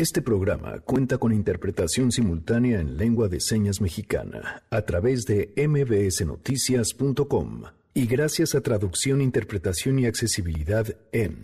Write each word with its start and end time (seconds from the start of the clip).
Este 0.00 0.20
programa 0.22 0.80
cuenta 0.80 1.18
con 1.18 1.30
interpretación 1.30 2.10
simultánea 2.10 2.80
en 2.80 2.96
lengua 2.96 3.28
de 3.28 3.38
señas 3.38 3.82
mexicana 3.82 4.62
a 4.70 4.80
través 4.80 5.26
de 5.26 5.52
mbsnoticias.com 5.54 7.64
y 7.92 8.06
gracias 8.06 8.54
a 8.54 8.62
traducción, 8.62 9.20
interpretación 9.20 9.98
y 9.98 10.06
accesibilidad 10.06 10.86
en... 11.12 11.42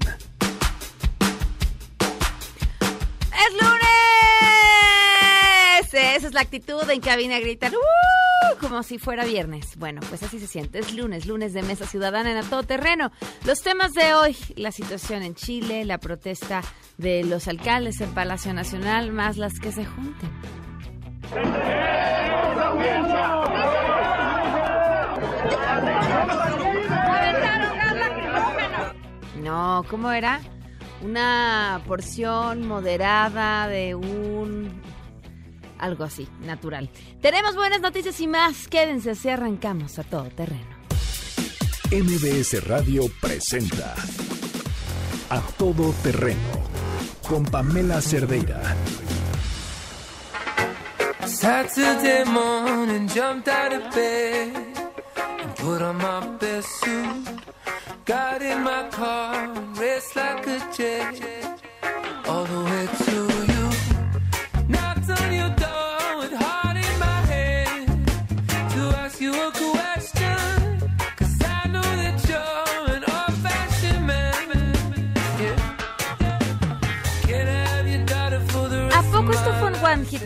¡Es 3.31 3.53
lunes! 3.61 3.83
Esa 5.93 6.27
es 6.27 6.33
la 6.33 6.41
actitud 6.41 6.89
en 6.89 7.03
cabina 7.03 7.39
gritar 7.39 7.75
¡Uh! 7.75 8.26
Como 8.61 8.83
si 8.83 8.99
fuera 8.99 9.25
viernes. 9.25 9.77
Bueno, 9.77 10.01
pues 10.09 10.23
así 10.23 10.39
se 10.39 10.47
siente. 10.47 10.79
Es 10.79 10.95
lunes, 10.95 11.27
lunes 11.27 11.53
de 11.53 11.63
Mesa 11.63 11.87
Ciudadana 11.87 12.31
en 12.31 12.39
a 12.39 12.43
todo 12.43 12.63
terreno. 12.63 13.11
Los 13.45 13.63
temas 13.63 13.93
de 13.93 14.15
hoy, 14.15 14.37
la 14.57 14.73
situación 14.73 15.23
en 15.23 15.35
Chile, 15.35 15.85
la 15.85 15.99
protesta 15.99 16.63
de 16.99 17.25
los 17.25 17.49
alcaldes 17.49 18.01
en 18.01 18.13
Palacio 18.13 18.53
Nacional, 18.55 19.13
más 19.13 19.37
las 19.37 19.59
que 19.59 19.73
se 19.73 19.85
junten. 19.85 20.31
No, 29.43 29.85
¿cómo 29.89 30.11
era? 30.11 30.41
Una 31.03 31.83
porción 31.87 32.67
moderada 32.67 33.69
de 33.69 33.95
un 33.95 34.86
algo 35.79 36.05
así, 36.05 36.29
natural. 36.41 36.91
Tenemos 37.21 37.55
buenas 37.55 37.81
noticias 37.81 38.21
y 38.21 38.27
más. 38.27 38.69
Quédense 38.69 39.11
así 39.11 39.29
arrancamos 39.29 39.99
a 39.99 40.05
todo 40.05 40.29
terreno. 40.31 40.77
MBS 41.91 42.67
Radio 42.67 43.05
presenta 43.21 43.95
A 45.31 45.41
Todo 45.57 45.93
Terreno 46.03 46.41
con 47.29 47.45
Pamela 47.45 48.01
Cerdeira. 48.01 48.61
Saturday 51.27 52.25
morning, 52.25 53.09
jumped 53.09 53.49
out 53.49 53.73
of 53.73 53.95
bed 53.95 54.53
and 55.17 55.57
put 55.57 55.83
on 55.83 55.97
my 55.99 56.27
best 56.39 56.69
suit. 56.81 57.41
Got 58.05 58.43
in 58.43 58.63
my 58.63 58.89
car, 58.91 59.49
raced 59.77 60.17
like 60.17 60.47
a 60.47 60.59
jet 60.77 61.61
all 62.29 62.45
the 62.45 62.65
way 62.65 62.89
to 63.05 63.46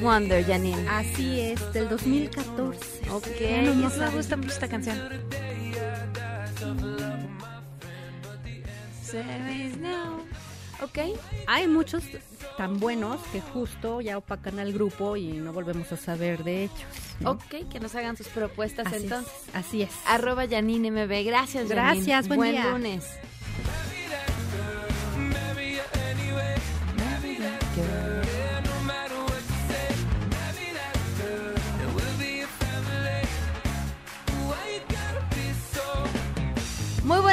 Wonder, 0.01 0.45
Janine? 0.45 0.89
Así 0.89 1.41
es, 1.41 1.73
del 1.73 1.89
2014. 1.89 3.11
Ok, 3.11 3.27
no 3.65 3.89
eso 3.89 4.01
me 4.01 4.11
gusta 4.11 4.37
mucho 4.37 4.53
esta 4.53 4.69
canción. 4.69 4.99
Ok. 10.83 10.99
Hay 11.47 11.69
muchos 11.69 12.05
tan 12.57 12.79
buenos 12.79 13.21
que 13.33 13.41
justo 13.41 14.01
ya 14.01 14.19
opacan 14.19 14.59
al 14.59 14.73
grupo 14.73 15.17
y 15.17 15.33
no 15.33 15.53
volvemos 15.53 15.93
a 15.93 15.97
saber 15.97 16.43
de 16.45 16.65
ellos. 16.65 16.85
¿no? 17.21 17.33
Ok, 17.33 17.69
que 17.71 17.81
nos 17.81 17.95
hagan 17.95 18.17
sus 18.17 18.29
propuestas 18.29 18.87
Así 18.87 18.97
es, 18.97 19.03
entonces. 19.05 19.33
Así 19.53 19.83
es. 19.83 19.91
Arroba 20.07 20.49
Janine 20.49 20.91
MB. 20.91 21.25
Gracias, 21.25 21.69
Janine. 21.69 21.75
Gracias, 21.75 22.29
buen 22.29 22.53
día. 22.53 22.71
lunes. 22.71 23.05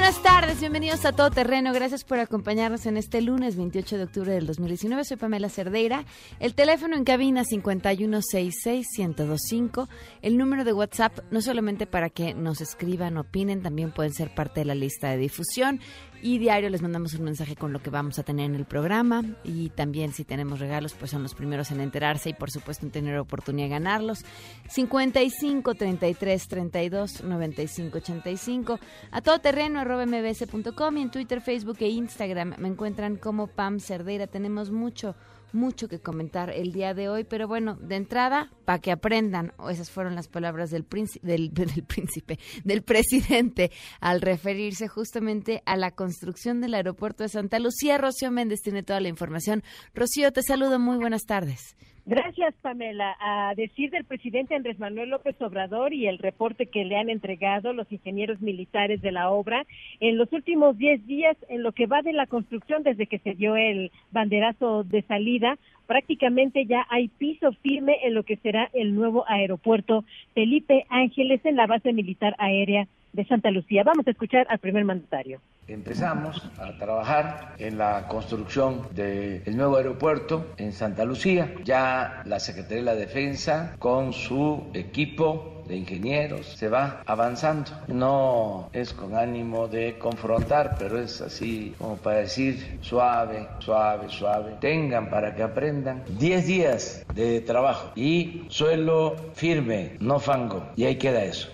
Buenas 0.07 0.23
tardes, 0.23 0.61
bienvenidos 0.61 1.03
a 1.03 1.11
Todo 1.11 1.31
Terreno. 1.31 1.73
Gracias 1.73 2.05
por 2.05 2.19
acompañarnos 2.19 2.85
en 2.85 2.95
este 2.95 3.21
lunes 3.21 3.57
28 3.57 3.97
de 3.97 4.05
octubre 4.05 4.31
del 4.31 4.47
2019. 4.47 5.03
Soy 5.03 5.17
Pamela 5.17 5.49
Cerdeira. 5.49 6.05
El 6.39 6.55
teléfono 6.55 6.95
en 6.95 7.03
cabina 7.03 7.43
5166-1025. 7.43 9.89
El 10.21 10.37
número 10.37 10.63
de 10.63 10.71
WhatsApp, 10.71 11.19
no 11.29 11.41
solamente 11.41 11.87
para 11.87 12.09
que 12.09 12.33
nos 12.33 12.61
escriban, 12.61 13.17
opinen, 13.17 13.61
también 13.61 13.91
pueden 13.91 14.13
ser 14.13 14.33
parte 14.33 14.61
de 14.61 14.67
la 14.67 14.75
lista 14.75 15.09
de 15.09 15.17
difusión. 15.17 15.81
Y 16.21 16.39
diario 16.39 16.69
les 16.69 16.81
mandamos 16.81 17.13
un 17.13 17.23
mensaje 17.23 17.55
con 17.55 17.73
lo 17.73 17.79
que 17.79 17.89
vamos 17.89 18.17
a 18.17 18.23
tener 18.23 18.45
en 18.47 18.55
el 18.55 18.65
programa. 18.65 19.23
Y 19.43 19.69
también 19.69 20.13
si 20.13 20.23
tenemos 20.23 20.59
regalos, 20.59 20.93
pues 20.93 21.11
son 21.11 21.23
los 21.23 21.35
primeros 21.35 21.71
en 21.71 21.79
enterarse 21.79 22.29
y 22.29 22.33
por 22.33 22.49
supuesto 22.49 22.85
en 22.85 22.91
tener 22.91 23.17
oportunidad 23.19 23.65
de 23.65 23.69
ganarlos. 23.69 24.25
55 24.69 25.75
33 25.75 26.47
32 26.47 27.23
95 27.23 27.97
85. 27.97 28.79
A 29.11 29.21
todoterreno 29.21 29.79
arroba 29.79 30.05
mbs.com 30.05 30.97
y 30.97 31.01
en 31.01 31.11
Twitter, 31.11 31.41
Facebook 31.41 31.77
e 31.81 31.89
Instagram 31.89 32.55
me 32.57 32.67
encuentran 32.67 33.17
como 33.17 33.47
Pam 33.47 33.79
Cerdeira. 33.79 34.27
Tenemos 34.27 34.71
mucho 34.71 35.15
mucho 35.53 35.87
que 35.87 35.99
comentar 35.99 36.49
el 36.49 36.71
día 36.71 36.93
de 36.93 37.09
hoy, 37.09 37.23
pero 37.23 37.47
bueno, 37.47 37.75
de 37.75 37.95
entrada, 37.95 38.51
para 38.65 38.79
que 38.79 38.91
aprendan, 38.91 39.53
o 39.57 39.69
esas 39.69 39.89
fueron 39.89 40.15
las 40.15 40.27
palabras 40.27 40.69
del, 40.69 40.83
príncipe, 40.83 41.25
del, 41.25 41.53
del 41.53 41.83
príncipe, 41.83 42.39
del 42.63 42.83
presidente, 42.83 43.71
al 43.99 44.21
referirse 44.21 44.87
justamente 44.87 45.63
a 45.65 45.75
la 45.77 45.91
construcción 45.91 46.61
del 46.61 46.73
aeropuerto 46.73 47.23
de 47.23 47.29
Santa 47.29 47.59
Lucía. 47.59 47.97
Rocío 47.97 48.31
Méndez 48.31 48.61
tiene 48.61 48.83
toda 48.83 48.99
la 48.99 49.09
información. 49.09 49.63
Rocío, 49.93 50.31
te 50.31 50.43
saludo, 50.43 50.79
muy 50.79 50.97
buenas 50.97 51.23
tardes. 51.23 51.75
Gracias, 52.09 52.55
Pamela. 52.61 53.17
A 53.19 53.53
decir 53.53 53.89
del 53.91 54.05
presidente 54.05 54.55
Andrés 54.55 54.79
Manuel 54.79 55.09
López 55.09 55.35
Obrador 55.41 55.93
y 55.93 56.07
el 56.07 56.19
reporte 56.19 56.67
que 56.67 56.85
le 56.85 56.95
han 56.95 57.09
entregado 57.09 57.73
los 57.73 57.91
ingenieros 57.91 58.39
militares 58.39 59.01
de 59.01 59.11
la 59.11 59.29
obra, 59.29 59.65
en 59.99 60.17
los 60.17 60.31
últimos 60.31 60.77
10 60.77 61.05
días, 61.05 61.35
en 61.49 61.63
lo 61.63 61.73
que 61.73 61.85
va 61.85 62.01
de 62.03 62.13
la 62.13 62.25
construcción 62.25 62.81
desde 62.83 63.07
que 63.07 63.19
se 63.19 63.33
dio 63.33 63.57
el 63.57 63.91
banderazo 64.11 64.85
de 64.85 65.01
salida, 65.01 65.57
prácticamente 65.85 66.65
ya 66.65 66.87
hay 66.89 67.09
piso 67.09 67.51
firme 67.61 67.97
en 68.03 68.13
lo 68.13 68.23
que 68.23 68.37
será 68.37 68.69
el 68.71 68.95
nuevo 68.95 69.25
aeropuerto 69.27 70.05
Felipe 70.33 70.85
Ángeles 70.87 71.41
en 71.43 71.57
la 71.57 71.67
base 71.67 71.91
militar 71.91 72.35
aérea 72.37 72.87
de 73.13 73.25
Santa 73.25 73.51
Lucía. 73.51 73.83
Vamos 73.83 74.07
a 74.07 74.11
escuchar 74.11 74.45
al 74.49 74.59
primer 74.59 74.85
mandatario. 74.85 75.39
Empezamos 75.67 76.49
a 76.59 76.77
trabajar 76.77 77.55
en 77.57 77.77
la 77.77 78.07
construcción 78.07 78.87
del 78.95 79.57
nuevo 79.57 79.75
aeropuerto 79.75 80.53
en 80.57 80.71
Santa 80.71 81.03
Lucía. 81.03 81.53
Ya 81.65 82.21
la 82.25 82.39
Secretaría 82.39 82.77
de 82.77 82.83
la 82.83 82.95
Defensa 82.95 83.75
con 83.77 84.13
su 84.13 84.71
equipo 84.73 85.57
de 85.67 85.75
ingenieros 85.75 86.47
se 86.47 86.69
va 86.69 87.03
avanzando. 87.05 87.71
No 87.87 88.69
es 88.71 88.93
con 88.93 89.15
ánimo 89.15 89.67
de 89.67 89.97
confrontar, 89.97 90.75
pero 90.79 90.99
es 90.99 91.19
así 91.19 91.75
como 91.77 91.97
para 91.97 92.19
decir 92.19 92.79
suave, 92.81 93.47
suave, 93.59 94.09
suave. 94.09 94.53
Tengan 94.61 95.09
para 95.09 95.35
que 95.35 95.43
aprendan 95.43 96.03
10 96.17 96.47
días 96.47 97.05
de 97.13 97.41
trabajo 97.41 97.91
y 97.95 98.45
suelo 98.47 99.15
firme, 99.33 99.97
no 99.99 100.19
fango. 100.19 100.69
Y 100.75 100.85
ahí 100.85 100.95
queda 100.95 101.23
eso. 101.23 101.49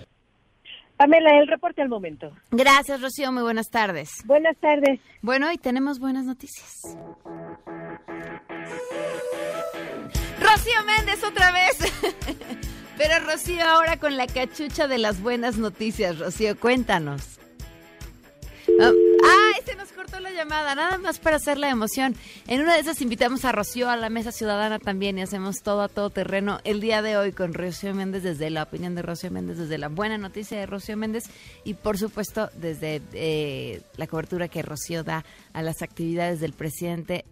Pamela, 1.03 1.37
el 1.37 1.49
reporte 1.49 1.81
al 1.81 1.89
momento. 1.89 2.31
Gracias, 2.51 3.01
Rocío, 3.01 3.29
muy 3.33 3.43
buenas 3.43 3.69
tardes. 3.69 4.23
Buenas 4.23 4.55
tardes. 4.55 5.01
Bueno, 5.21 5.51
y 5.51 5.57
tenemos 5.57 5.99
buenas 5.99 6.23
noticias. 6.23 6.95
Rocío 10.39 10.83
Méndez 10.85 11.21
otra 11.25 11.51
vez. 11.51 11.77
Pero 12.97 13.19
Rocío 13.25 13.65
ahora 13.67 13.97
con 13.97 14.15
la 14.15 14.27
cachucha 14.27 14.87
de 14.87 14.97
las 14.97 15.21
buenas 15.21 15.57
noticias. 15.57 16.19
Rocío, 16.19 16.57
cuéntanos. 16.57 17.37
Ah, 18.81 18.91
¡Ay! 19.23 19.61
Se 19.66 19.75
nos 19.75 19.91
cortó 19.91 20.19
la 20.19 20.31
llamada, 20.31 20.75
nada 20.75 20.97
más 20.97 21.19
para 21.19 21.38
hacer 21.38 21.57
la 21.57 21.69
emoción. 21.69 22.16
En 22.47 22.61
una 22.61 22.73
de 22.73 22.81
esas 22.81 23.01
invitamos 23.01 23.45
a 23.45 23.51
Rocío 23.51 23.89
a 23.89 23.97
la 23.97 24.09
mesa 24.09 24.31
ciudadana 24.31 24.79
también 24.79 25.17
y 25.17 25.22
hacemos 25.22 25.57
todo 25.63 25.81
a 25.81 25.89
todo 25.89 26.09
terreno 26.09 26.59
el 26.63 26.81
día 26.81 27.01
de 27.01 27.18
hoy 27.18 27.31
con 27.31 27.53
Rocío 27.53 27.94
Méndez 27.94 28.24
desde 28.24 28.50
la 28.50 28.63
opinión 28.63 28.95
de 28.95 29.01
Rocío 29.01 29.31
Méndez, 29.31 29.57
desde 29.57 29.77
la 29.77 29.89
buena 29.89 30.18
noticia 30.18 30.59
de 30.59 30.65
Rocío 30.65 30.97
Méndez 30.97 31.25
y 31.63 31.75
por 31.75 31.97
supuesto 31.97 32.50
desde 32.56 33.01
eh, 33.13 33.81
la 33.97 34.07
cobertura 34.07 34.47
que 34.47 34.62
Rocío 34.62 35.03
da 35.03 35.24
a 35.53 35.62
las 35.62 35.81
actividades 35.81 36.39
del 36.39 36.53
presidente 36.53 37.25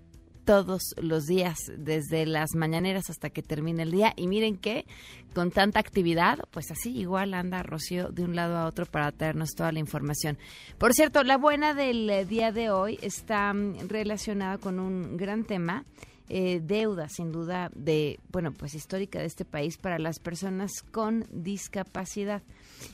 todos 0.46 0.82
los 0.98 1.26
días, 1.26 1.58
desde 1.78 2.26
las 2.26 2.56
mañaneras 2.56 3.10
hasta 3.10 3.30
que 3.30 3.42
termine 3.42 3.84
el 3.84 3.92
día. 3.92 4.14
Y 4.16 4.28
miren 4.28 4.58
que 4.58 4.86
con 5.34 5.52
tanta 5.52 5.80
actividad, 5.80 6.40
pues 6.52 6.72
así 6.72 6.98
igual 6.98 7.34
anda 7.34 7.64
Rocío 7.64 8.10
de 8.10 8.24
un 8.24 8.36
lado 8.36 8.58
a 8.58 8.66
otro 8.66 8.86
para 8.86 9.12
traernos 9.12 9.52
toda 9.56 9.72
la 9.72 9.80
información. 9.80 10.38
Por 10.78 10.94
cierto, 10.94 11.24
la 11.24 11.38
buena 11.38 11.74
del 11.74 12.10
eh, 12.10 12.26
día 12.26 12.52
de 12.52 12.70
hoy 12.70 13.00
está 13.02 13.54
mm, 13.54 13.88
relacionada 13.88 14.58
con 14.58 14.80
un 14.80 15.18
gran 15.18 15.44
tema. 15.46 15.86
eh, 16.34 16.62
deuda, 16.64 17.10
sin 17.10 17.34
duda, 17.34 17.70
de, 17.76 18.18
bueno, 18.32 18.54
pues 18.54 18.74
histórica 18.74 19.20
de 19.20 19.26
este 19.26 19.44
país 19.44 19.78
para 19.78 20.00
las 20.00 20.20
personas 20.20 20.72
con 20.92 21.26
discapacidad. 21.30 22.42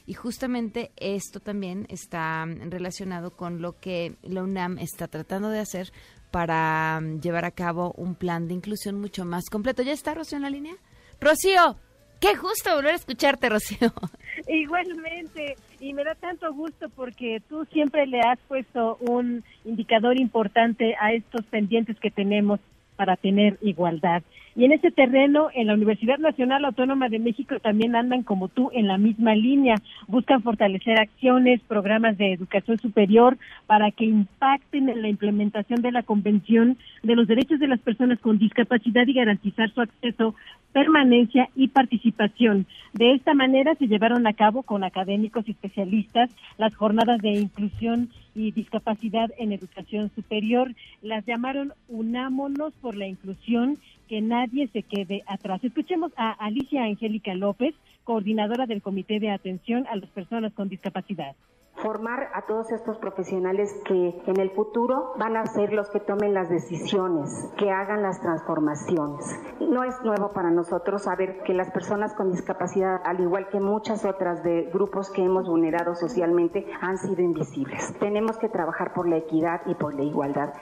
Y 0.08 0.16
justamente 0.16 0.92
esto 0.96 1.40
también 1.40 1.86
está 1.90 2.48
mm, 2.48 2.72
relacionado 2.72 3.30
con 3.30 3.62
lo 3.62 3.80
que 3.80 4.16
la 4.24 4.42
UNAM 4.42 4.80
está 4.80 5.08
tratando 5.08 5.50
de 5.50 5.60
hacer 5.60 5.94
para 6.32 7.00
mm, 7.02 7.22
llevar 7.22 7.46
a 7.46 7.52
cabo 7.52 7.94
un 7.98 8.16
plan 8.16 8.48
de 8.48 8.54
inclusión 8.54 9.00
mucho 9.00 9.26
más 9.26 9.50
completo. 9.50 9.84
¿Ya 9.84 9.94
está 9.94 10.14
Rocío 10.14 10.38
en 10.38 10.44
la 10.44 10.50
línea? 10.50 10.76
Rocío, 11.20 11.78
qué 12.20 12.36
gusto 12.36 12.76
volver 12.76 12.94
a 12.94 12.98
escucharte, 12.98 13.50
Rocío. 13.50 13.92
Igualmente, 14.48 15.56
y 15.80 15.94
me 15.94 16.04
da 16.04 16.16
tanto 16.16 16.54
gusto 16.54 16.90
porque 16.90 17.42
tú 17.50 17.66
siempre 17.66 18.06
le 18.06 18.20
has 18.22 18.40
puesto 18.48 18.98
un 19.02 19.44
indicador 19.66 20.20
importante 20.20 20.96
a 21.00 21.14
estos 21.14 21.46
pendientes 21.46 22.00
que 22.00 22.12
tenemos 22.12 22.60
para 22.96 23.16
tener 23.16 23.58
igualdad. 23.62 24.24
Y 24.58 24.66
en 24.66 24.72
ese 24.72 24.90
terreno, 24.90 25.50
en 25.54 25.68
la 25.68 25.76
Universidad 25.76 26.18
Nacional 26.18 26.66
Autónoma 26.66 27.10
de 27.10 27.20
México 27.20 27.60
también 27.60 27.96
andan 27.96 28.24
como 28.24 28.48
tú 28.48 28.72
en 28.74 28.88
la 28.88 28.98
misma 28.98 29.36
línea. 29.36 29.76
Buscan 30.08 30.42
fortalecer 30.42 30.98
acciones, 30.98 31.62
programas 31.68 32.18
de 32.18 32.34
educación 32.34 32.80
superior 32.80 33.38
para 33.68 33.92
que 33.92 34.06
impacten 34.06 34.90
en 34.90 35.04
la 35.04 35.10
implementación 35.10 35.84
de 35.84 35.92
la 35.92 36.02
Convención 36.02 36.76
de 37.04 37.16
los 37.16 37.28
Derechos 37.28 37.60
de 37.60 37.68
las 37.68 37.80
Personas 37.82 38.18
con 38.20 38.40
Discapacidad 38.40 39.06
y 39.06 39.14
garantizar 39.14 39.70
su 39.70 39.82
acceso, 39.82 40.34
permanencia 40.74 41.50
y 41.56 41.68
participación. 41.68 42.66
De 42.94 43.14
esta 43.14 43.36
manera 43.36 43.76
se 43.76 43.88
llevaron 43.88 44.26
a 44.26 44.34
cabo 44.34 44.64
con 44.64 44.84
académicos 44.84 45.48
y 45.48 45.52
especialistas 45.52 46.32
las 46.58 46.76
jornadas 46.76 47.22
de 47.22 47.30
inclusión 47.30 48.10
y 48.34 48.52
discapacidad 48.52 49.30
en 49.38 49.52
educación 49.52 50.10
superior. 50.16 50.72
Las 51.04 51.26
llamaron 51.28 51.74
Unámonos 51.90 52.74
por 52.82 52.96
la 52.96 53.08
Inclusión 53.08 53.78
que 54.08 54.22
nadie 54.22 54.47
se 54.74 54.84
quede 54.84 55.24
atrás. 55.28 55.64
Escuchemos 55.64 56.12
a 56.18 56.32
Alicia 56.32 56.84
Angélica 56.84 57.34
López, 57.34 57.76
coordinadora 58.04 58.66
del 58.66 58.82
Comité 58.82 59.20
de 59.20 59.32
Atención 59.32 59.86
a 59.88 59.96
las 59.96 60.10
Personas 60.10 60.54
con 60.54 60.70
Discapacidad 60.70 61.36
formar 61.78 62.30
a 62.34 62.42
todos 62.48 62.72
estos 62.72 62.98
profesionales 62.98 63.72
que 63.86 64.22
en 64.26 64.40
el 64.40 64.50
futuro 64.52 65.14
van 65.18 65.38
a 65.38 65.46
ser 65.46 65.74
los 65.74 65.90
que 65.90 66.00
tomen 66.00 66.34
las 66.34 66.50
decisiones, 66.50 67.52
que 67.58 67.70
hagan 67.72 68.02
las 68.02 68.20
transformaciones. 68.20 69.40
No 69.60 69.84
es 69.84 69.94
nuevo 70.04 70.32
para 70.32 70.50
nosotros 70.50 71.04
saber 71.04 71.44
que 71.44 71.54
las 71.54 71.72
personas 71.72 72.14
con 72.16 72.32
discapacidad, 72.32 73.02
al 73.06 73.20
igual 73.20 73.48
que 73.50 73.60
muchas 73.60 74.06
otras 74.06 74.44
de 74.44 74.70
grupos 74.74 75.12
que 75.12 75.24
hemos 75.24 75.48
vulnerado 75.48 75.94
socialmente, 75.96 76.66
han 76.82 76.98
sido 76.98 77.22
invisibles. 77.22 77.94
Tenemos 78.00 78.38
que 78.38 78.50
trabajar 78.50 78.94
por 78.94 79.08
la 79.08 79.18
equidad 79.18 79.62
y 79.68 79.76
por 79.76 79.94
la 79.94 80.04
igualdad. 80.04 80.54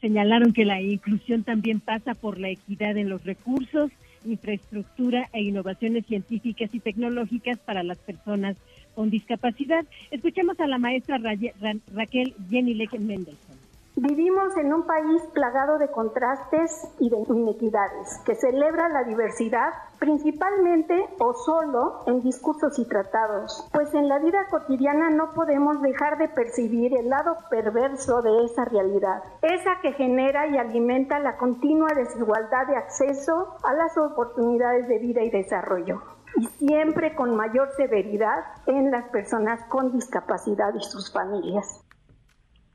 Señalaron 0.00 0.52
que 0.52 0.64
la 0.64 0.80
inclusión 0.80 1.42
también 1.42 1.80
pasa 1.80 2.14
por 2.14 2.38
la 2.38 2.50
equidad 2.50 2.96
en 2.96 3.08
los 3.08 3.24
recursos, 3.24 3.90
infraestructura 4.24 5.28
e 5.32 5.42
innovaciones 5.42 6.06
científicas 6.06 6.70
y 6.72 6.80
tecnológicas 6.80 7.58
para 7.58 7.82
las 7.82 7.98
personas 7.98 8.56
con 8.94 9.10
discapacidad. 9.10 9.84
Escuchemos 10.10 10.58
a 10.60 10.66
la 10.66 10.78
maestra 10.78 11.18
Raquel 11.18 12.34
Jenny 12.50 12.74
Lechen 12.74 13.06
Mendelssohn. 13.06 13.55
Vivimos 13.98 14.54
en 14.58 14.74
un 14.74 14.82
país 14.82 15.22
plagado 15.32 15.78
de 15.78 15.90
contrastes 15.90 16.86
y 16.98 17.08
de 17.08 17.16
inequidades, 17.16 18.18
que 18.26 18.34
celebra 18.34 18.90
la 18.90 19.04
diversidad 19.04 19.72
principalmente 19.98 21.08
o 21.18 21.32
solo 21.32 22.02
en 22.06 22.20
discursos 22.20 22.78
y 22.78 22.86
tratados, 22.86 23.66
pues 23.72 23.94
en 23.94 24.06
la 24.08 24.18
vida 24.18 24.48
cotidiana 24.50 25.08
no 25.08 25.32
podemos 25.32 25.80
dejar 25.80 26.18
de 26.18 26.28
percibir 26.28 26.94
el 26.94 27.08
lado 27.08 27.38
perverso 27.48 28.20
de 28.20 28.44
esa 28.44 28.66
realidad, 28.66 29.22
esa 29.40 29.80
que 29.80 29.92
genera 29.92 30.46
y 30.46 30.58
alimenta 30.58 31.18
la 31.18 31.38
continua 31.38 31.94
desigualdad 31.94 32.66
de 32.66 32.76
acceso 32.76 33.56
a 33.62 33.72
las 33.72 33.96
oportunidades 33.96 34.88
de 34.88 34.98
vida 34.98 35.22
y 35.22 35.30
desarrollo 35.30 36.02
y 36.38 36.44
siempre 36.58 37.14
con 37.14 37.34
mayor 37.34 37.70
severidad 37.78 38.44
en 38.66 38.90
las 38.90 39.08
personas 39.08 39.64
con 39.70 39.90
discapacidad 39.92 40.74
y 40.74 40.82
sus 40.82 41.10
familias. 41.10 41.85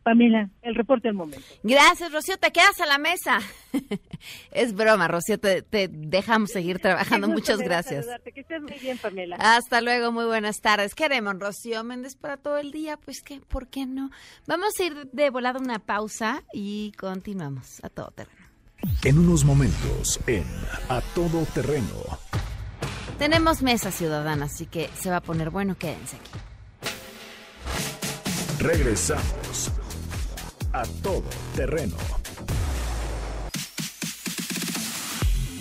Pamela, 0.03 0.49
el 0.61 0.75
reporte 0.75 1.07
del 1.07 1.15
momento. 1.15 1.45
Gracias, 1.63 2.11
Rocío. 2.11 2.37
Te 2.37 2.51
quedas 2.51 2.79
a 2.81 2.85
la 2.85 2.97
mesa. 2.97 3.39
es 4.51 4.73
broma, 4.73 5.07
Rocío. 5.07 5.39
Te, 5.39 5.63
dejamos 5.89 6.51
seguir 6.51 6.79
trabajando. 6.79 7.27
Muchas 7.27 7.59
gracias. 7.59 8.07
Que 8.33 8.41
estés 8.41 8.61
muy 8.61 8.79
bien, 8.79 8.97
Pamela. 8.97 9.35
Hasta 9.39 9.81
luego. 9.81 10.11
Muy 10.11 10.25
buenas 10.25 10.61
tardes. 10.61 10.95
Queremos 10.95 11.37
Rocío 11.39 11.83
Méndez 11.83 12.15
para 12.15 12.37
todo 12.37 12.57
el 12.57 12.71
día. 12.71 12.97
Pues, 12.97 13.21
¿qué? 13.21 13.41
¿por 13.41 13.67
qué 13.67 13.85
no? 13.85 14.09
Vamos 14.47 14.73
a 14.79 14.83
ir 14.83 15.09
de 15.11 15.29
volada 15.29 15.59
una 15.59 15.79
pausa 15.79 16.43
y 16.53 16.93
continuamos 16.97 17.83
a 17.83 17.89
todo 17.89 18.11
terreno. 18.11 18.41
En 19.03 19.19
unos 19.19 19.45
momentos, 19.45 20.19
en 20.25 20.45
A 20.89 21.01
Todo 21.13 21.45
Terreno. 21.53 21.87
Tenemos 23.19 23.61
mesa 23.61 23.91
ciudadana, 23.91 24.45
así 24.45 24.65
que 24.65 24.89
se 24.99 25.11
va 25.11 25.17
a 25.17 25.21
poner 25.21 25.51
bueno. 25.51 25.77
Quédense 25.77 26.17
aquí. 26.17 26.31
Regresamos 28.59 29.71
a 30.73 30.83
todo 31.03 31.23
terreno. 31.55 31.95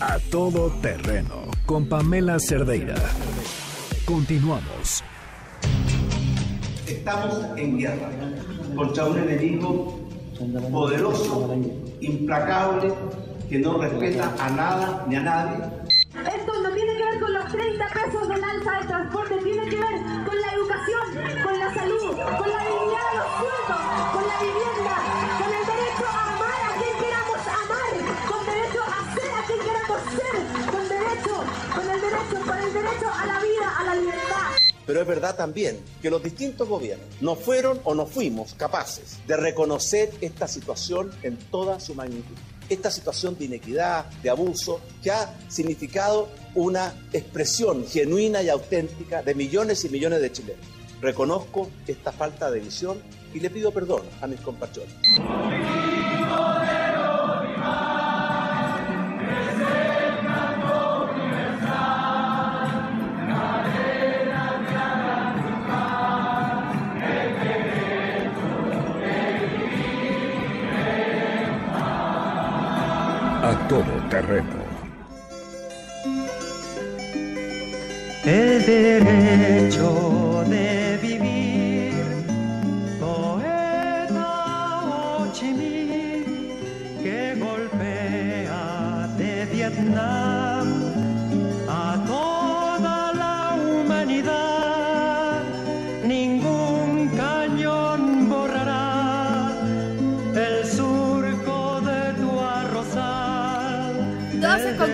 A 0.00 0.18
todo 0.30 0.70
terreno 0.80 1.44
con 1.66 1.86
Pamela 1.88 2.38
Cerdeira. 2.38 2.94
Continuamos. 4.04 5.02
Estamos 6.86 7.44
en 7.56 7.78
guerra 7.78 8.10
contra 8.74 9.04
un 9.06 9.18
enemigo 9.18 10.00
poderoso, 10.70 11.54
implacable, 12.00 12.94
que 13.48 13.58
no 13.58 13.78
respeta 13.78 14.34
a 14.38 14.50
nada 14.50 15.04
ni 15.08 15.16
a 15.16 15.20
nadie. 15.20 15.64
Esto 16.14 16.62
no 16.62 16.70
tiene 16.70 16.96
que 16.96 17.04
ver 17.04 17.20
con 17.20 17.32
los 17.34 17.44
30 17.52 17.88
pesos 17.88 18.28
del 18.28 18.44
alza 18.44 18.80
de 18.80 18.86
transporte, 18.86 19.36
tiene 19.42 19.68
que 19.68 19.76
ver 19.76 20.24
con 20.26 20.40
la 20.40 20.52
educación, 20.54 21.42
con 21.42 21.58
la 21.58 21.74
salud, 21.74 22.10
con 22.10 22.48
la 22.48 22.79
Pero 34.90 35.02
es 35.02 35.06
verdad 35.06 35.36
también 35.36 35.78
que 36.02 36.10
los 36.10 36.20
distintos 36.20 36.68
gobiernos 36.68 37.06
no 37.20 37.36
fueron 37.36 37.80
o 37.84 37.94
no 37.94 38.06
fuimos 38.06 38.54
capaces 38.54 39.18
de 39.24 39.36
reconocer 39.36 40.10
esta 40.20 40.48
situación 40.48 41.12
en 41.22 41.36
toda 41.36 41.78
su 41.78 41.94
magnitud 41.94 42.34
esta 42.68 42.90
situación 42.90 43.38
de 43.38 43.44
inequidad, 43.44 44.06
de 44.20 44.30
abuso, 44.30 44.80
que 45.00 45.12
ha 45.12 45.32
significado 45.48 46.28
una 46.56 46.92
expresión 47.12 47.86
genuina 47.86 48.42
y 48.42 48.48
auténtica 48.48 49.22
de 49.22 49.34
millones 49.36 49.84
y 49.84 49.90
millones 49.90 50.20
de 50.22 50.32
chilenos. 50.32 50.66
Reconozco 51.00 51.70
esta 51.86 52.10
falta 52.10 52.50
de 52.50 52.58
visión 52.58 53.00
y 53.32 53.38
le 53.38 53.50
pido 53.50 53.70
perdón 53.70 54.02
a 54.20 54.26
mis 54.26 54.40
compatriotas. 54.40 54.94
Todo 74.38 74.70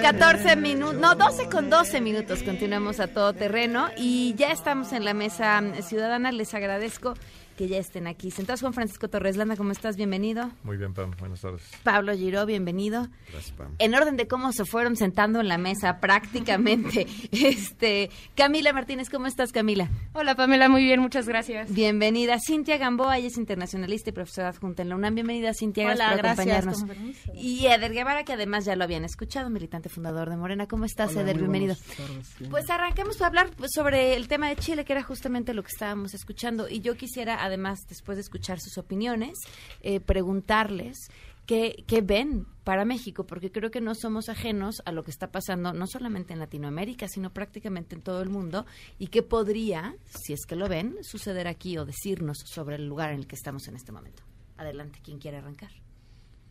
14 0.07 0.55
minutos, 0.55 0.95
no, 0.95 1.17
12 1.17 1.49
con 1.49 1.69
12 1.69 2.01
minutos. 2.01 2.45
Continuamos 2.45 3.01
a 3.01 3.09
todo 3.09 3.33
terreno 3.33 3.89
y 3.97 4.37
ya 4.37 4.53
estamos 4.53 4.93
en 4.93 5.05
la 5.05 5.15
mesa 5.15 5.61
ciudadana. 5.83 6.31
Les 6.31 6.55
agradezco 6.55 7.15
que 7.57 7.67
ya 7.69 7.79
estén 7.79 8.07
aquí. 8.07 8.31
Sentados 8.31 8.61
Juan 8.61 8.75
Francisco 8.75 9.09
Torres 9.09 9.37
Landa, 9.37 9.57
¿cómo 9.57 9.73
estás? 9.73 9.97
Bienvenido. 9.97 10.51
Muy 10.63 10.77
bien, 10.77 10.93
Pam. 10.95 11.13
Buenas 11.19 11.41
tardes. 11.41 11.63
Pablo 11.83 12.15
Giró, 12.15 12.45
bienvenido. 12.47 13.09
Gracias, 13.33 13.53
Pam. 13.57 13.75
En 13.79 13.95
orden 13.95 14.17
de 14.17 14.29
cómo 14.29 14.53
se 14.53 14.65
fueron 14.65 14.95
sentando 14.97 15.41
en 15.41 15.49
la 15.49 15.59
mesa 15.59 15.99
prácticamente. 15.99 17.07
este, 17.33 18.11
Camila 18.35 18.73
Martínez, 18.73 19.09
¿cómo 19.11 19.27
estás, 19.27 19.53
Camila? 19.53 19.89
Hola, 20.13 20.35
Pamela, 20.35 20.69
muy 20.69 20.85
bien, 20.85 21.01
muchas 21.01 21.27
gracias. 21.27 21.73
Bienvenida. 21.73 22.37
Cintia 22.39 22.77
Gamboa, 22.77 23.19
ella 23.19 23.29
es 23.29 23.39
internacionalista 23.39 24.11
y 24.11 24.13
profesora 24.13 24.51
adjunta 24.51 24.83
en 24.83 24.91
la 24.91 24.97
UNAM. 24.97 25.15
Bienvenida, 25.15 25.53
Cintia, 25.55 25.87
Hola, 25.87 26.15
gracias 26.17 26.21
por 26.21 26.27
acompañarnos. 26.27 26.85
con. 26.85 27.37
Y 27.37 27.67
Eder 27.67 27.93
Guevara, 27.93 28.25
que 28.25 28.35
además 28.35 28.67
ya 28.67 28.77
lo 28.77 28.85
habían 28.85 29.05
escuchado, 29.05 29.49
militante 29.49 29.89
fundador 29.89 30.29
de 30.29 30.37
Morena. 30.37 30.67
¿Cómo 30.67 30.85
estás, 30.85 31.13
Hola, 31.13 31.23
Eder? 31.23 31.39
Bienvenido. 31.39 31.75
buenas 31.75 31.97
tardes. 31.97 32.51
Pues 32.51 32.69
arranquemos 32.71 33.17
para 33.17 33.29
hablar 33.29 33.51
sobre 33.69 34.15
el 34.15 34.29
tema 34.29 34.51
de 34.51 34.57
Chile, 34.57 34.85
que 34.85 34.93
era 34.93 35.03
justamente 35.03 35.55
lo 35.55 35.63
que 35.63 35.71
estábamos 35.73 36.13
escuchando. 36.13 36.69
Y 36.69 36.81
yo 36.81 36.97
quisiera 36.97 37.46
además, 37.47 37.87
después 37.89 38.17
de 38.17 38.23
escuchar 38.23 38.61
sus 38.61 38.79
opiniones, 38.79 39.39
eh, 39.83 40.01
preguntarles 40.01 41.09
qué, 41.47 41.85
qué 41.87 42.03
ven 42.03 42.47
para 42.65 42.85
México, 42.85 43.25
porque 43.25 43.51
creo 43.51 43.71
que 43.71 43.81
no 43.81 43.95
somos 43.95 44.29
ajenos 44.29 44.83
a 44.85 44.93
lo 44.93 45.05
que 45.05 45.11
está 45.11 45.31
pasando 45.31 45.73
no 45.73 45.87
solamente 45.87 46.33
en 46.33 46.41
Latinoamérica, 46.41 47.09
sino 47.09 47.33
prácticamente 47.33 47.95
en 47.95 48.03
todo 48.03 48.23
el 48.23 48.29
mundo, 48.29 48.67
y 48.99 49.07
qué 49.07 49.23
podría, 49.23 49.97
si 50.07 50.33
es 50.33 50.45
que 50.47 50.57
lo 50.57 50.69
ven, 50.69 50.97
suceder 51.03 51.47
aquí 51.47 51.79
o 51.79 51.85
decirnos 51.85 52.39
sobre 52.45 52.77
el 52.77 52.87
lugar 52.87 53.13
en 53.13 53.21
el 53.21 53.27
que 53.27 53.37
estamos 53.37 53.69
en 53.69 53.77
este 53.77 53.93
momento. 53.93 54.23
Adelante, 54.57 54.99
quien 55.03 55.19
quiere 55.19 55.39
arrancar. 55.39 55.71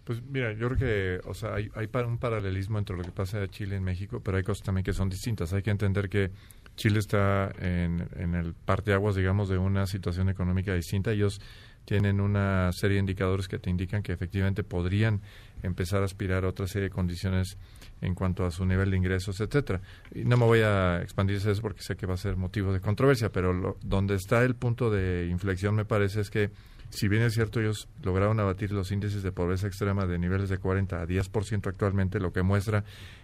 Pues 0.05 0.21
mira, 0.21 0.53
yo 0.53 0.69
creo 0.69 0.77
que, 0.77 1.27
o 1.27 1.33
sea, 1.33 1.55
hay, 1.55 1.69
hay 1.73 1.89
un 2.05 2.19
paralelismo 2.19 2.77
entre 2.77 2.95
lo 2.95 3.03
que 3.03 3.11
pasa 3.11 3.41
en 3.41 3.49
Chile 3.49 3.73
y 3.73 3.77
en 3.77 3.83
México, 3.83 4.21
pero 4.23 4.37
hay 4.37 4.43
cosas 4.43 4.63
también 4.63 4.85
que 4.85 4.93
son 4.93 5.09
distintas. 5.09 5.51
Hay 5.51 5.63
que 5.63 5.71
entender 5.71 6.09
que 6.09 6.31
Chile 6.75 6.99
está 6.99 7.51
en, 7.59 8.07
en 8.17 8.35
el 8.35 8.53
parteaguas, 8.53 9.15
digamos, 9.15 9.49
de 9.49 9.57
una 9.57 9.87
situación 9.87 10.29
económica 10.29 10.73
distinta. 10.73 11.11
Ellos 11.11 11.39
tienen 11.85 12.19
una 12.19 12.71
serie 12.73 12.95
de 12.95 13.01
indicadores 13.01 13.47
que 13.47 13.59
te 13.59 13.69
indican 13.69 14.01
que 14.03 14.11
efectivamente 14.11 14.63
podrían 14.63 15.21
empezar 15.63 16.01
a 16.01 16.05
aspirar 16.05 16.43
a 16.43 16.49
otra 16.49 16.67
serie 16.67 16.89
de 16.89 16.93
condiciones 16.93 17.57
en 18.01 18.13
cuanto 18.15 18.45
a 18.45 18.51
su 18.51 18.65
nivel 18.65 18.91
de 18.91 18.97
ingresos, 18.97 19.39
etcétera. 19.39 19.81
Y 20.13 20.25
no 20.25 20.35
me 20.37 20.45
voy 20.45 20.59
a 20.61 21.01
expandir 21.01 21.37
eso 21.37 21.61
porque 21.61 21.81
sé 21.81 21.95
que 21.95 22.05
va 22.05 22.15
a 22.15 22.17
ser 22.17 22.35
motivo 22.37 22.73
de 22.73 22.81
controversia, 22.81 23.31
pero 23.31 23.53
lo- 23.53 23.77
donde 23.83 24.15
está 24.15 24.43
el 24.43 24.55
punto 24.55 24.89
de 24.89 25.27
inflexión 25.29 25.75
me 25.75 25.85
parece 25.85 26.21
es 26.21 26.29
que 26.29 26.49
si 26.89 27.07
bien 27.07 27.21
es 27.23 27.33
cierto 27.33 27.59
ellos 27.61 27.87
lograron 28.03 28.39
abatir 28.39 28.71
los 28.71 28.91
índices 28.91 29.23
de 29.23 29.31
pobreza 29.31 29.67
extrema 29.67 30.05
de 30.05 30.17
niveles 30.19 30.49
de 30.49 30.57
40 30.57 31.01
a 31.01 31.05
10% 31.07 31.69
actualmente, 31.69 32.19
lo 32.19 32.33
que 32.33 32.41
muestra 32.41 32.83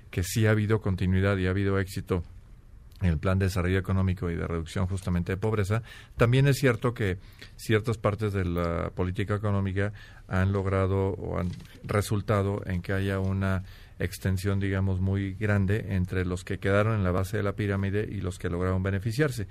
que 0.10 0.24
sí 0.24 0.46
ha 0.46 0.52
habido 0.52 0.82
continuidad 0.82 1.38
y 1.38 1.48
ha 1.48 1.52
habido 1.52 1.80
éxito 1.80 2.24
en 3.02 3.10
el 3.10 3.18
plan 3.18 3.40
de 3.40 3.46
desarrollo 3.46 3.80
económico 3.80 4.30
y 4.30 4.36
de 4.36 4.48
reducción 4.48 4.88
justamente 4.88 5.34
de 5.34 5.38
pobreza, 5.38 5.82
también 6.18 6.48
es 6.48 6.58
cierto 6.58 6.94
que 6.94 7.18
ciertas 7.56 7.98
partes 7.98 8.34
de 8.34 8.46
la 8.46 8.92
política 8.92 9.36
económica 9.36 9.94
han 10.28 10.52
logrado 10.52 11.10
o 11.10 11.40
han 11.40 11.50
resultado 11.84 12.62
en 12.66 12.82
que 12.82 12.94
haya 12.94 13.20
una 13.20 13.64
extensión, 14.00 14.60
digamos, 14.60 15.00
muy 15.00 15.34
grande 15.34 15.88
entre 15.90 16.26
los 16.26 16.44
que 16.44 16.58
quedaron 16.58 16.96
en 16.96 17.04
la 17.04 17.12
base 17.12 17.38
de 17.38 17.44
la 17.44 17.54
pirámide 17.54 18.08
y 18.10 18.22
los 18.22 18.40
que 18.40 18.50
lograron 18.50 18.82
beneficiarse. 18.82 19.48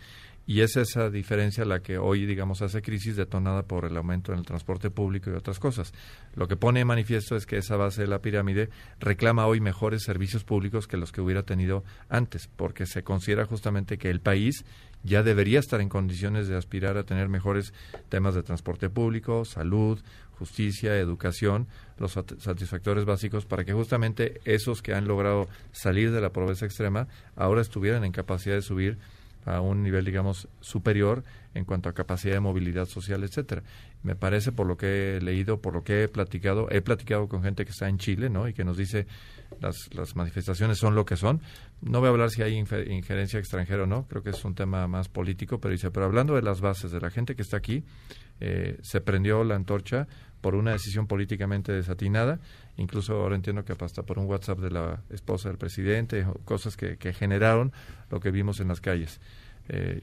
Y 0.50 0.62
es 0.62 0.76
esa 0.76 1.10
diferencia 1.10 1.64
la 1.64 1.78
que 1.78 1.96
hoy, 1.96 2.26
digamos, 2.26 2.60
hace 2.60 2.82
crisis 2.82 3.14
detonada 3.14 3.62
por 3.62 3.84
el 3.84 3.96
aumento 3.96 4.32
en 4.32 4.40
el 4.40 4.44
transporte 4.44 4.90
público 4.90 5.30
y 5.30 5.34
otras 5.34 5.60
cosas. 5.60 5.92
Lo 6.34 6.48
que 6.48 6.56
pone 6.56 6.80
de 6.80 6.84
manifiesto 6.84 7.36
es 7.36 7.46
que 7.46 7.56
esa 7.58 7.76
base 7.76 8.02
de 8.02 8.08
la 8.08 8.20
pirámide 8.20 8.68
reclama 8.98 9.46
hoy 9.46 9.60
mejores 9.60 10.02
servicios 10.02 10.42
públicos 10.42 10.88
que 10.88 10.96
los 10.96 11.12
que 11.12 11.20
hubiera 11.20 11.44
tenido 11.44 11.84
antes, 12.08 12.48
porque 12.56 12.86
se 12.86 13.04
considera 13.04 13.44
justamente 13.44 13.96
que 13.96 14.10
el 14.10 14.18
país 14.20 14.64
ya 15.04 15.22
debería 15.22 15.60
estar 15.60 15.80
en 15.80 15.88
condiciones 15.88 16.48
de 16.48 16.56
aspirar 16.56 16.96
a 16.96 17.04
tener 17.04 17.28
mejores 17.28 17.72
temas 18.08 18.34
de 18.34 18.42
transporte 18.42 18.90
público, 18.90 19.44
salud, 19.44 20.00
justicia, 20.32 20.98
educación, 20.98 21.68
los 21.96 22.16
sat- 22.16 22.40
satisfactores 22.40 23.04
básicos 23.04 23.46
para 23.46 23.64
que 23.64 23.72
justamente 23.72 24.40
esos 24.44 24.82
que 24.82 24.94
han 24.94 25.06
logrado 25.06 25.46
salir 25.70 26.10
de 26.10 26.20
la 26.20 26.32
pobreza 26.32 26.66
extrema 26.66 27.06
ahora 27.36 27.60
estuvieran 27.60 28.02
en 28.04 28.10
capacidad 28.10 28.56
de 28.56 28.62
subir 28.62 28.98
a 29.44 29.60
un 29.60 29.82
nivel, 29.82 30.04
digamos, 30.04 30.48
superior 30.60 31.24
en 31.54 31.64
cuanto 31.64 31.88
a 31.88 31.92
capacidad 31.92 32.34
de 32.34 32.40
movilidad 32.40 32.86
social, 32.86 33.24
etcétera. 33.24 33.62
Me 34.02 34.14
parece, 34.14 34.52
por 34.52 34.66
lo 34.66 34.76
que 34.76 35.16
he 35.16 35.20
leído, 35.20 35.60
por 35.60 35.74
lo 35.74 35.82
que 35.82 36.04
he 36.04 36.08
platicado, 36.08 36.68
he 36.70 36.80
platicado 36.80 37.28
con 37.28 37.42
gente 37.42 37.64
que 37.64 37.70
está 37.70 37.88
en 37.88 37.98
Chile, 37.98 38.30
¿no? 38.30 38.48
Y 38.48 38.54
que 38.54 38.64
nos 38.64 38.76
dice 38.76 39.06
las, 39.60 39.92
las 39.94 40.14
manifestaciones 40.16 40.78
son 40.78 40.94
lo 40.94 41.04
que 41.04 41.16
son. 41.16 41.40
No 41.82 42.00
voy 42.00 42.08
a 42.08 42.10
hablar 42.10 42.30
si 42.30 42.42
hay 42.42 42.56
injerencia 42.56 43.38
extranjera 43.38 43.84
o 43.84 43.86
no, 43.86 44.06
creo 44.06 44.22
que 44.22 44.30
es 44.30 44.44
un 44.44 44.54
tema 44.54 44.86
más 44.86 45.08
político, 45.08 45.60
pero 45.60 45.72
dice, 45.72 45.90
pero 45.90 46.06
hablando 46.06 46.34
de 46.34 46.42
las 46.42 46.60
bases, 46.60 46.92
de 46.92 47.00
la 47.00 47.10
gente 47.10 47.34
que 47.34 47.42
está 47.42 47.56
aquí, 47.56 47.84
eh, 48.40 48.78
se 48.82 49.00
prendió 49.00 49.44
la 49.44 49.56
antorcha 49.56 50.06
por 50.40 50.54
una 50.54 50.72
decisión 50.72 51.06
políticamente 51.06 51.72
desatinada, 51.72 52.38
incluso 52.76 53.14
ahora 53.14 53.36
entiendo 53.36 53.64
que 53.64 53.74
hasta 53.78 54.02
por 54.02 54.18
un 54.18 54.26
WhatsApp 54.26 54.58
de 54.58 54.70
la 54.70 55.02
esposa 55.10 55.48
del 55.48 55.58
presidente, 55.58 56.26
cosas 56.44 56.76
que, 56.76 56.96
que 56.96 57.12
generaron 57.12 57.72
lo 58.10 58.20
que 58.20 58.30
vimos 58.30 58.60
en 58.60 58.68
las 58.68 58.80
calles. 58.80 59.20
Eh, 59.68 60.00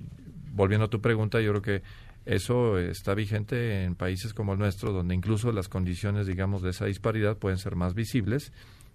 volviendo 0.53 0.86
a 0.86 0.89
tu 0.89 1.01
pregunta, 1.01 1.41
yo 1.41 1.51
creo 1.51 1.62
que 1.62 1.82
eso 2.25 2.77
está 2.77 3.13
vigente 3.13 3.84
en 3.84 3.96
países 3.96 4.34
como 4.34 4.53
el 4.53 4.60
nuestro, 4.60 4.91
donde 4.91 5.15
incluso 5.15 5.51
las 5.51 5.70
condiciones, 5.70 6.27
digamos, 6.27 6.62
de 6.62 6.72
esa 6.72 6.86
disparidad 6.86 7.38
pueden 7.38 7.58
ser 7.58 7.75
más 7.75 7.94
visibles, 7.94 8.51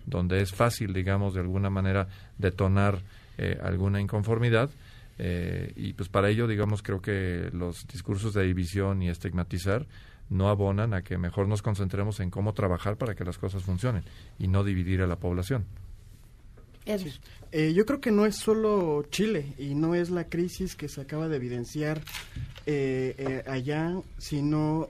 donde 0.06 0.42
es 0.42 0.52
fácil, 0.52 0.92
digamos, 0.92 1.34
de 1.34 1.40
alguna 1.40 1.70
manera 1.70 2.08
detonar 2.38 3.00
eh, 3.38 3.58
alguna 3.62 4.00
inconformidad. 4.00 4.70
eh, 5.18 5.72
y 5.76 5.92
pues 5.92 6.08
para 6.08 6.28
ello, 6.30 6.46
digamos, 6.46 6.82
creo 6.82 7.00
que 7.00 7.50
los 7.52 7.86
discursos 7.86 8.34
de 8.34 8.44
división 8.44 9.02
y 9.02 9.08
estigmatizar 9.08 9.86
no 10.30 10.48
abonan 10.48 10.94
a 10.94 11.02
que 11.02 11.18
mejor 11.18 11.48
nos 11.48 11.62
concentremos 11.62 12.20
en 12.20 12.30
cómo 12.30 12.54
trabajar 12.54 12.96
para 12.96 13.14
que 13.14 13.24
las 13.24 13.38
cosas 13.38 13.62
funcionen 13.62 14.04
y 14.38 14.48
no 14.48 14.64
dividir 14.64 15.02
a 15.02 15.06
la 15.06 15.16
población. 15.16 15.66
Eh, 17.52 17.72
yo 17.74 17.86
creo 17.86 18.00
que 18.00 18.10
no 18.10 18.26
es 18.26 18.36
solo 18.36 19.04
Chile 19.10 19.54
y 19.58 19.74
no 19.74 19.94
es 19.94 20.10
la 20.10 20.24
crisis 20.24 20.74
que 20.74 20.88
se 20.88 21.00
acaba 21.00 21.28
de 21.28 21.36
evidenciar 21.36 22.02
eh, 22.66 23.14
eh, 23.18 23.42
allá, 23.46 23.94
sino 24.18 24.88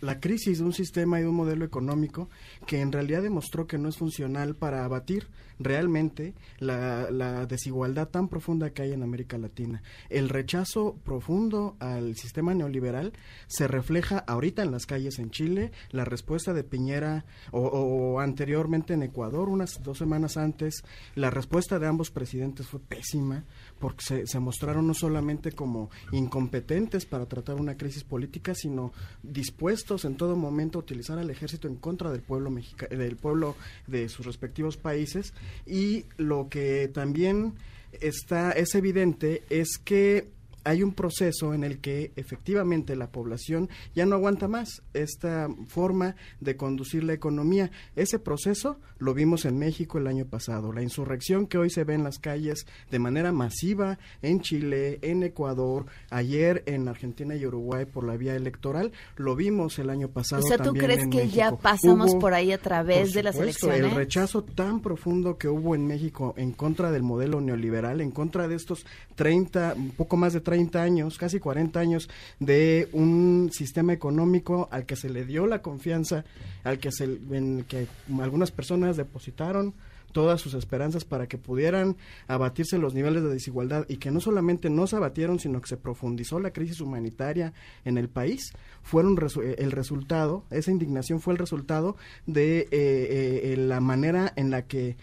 la 0.00 0.20
crisis 0.20 0.58
de 0.58 0.64
un 0.64 0.72
sistema 0.72 1.18
y 1.18 1.22
de 1.22 1.28
un 1.28 1.34
modelo 1.34 1.64
económico 1.64 2.28
que 2.66 2.80
en 2.80 2.92
realidad 2.92 3.22
demostró 3.22 3.66
que 3.66 3.78
no 3.78 3.88
es 3.88 3.96
funcional 3.96 4.54
para 4.54 4.84
abatir 4.84 5.26
realmente 5.58 6.34
la, 6.58 7.46
desigualdad 7.46 8.08
tan 8.08 8.28
profunda 8.28 8.70
que 8.70 8.82
hay 8.82 8.92
en 8.92 9.02
América 9.02 9.38
Latina. 9.38 9.82
El 10.08 10.28
rechazo 10.28 10.96
profundo 11.04 11.76
al 11.80 12.16
sistema 12.16 12.54
neoliberal 12.54 13.12
se 13.46 13.68
refleja 13.68 14.18
ahorita 14.18 14.62
en 14.62 14.72
las 14.72 14.86
calles 14.86 15.18
en 15.18 15.30
Chile, 15.30 15.72
la 15.90 16.04
respuesta 16.04 16.52
de 16.52 16.64
Piñera 16.64 17.24
o, 17.52 18.20
anteriormente 18.20 18.94
en 18.94 19.02
Ecuador, 19.02 19.48
unas 19.48 19.82
dos 19.82 19.98
semanas 19.98 20.36
antes, 20.36 20.82
la 21.14 21.30
respuesta 21.30 21.78
de 21.78 21.86
ambos 21.86 22.10
presidentes 22.10 22.66
fue 22.66 22.80
pésima 22.80 23.44
porque 23.78 24.04
se, 24.04 24.26
se 24.26 24.40
mostraron 24.40 24.86
no 24.86 24.94
solamente 24.94 25.52
como 25.52 25.90
incompetentes 26.12 27.06
para 27.06 27.26
tratar 27.26 27.56
una 27.56 27.76
crisis 27.76 28.04
política, 28.04 28.54
sino 28.54 28.92
dispuestos 29.22 30.04
en 30.04 30.16
todo 30.16 30.36
momento 30.36 30.78
a 30.78 30.82
utilizar 30.82 31.18
al 31.18 31.30
ejército 31.30 31.68
en 31.68 31.76
contra 31.76 32.10
del 32.10 32.22
pueblo 32.22 32.50
mexica 32.50 32.86
del 32.86 33.16
pueblo 33.16 33.56
de 33.86 34.08
sus 34.08 34.26
respectivos 34.26 34.76
países 34.76 35.32
y 35.66 36.04
lo 36.16 36.48
que 36.48 36.88
también 36.88 37.54
está 38.00 38.52
es 38.52 38.74
evidente 38.74 39.42
es 39.50 39.78
que 39.78 40.28
hay 40.64 40.82
un 40.82 40.92
proceso 40.92 41.54
en 41.54 41.64
el 41.64 41.78
que 41.78 42.12
efectivamente 42.16 42.96
la 42.96 43.10
población 43.10 43.68
ya 43.94 44.06
no 44.06 44.16
aguanta 44.16 44.48
más 44.48 44.82
esta 44.94 45.48
forma 45.66 46.16
de 46.40 46.56
conducir 46.56 47.04
la 47.04 47.12
economía. 47.12 47.70
Ese 47.96 48.18
proceso 48.18 48.80
lo 48.98 49.14
vimos 49.14 49.44
en 49.44 49.58
México 49.58 49.98
el 49.98 50.06
año 50.06 50.26
pasado. 50.26 50.72
La 50.72 50.82
insurrección 50.82 51.46
que 51.46 51.58
hoy 51.58 51.70
se 51.70 51.84
ve 51.84 51.94
en 51.94 52.04
las 52.04 52.18
calles 52.18 52.66
de 52.90 52.98
manera 52.98 53.32
masiva 53.32 53.98
en 54.22 54.40
Chile, 54.40 54.98
en 55.02 55.22
Ecuador, 55.22 55.86
ayer 56.10 56.62
en 56.66 56.88
Argentina 56.88 57.34
y 57.36 57.46
Uruguay 57.46 57.84
por 57.84 58.04
la 58.04 58.16
vía 58.16 58.34
electoral, 58.34 58.92
lo 59.16 59.36
vimos 59.36 59.78
el 59.78 59.90
año 59.90 60.08
pasado. 60.08 60.44
O 60.44 60.48
sea, 60.48 60.58
¿tú 60.58 60.72
crees 60.72 61.06
que 61.08 61.28
ya 61.28 61.50
México. 61.50 61.60
pasamos 61.62 62.12
Hubo, 62.12 62.18
por 62.18 62.34
ahí 62.34 62.52
a 62.52 62.58
través 62.58 63.08
por 63.08 63.14
de 63.14 63.22
las 63.22 63.36
elecciones? 63.36 63.80
El 63.80 63.90
rechazo 63.92 64.42
tan 64.42 64.80
profundo 64.80 65.38
que 65.38 65.48
hubo 65.48 65.74
en 65.74 65.86
México 65.86 66.34
en 66.36 66.52
contra 66.52 66.90
del 66.90 67.02
modelo 67.02 67.40
neoliberal, 67.40 68.00
en 68.00 68.10
contra 68.10 68.48
de 68.48 68.56
estos 68.56 68.84
30, 69.14 69.74
un 69.76 69.90
poco 69.90 70.16
más 70.16 70.32
de 70.32 70.40
30 70.48 70.82
años, 70.82 71.18
casi 71.18 71.40
40 71.40 71.78
años 71.78 72.08
de 72.40 72.88
un 72.92 73.50
sistema 73.52 73.92
económico 73.92 74.66
al 74.70 74.86
que 74.86 74.96
se 74.96 75.10
le 75.10 75.26
dio 75.26 75.46
la 75.46 75.60
confianza, 75.60 76.24
al 76.64 76.78
que 76.78 76.90
se 76.90 77.04
en 77.04 77.64
que 77.68 77.86
algunas 78.18 78.50
personas 78.50 78.96
depositaron 78.96 79.74
todas 80.12 80.40
sus 80.40 80.54
esperanzas 80.54 81.04
para 81.04 81.26
que 81.26 81.36
pudieran 81.36 81.98
abatirse 82.28 82.78
los 82.78 82.94
niveles 82.94 83.22
de 83.22 83.28
desigualdad 83.28 83.84
y 83.90 83.98
que 83.98 84.10
no 84.10 84.20
solamente 84.20 84.70
no 84.70 84.86
se 84.86 84.96
abatieron, 84.96 85.38
sino 85.38 85.60
que 85.60 85.68
se 85.68 85.76
profundizó 85.76 86.40
la 86.40 86.50
crisis 86.50 86.80
humanitaria 86.80 87.52
en 87.84 87.98
el 87.98 88.08
país, 88.08 88.54
fueron 88.82 89.18
eh, 89.18 89.56
el 89.58 89.70
resultado, 89.70 90.44
esa 90.48 90.70
indignación 90.70 91.20
fue 91.20 91.34
el 91.34 91.38
resultado 91.38 91.94
de 92.24 92.60
eh, 92.60 92.68
eh, 92.72 93.54
la 93.58 93.80
manera 93.80 94.32
en 94.34 94.50
la 94.50 94.62
que 94.62 94.96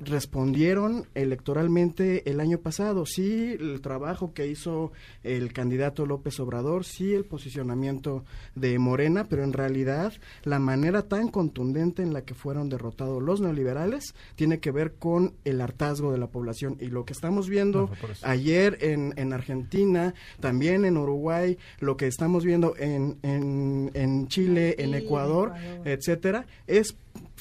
respondieron 0.00 1.06
electoralmente 1.14 2.28
el 2.30 2.40
año 2.40 2.58
pasado. 2.58 3.06
Sí, 3.06 3.56
el 3.58 3.80
trabajo 3.80 4.32
que 4.32 4.46
hizo 4.46 4.92
el 5.22 5.52
candidato 5.52 6.06
López 6.06 6.40
Obrador, 6.40 6.84
sí, 6.84 7.14
el 7.14 7.24
posicionamiento 7.24 8.24
de 8.54 8.78
Morena, 8.78 9.26
pero 9.28 9.44
en 9.44 9.52
realidad 9.52 10.12
la 10.44 10.58
manera 10.58 11.02
tan 11.02 11.28
contundente 11.28 12.02
en 12.02 12.12
la 12.12 12.22
que 12.22 12.34
fueron 12.34 12.68
derrotados 12.68 13.22
los 13.22 13.40
neoliberales 13.40 14.14
tiene 14.34 14.60
que 14.60 14.70
ver 14.70 14.94
con 14.94 15.34
el 15.44 15.60
hartazgo 15.60 16.12
de 16.12 16.18
la 16.18 16.28
población. 16.28 16.76
Y 16.80 16.86
lo 16.86 17.04
que 17.04 17.12
estamos 17.12 17.48
viendo 17.48 17.90
No, 17.90 17.90
ayer 18.22 18.78
en, 18.80 19.14
en 19.16 19.32
Argentina, 19.32 20.14
también 20.40 20.84
en 20.84 20.96
Uruguay, 20.96 21.58
lo 21.80 21.96
que 21.96 22.06
estamos 22.06 22.44
viendo 22.44 22.74
en, 22.76 23.18
en, 23.22 23.90
en 23.94 24.28
Chile, 24.28 24.76
en 24.78 24.94
Ecuador, 24.94 25.52
etcétera, 25.84 26.46
es 26.66 26.96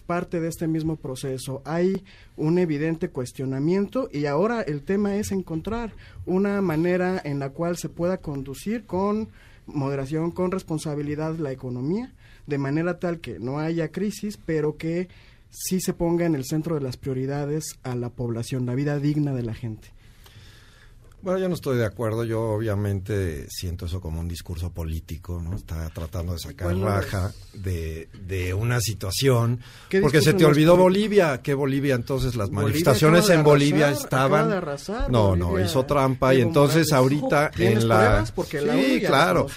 parte 0.10 0.40
de 0.40 0.48
este 0.48 0.66
mismo 0.66 0.96
proceso. 0.96 1.62
Hay 1.66 2.04
un 2.36 2.58
evidente 2.58 3.10
cuestionamiento 3.10 4.10
y 4.12 4.26
ahora 4.26 4.64
el 4.64 4.82
tema 4.82 5.18
es 5.18 5.32
encontrar 5.32 5.94
una 6.26 6.60
manera 6.62 7.22
en 7.24 7.38
la 7.38 7.52
cual 7.52 7.78
se 7.78 7.90
pueda 7.90 8.18
conducir 8.18 8.88
con 8.88 9.30
moderación, 9.68 10.32
con 10.32 10.50
responsabilidad 10.50 11.36
la 11.36 11.52
economía, 11.52 12.12
de 12.48 12.58
manera 12.58 12.98
tal 12.98 13.20
que 13.20 13.38
no 13.38 13.60
haya 13.60 13.92
crisis, 13.92 14.40
pero 14.44 14.78
que 14.78 15.10
sí 15.52 15.80
se 15.80 15.94
ponga 15.94 16.26
en 16.26 16.34
el 16.34 16.44
centro 16.44 16.74
de 16.74 16.82
las 16.82 16.98
prioridades 16.98 17.78
a 17.84 17.94
la 17.94 18.10
población, 18.10 18.66
la 18.66 18.74
vida 18.74 18.98
digna 18.98 19.36
de 19.36 19.44
la 19.44 19.54
gente. 19.54 19.90
Bueno, 21.22 21.40
yo 21.40 21.50
no 21.50 21.56
estoy 21.56 21.78
de 21.78 21.86
acuerdo. 21.86 22.24
Yo 22.24 22.42
obviamente 22.42 23.48
siento 23.50 23.86
eso 23.86 24.00
como 24.00 24.20
un 24.20 24.28
discurso 24.28 24.72
político, 24.72 25.42
¿no? 25.42 25.56
Está 25.56 25.90
tratando 25.90 26.34
de 26.34 26.40
sacar 26.40 26.68
¿Cuál 26.68 26.82
no 26.82 26.88
raja 26.88 27.34
de, 27.54 28.10
de 28.26 28.54
una 28.54 28.80
situación. 28.80 29.60
¿Qué 29.90 30.02
Porque 30.02 30.22
se 30.22 30.34
te 30.34 30.46
olvidó? 30.46 30.78
Bolivia. 30.78 31.42
¿Qué 31.42 31.54
Bolivia? 31.54 31.96
Entonces 31.96 32.36
las 32.36 32.50
Bolivia 32.50 32.72
manifestaciones 32.72 33.30
en 33.30 33.44
Bolivia 33.44 33.88
arrasar, 33.88 34.04
estaban... 34.04 34.52
arrasar, 34.52 35.12
no, 35.12 35.36
no, 35.36 35.60
hizo 35.60 35.86
trampa 35.86 36.34
y 36.34 36.42
entonces 36.42 36.92
Morales. 36.92 36.94
ahorita 36.94 37.52
¿Tienes 37.52 37.84
en 37.84 37.90
la... 37.90 38.26
Porque 38.34 38.62
la 38.62 38.74
sí, 38.74 39.00
ya 39.02 39.08
claro. 39.08 39.48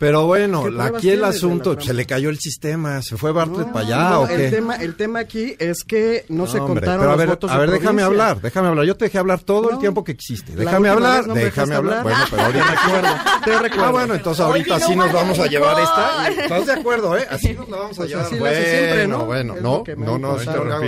Pero 0.00 0.24
bueno, 0.26 0.62
¿Qué 0.64 0.70
la- 0.70 0.76
pruebas 0.84 0.98
aquí 0.98 1.10
el 1.10 1.24
asunto, 1.24 1.78
se 1.78 1.92
le 1.92 2.06
cayó 2.06 2.30
el 2.30 2.38
sistema, 2.38 3.02
se 3.02 3.18
fue 3.18 3.32
Bartlett 3.32 3.66
No, 3.66 3.72
para 3.74 3.84
allá 3.86 4.08
no, 4.08 4.20
o 4.22 4.26
qué. 4.26 4.46
El 4.46 4.50
tema, 4.50 4.76
el 4.76 4.96
tema 4.96 5.18
aquí 5.18 5.54
es 5.58 5.84
que 5.84 6.24
no, 6.30 6.46
se 6.46 6.56
hombre, 6.58 6.76
contaron 6.86 7.00
pero 7.00 7.10
a 7.10 7.12
los 7.12 7.18
ver, 7.18 7.28
votos 7.28 7.50
a 7.50 7.54
de 7.54 7.60
ver, 7.60 7.70
déjame 7.70 8.00
provincia. 8.02 8.06
hablar, 8.06 8.40
déjame 8.40 8.68
hablar. 8.68 8.86
Yo 8.86 8.96
te 8.96 9.04
dejé 9.04 9.18
hablar 9.18 9.40
todo 9.40 9.70
el 9.70 9.78
tiempo 9.78 10.02
que 10.02 10.12
existe. 10.12 10.56
Déjame 10.56 10.88
hablar, 10.88 11.26
me 11.28 11.44
déjame 11.44 11.74
hablar. 11.74 11.98
hablar. 11.98 12.02
Bueno, 12.02 12.24
pero 12.30 12.42
ahorita 12.42 12.64
Te 12.70 12.72
recuerdo, 12.72 13.16
te 13.44 13.58
recuerdo. 13.58 13.84
Ah, 13.84 13.90
bueno, 13.90 14.14
entonces 14.14 14.40
ahorita 14.42 14.74
Oye, 14.76 14.84
sí 14.86 14.96
nos 14.96 15.12
vamos 15.12 15.38
a 15.38 15.46
llevar 15.48 15.78
esta. 15.78 16.28
¿Estás 16.30 16.66
de 16.66 16.72
acuerdo, 16.72 17.18
eh? 17.18 17.26
Así 17.30 17.52
nos 17.52 17.68
la 17.68 17.76
vamos 17.76 17.92
a 17.98 18.00
Pues 18.00 18.08
llevar. 18.08 18.24
así 18.24 18.36
lo 18.38 18.46
hace 18.46 18.70
siempre, 18.78 19.06
¿no? 19.06 19.24
Bueno, 19.26 19.54
no, 19.60 19.84
me 19.86 19.96
no, 19.96 20.18
no, 20.18 20.38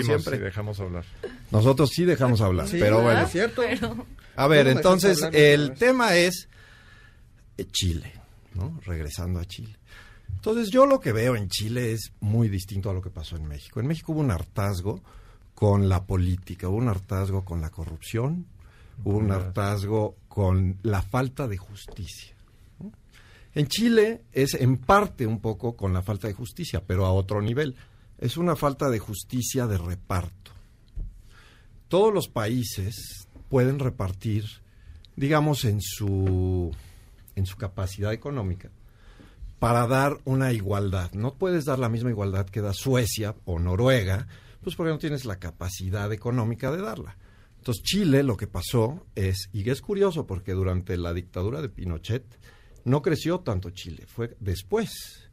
siempre. 0.01 0.39
dejamos 0.39 0.81
hablar. 0.81 1.05
Nosotros 1.51 1.91
sí 1.95 2.07
dejamos 2.07 2.41
hablar, 2.41 2.67
pero 2.71 3.03
bueno. 3.03 3.27
cierto. 3.27 3.61
A 4.37 4.47
ver, 4.47 4.61
¿Cómo 4.65 4.65
me 4.65 4.71
entonces 4.71 5.29
el 5.33 5.75
tema 5.75 6.15
es 6.17 6.49
Chile, 7.73 8.11
¿no? 8.55 8.79
Regresando 8.85 9.41
a 9.41 9.45
Chile. 9.45 9.77
Entonces 10.35 10.71
yo 10.71 10.87
lo 10.87 11.01
que 11.01 11.13
veo 11.13 11.37
en 11.37 11.49
Chile 11.49 11.93
es 11.93 12.13
muy 12.21 12.49
distinto 12.49 12.91
a 12.91 12.95
lo 12.95 13.03
que 13.03 13.11
pasó 13.11 13.37
en 13.37 13.47
México. 13.47 13.81
En 13.81 13.87
México 13.87 14.13
hubo 14.13 14.21
un 14.21 14.31
hartazgo 14.31 15.01
con 15.55 15.89
la 15.89 16.05
política, 16.05 16.69
hubo 16.69 16.79
un 16.79 16.89
hartazgo 16.89 17.45
con 17.45 17.61
la 17.61 17.71
corrupción, 17.71 18.47
hubo 19.05 19.19
un 19.19 19.31
hartazgo 19.31 20.17
con 20.29 20.79
la 20.83 21.03
falta 21.03 21.47
de 21.47 21.59
justicia. 21.59 22.35
¿no? 22.81 22.93
En 23.55 23.67
Chile 23.69 24.23
es 24.33 24.55
en 24.55 24.79
parte 24.79 25.27
un 25.27 25.41
poco 25.41 25.77
con 25.77 25.93
la 25.93 26.03
falta 26.03 26.29
de 26.29 26.35
justicia, 26.35 26.83
pero 26.87 27.07
a 27.07 27.13
otro 27.13 27.43
nivel. 27.43 27.77
Es 28.19 28.37
una 28.37 28.57
falta 28.57 28.89
de 28.89 28.99
justicia 28.99 29.67
de 29.67 29.79
reparto 29.79 30.43
todos 31.93 32.15
los 32.15 32.27
países 32.27 33.29
pueden 33.51 33.79
repartir, 33.79 34.47
digamos, 35.15 35.67
en 35.67 35.83
su, 35.83 36.75
en 37.37 37.47
su 37.47 37.57
capacidad 37.57 38.13
económica 38.13 38.71
para 39.59 39.87
dar 39.87 40.19
una 40.25 40.53
igualdad. 40.53 41.13
No 41.13 41.35
puedes 41.35 41.65
dar 41.65 41.79
la 41.79 41.89
misma 41.89 42.11
igualdad 42.11 42.47
que 42.47 42.61
da 42.61 42.73
Suecia 42.73 43.37
o 43.45 43.61
Noruega, 43.61 44.27
pues 44.61 44.75
porque 44.75 44.91
no 44.91 44.99
tienes 44.99 45.25
la 45.25 45.39
capacidad 45.39 46.13
económica 46.13 46.73
de 46.73 46.83
darla. 46.83 47.17
Entonces 47.59 47.85
Chile 47.85 48.25
lo 48.25 48.37
que 48.37 48.49
pasó 48.49 49.07
es, 49.15 49.49
y 49.53 49.71
es 49.71 49.81
curioso 49.81 50.27
porque 50.27 50.53
durante 50.53 50.97
la 50.97 51.15
dictadura 51.15 51.63
de 51.63 51.69
Pinochet 51.69 52.25
no 52.85 53.03
creció 53.03 53.39
tanto 53.39 53.71
Chile, 53.71 54.05
fue 54.09 54.37
después, 54.41 55.31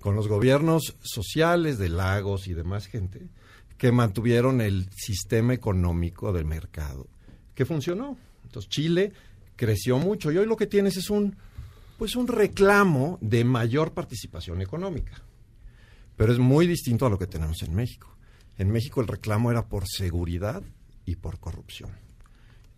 con 0.00 0.16
los 0.16 0.26
gobiernos 0.26 0.96
sociales 1.02 1.76
de 1.76 1.90
Lagos 1.90 2.48
y 2.48 2.54
demás 2.54 2.86
gente, 2.86 3.28
que 3.76 3.92
mantuvieron 3.92 4.62
el 4.62 4.88
sistema 4.96 5.52
económico 5.52 6.32
del 6.32 6.46
mercado, 6.46 7.08
que 7.54 7.66
funcionó. 7.66 8.16
Entonces 8.44 8.70
Chile 8.70 9.12
creció 9.56 9.98
mucho 9.98 10.30
y 10.30 10.38
hoy 10.38 10.46
lo 10.46 10.56
que 10.56 10.66
tienes 10.66 10.96
es 10.96 11.10
un 11.10 11.36
pues 11.98 12.14
un 12.14 12.28
reclamo 12.28 13.18
de 13.22 13.42
mayor 13.44 13.92
participación 13.94 14.60
económica. 14.60 15.22
Pero 16.16 16.32
es 16.32 16.38
muy 16.38 16.66
distinto 16.66 17.06
a 17.06 17.10
lo 17.10 17.18
que 17.18 17.26
tenemos 17.26 17.62
en 17.62 17.74
México. 17.74 18.14
En 18.58 18.70
México 18.70 19.00
el 19.00 19.06
reclamo 19.08 19.50
era 19.50 19.66
por 19.66 19.84
seguridad 19.88 20.62
y 21.06 21.16
por 21.16 21.38
corrupción. 21.40 21.90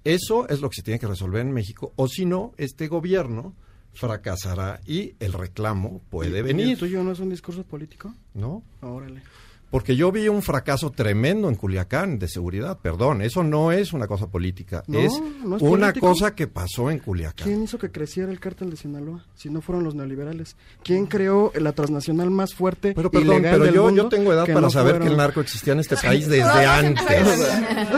Eso 0.04 0.48
es 0.48 0.60
lo 0.60 0.70
que 0.70 0.76
se 0.76 0.82
tiene 0.82 1.00
que 1.00 1.06
resolver 1.08 1.40
en 1.42 1.52
México, 1.52 1.92
o 1.96 2.06
si 2.08 2.24
no, 2.26 2.52
este 2.56 2.86
gobierno 2.88 3.54
fracasará 3.92 4.80
y 4.86 5.14
el 5.18 5.32
reclamo 5.32 6.00
puede 6.10 6.36
¿Y- 6.36 6.38
y 6.38 6.42
venir. 6.42 6.68
¿El 6.70 6.78
tuyo 6.78 7.02
no 7.02 7.12
es 7.12 7.18
un 7.18 7.30
discurso 7.30 7.64
político? 7.64 8.14
¿No? 8.34 8.62
Órale. 8.82 9.22
Porque 9.70 9.96
yo 9.96 10.10
vi 10.10 10.28
un 10.28 10.40
fracaso 10.42 10.90
tremendo 10.90 11.48
en 11.50 11.54
Culiacán 11.54 12.18
de 12.18 12.26
seguridad, 12.28 12.78
perdón, 12.80 13.20
eso 13.20 13.42
no 13.44 13.70
es 13.70 13.92
una 13.92 14.06
cosa 14.06 14.26
política, 14.28 14.82
No, 14.86 14.98
es, 14.98 15.12
no 15.44 15.56
es 15.56 15.62
una 15.62 15.88
político. 15.88 16.08
cosa 16.08 16.34
que 16.34 16.46
pasó 16.46 16.90
en 16.90 17.00
Culiacán. 17.00 17.46
¿Quién 17.46 17.62
hizo 17.64 17.76
que 17.78 17.90
creciera 17.90 18.30
el 18.32 18.40
cártel 18.40 18.70
de 18.70 18.76
Sinaloa? 18.76 19.26
Si 19.34 19.50
no 19.50 19.60
fueron 19.60 19.84
los 19.84 19.94
neoliberales. 19.94 20.56
¿Quién 20.82 21.04
creó 21.06 21.52
la 21.54 21.72
transnacional 21.72 22.30
más 22.30 22.54
fuerte 22.54 22.94
Pero 22.94 23.08
y 23.08 23.10
perdón, 23.18 23.36
legal 23.42 23.52
pero 23.52 23.64
del 23.64 23.74
yo, 23.74 23.84
mundo 23.84 24.02
yo 24.04 24.08
tengo 24.08 24.32
edad 24.32 24.46
para 24.46 24.60
no 24.62 24.70
saber 24.70 25.00
que 25.00 25.06
el 25.08 25.16
narco 25.18 25.40
existía 25.42 25.74
en 25.74 25.80
este 25.80 25.96
país 25.96 26.26
desde 26.28 26.64
antes. 26.66 27.04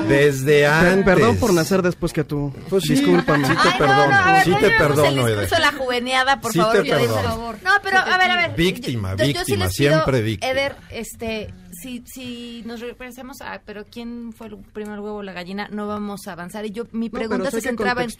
Desde 0.08 0.66
antes. 0.66 1.04
Perdón 1.04 1.36
por 1.36 1.52
nacer 1.52 1.82
después 1.82 2.12
que 2.12 2.24
tú. 2.24 2.52
Pues 2.68 2.82
sí, 2.84 2.94
Discúlpame. 2.94 3.46
sí 3.46 3.52
te 3.54 3.68
Ay, 3.68 3.72
no, 3.72 3.78
perdono, 3.78 4.08
no, 4.10 4.16
a 4.16 4.32
ver, 4.32 4.44
sí 4.44 4.50
te 4.60 4.70
perdono, 4.70 5.28
Eder. 5.28 5.40
discurso 5.40 5.54
de 5.54 5.60
la 5.60 5.72
juveniada, 5.72 6.40
por 6.40 6.52
Sí 6.52 6.58
favor. 6.58 6.82
te 6.82 6.88
yo 6.88 6.98
digo- 6.98 7.14
perdono. 7.14 7.52
No, 7.64 7.70
pero 7.82 7.98
a 7.98 8.18
ver, 8.18 8.30
a 8.30 8.36
ver. 8.48 8.56
Víctima, 8.56 9.10
yo- 9.12 9.18
yo 9.18 9.24
sí 9.24 9.32
víctima, 9.32 9.64
les 9.66 9.76
pido, 9.76 9.90
siempre 9.92 10.20
víctima. 10.22 10.50
Eder, 10.52 10.76
este, 10.90 11.54
si, 11.80 12.04
si 12.06 12.62
nos 12.66 12.80
regresamos 12.80 13.40
a, 13.40 13.60
pero 13.64 13.84
¿quién 13.90 14.32
fue 14.32 14.48
el 14.48 14.56
primer 14.58 15.00
huevo 15.00 15.16
o 15.18 15.22
la 15.22 15.32
gallina? 15.32 15.68
No 15.70 15.86
vamos 15.86 16.26
a 16.26 16.32
avanzar. 16.32 16.64
Y 16.66 16.70
yo, 16.70 16.84
mi 16.92 17.06
No, 17.08 17.12
pregunta 17.12 17.38
pero 17.38 17.50
se 17.50 17.56
hay 17.56 17.62
que 17.62 17.68
centraba 17.68 18.02
en... 18.02 18.10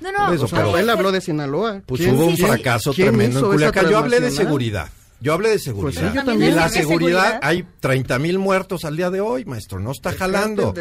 No, 0.00 0.12
no, 0.12 0.32
Eso, 0.32 0.44
O 0.44 0.48
sea, 0.48 0.58
pero- 0.64 0.78
él 0.78 0.88
habló 0.90 1.12
de 1.12 1.20
Sinaloa. 1.20 1.82
Pues 1.86 2.00
¿Quién- 2.00 2.14
hubo 2.14 2.26
un 2.26 2.36
fracaso 2.36 2.92
tremendo 2.92 3.40
en 3.40 3.46
Culiacán. 3.46 3.88
Yo 3.88 3.98
hablé 3.98 4.20
de 4.20 4.30
seguridad. 4.30 4.88
Yo 5.22 5.32
hablé 5.34 5.50
de 5.50 5.58
seguridad. 5.60 6.00
Pues 6.00 6.10
sí, 6.10 6.16
yo 6.16 6.22
y 6.22 6.24
también 6.24 6.56
la 6.56 6.68
seguridad, 6.68 7.20
seguridad. 7.22 7.40
hay 7.42 7.64
30 7.80 8.18
mil 8.18 8.38
muertos 8.38 8.84
al 8.84 8.96
día 8.96 9.08
de 9.10 9.20
hoy, 9.20 9.44
maestro. 9.44 9.78
No 9.78 9.92
está 9.92 10.10
El 10.10 10.16
jalando. 10.16 10.74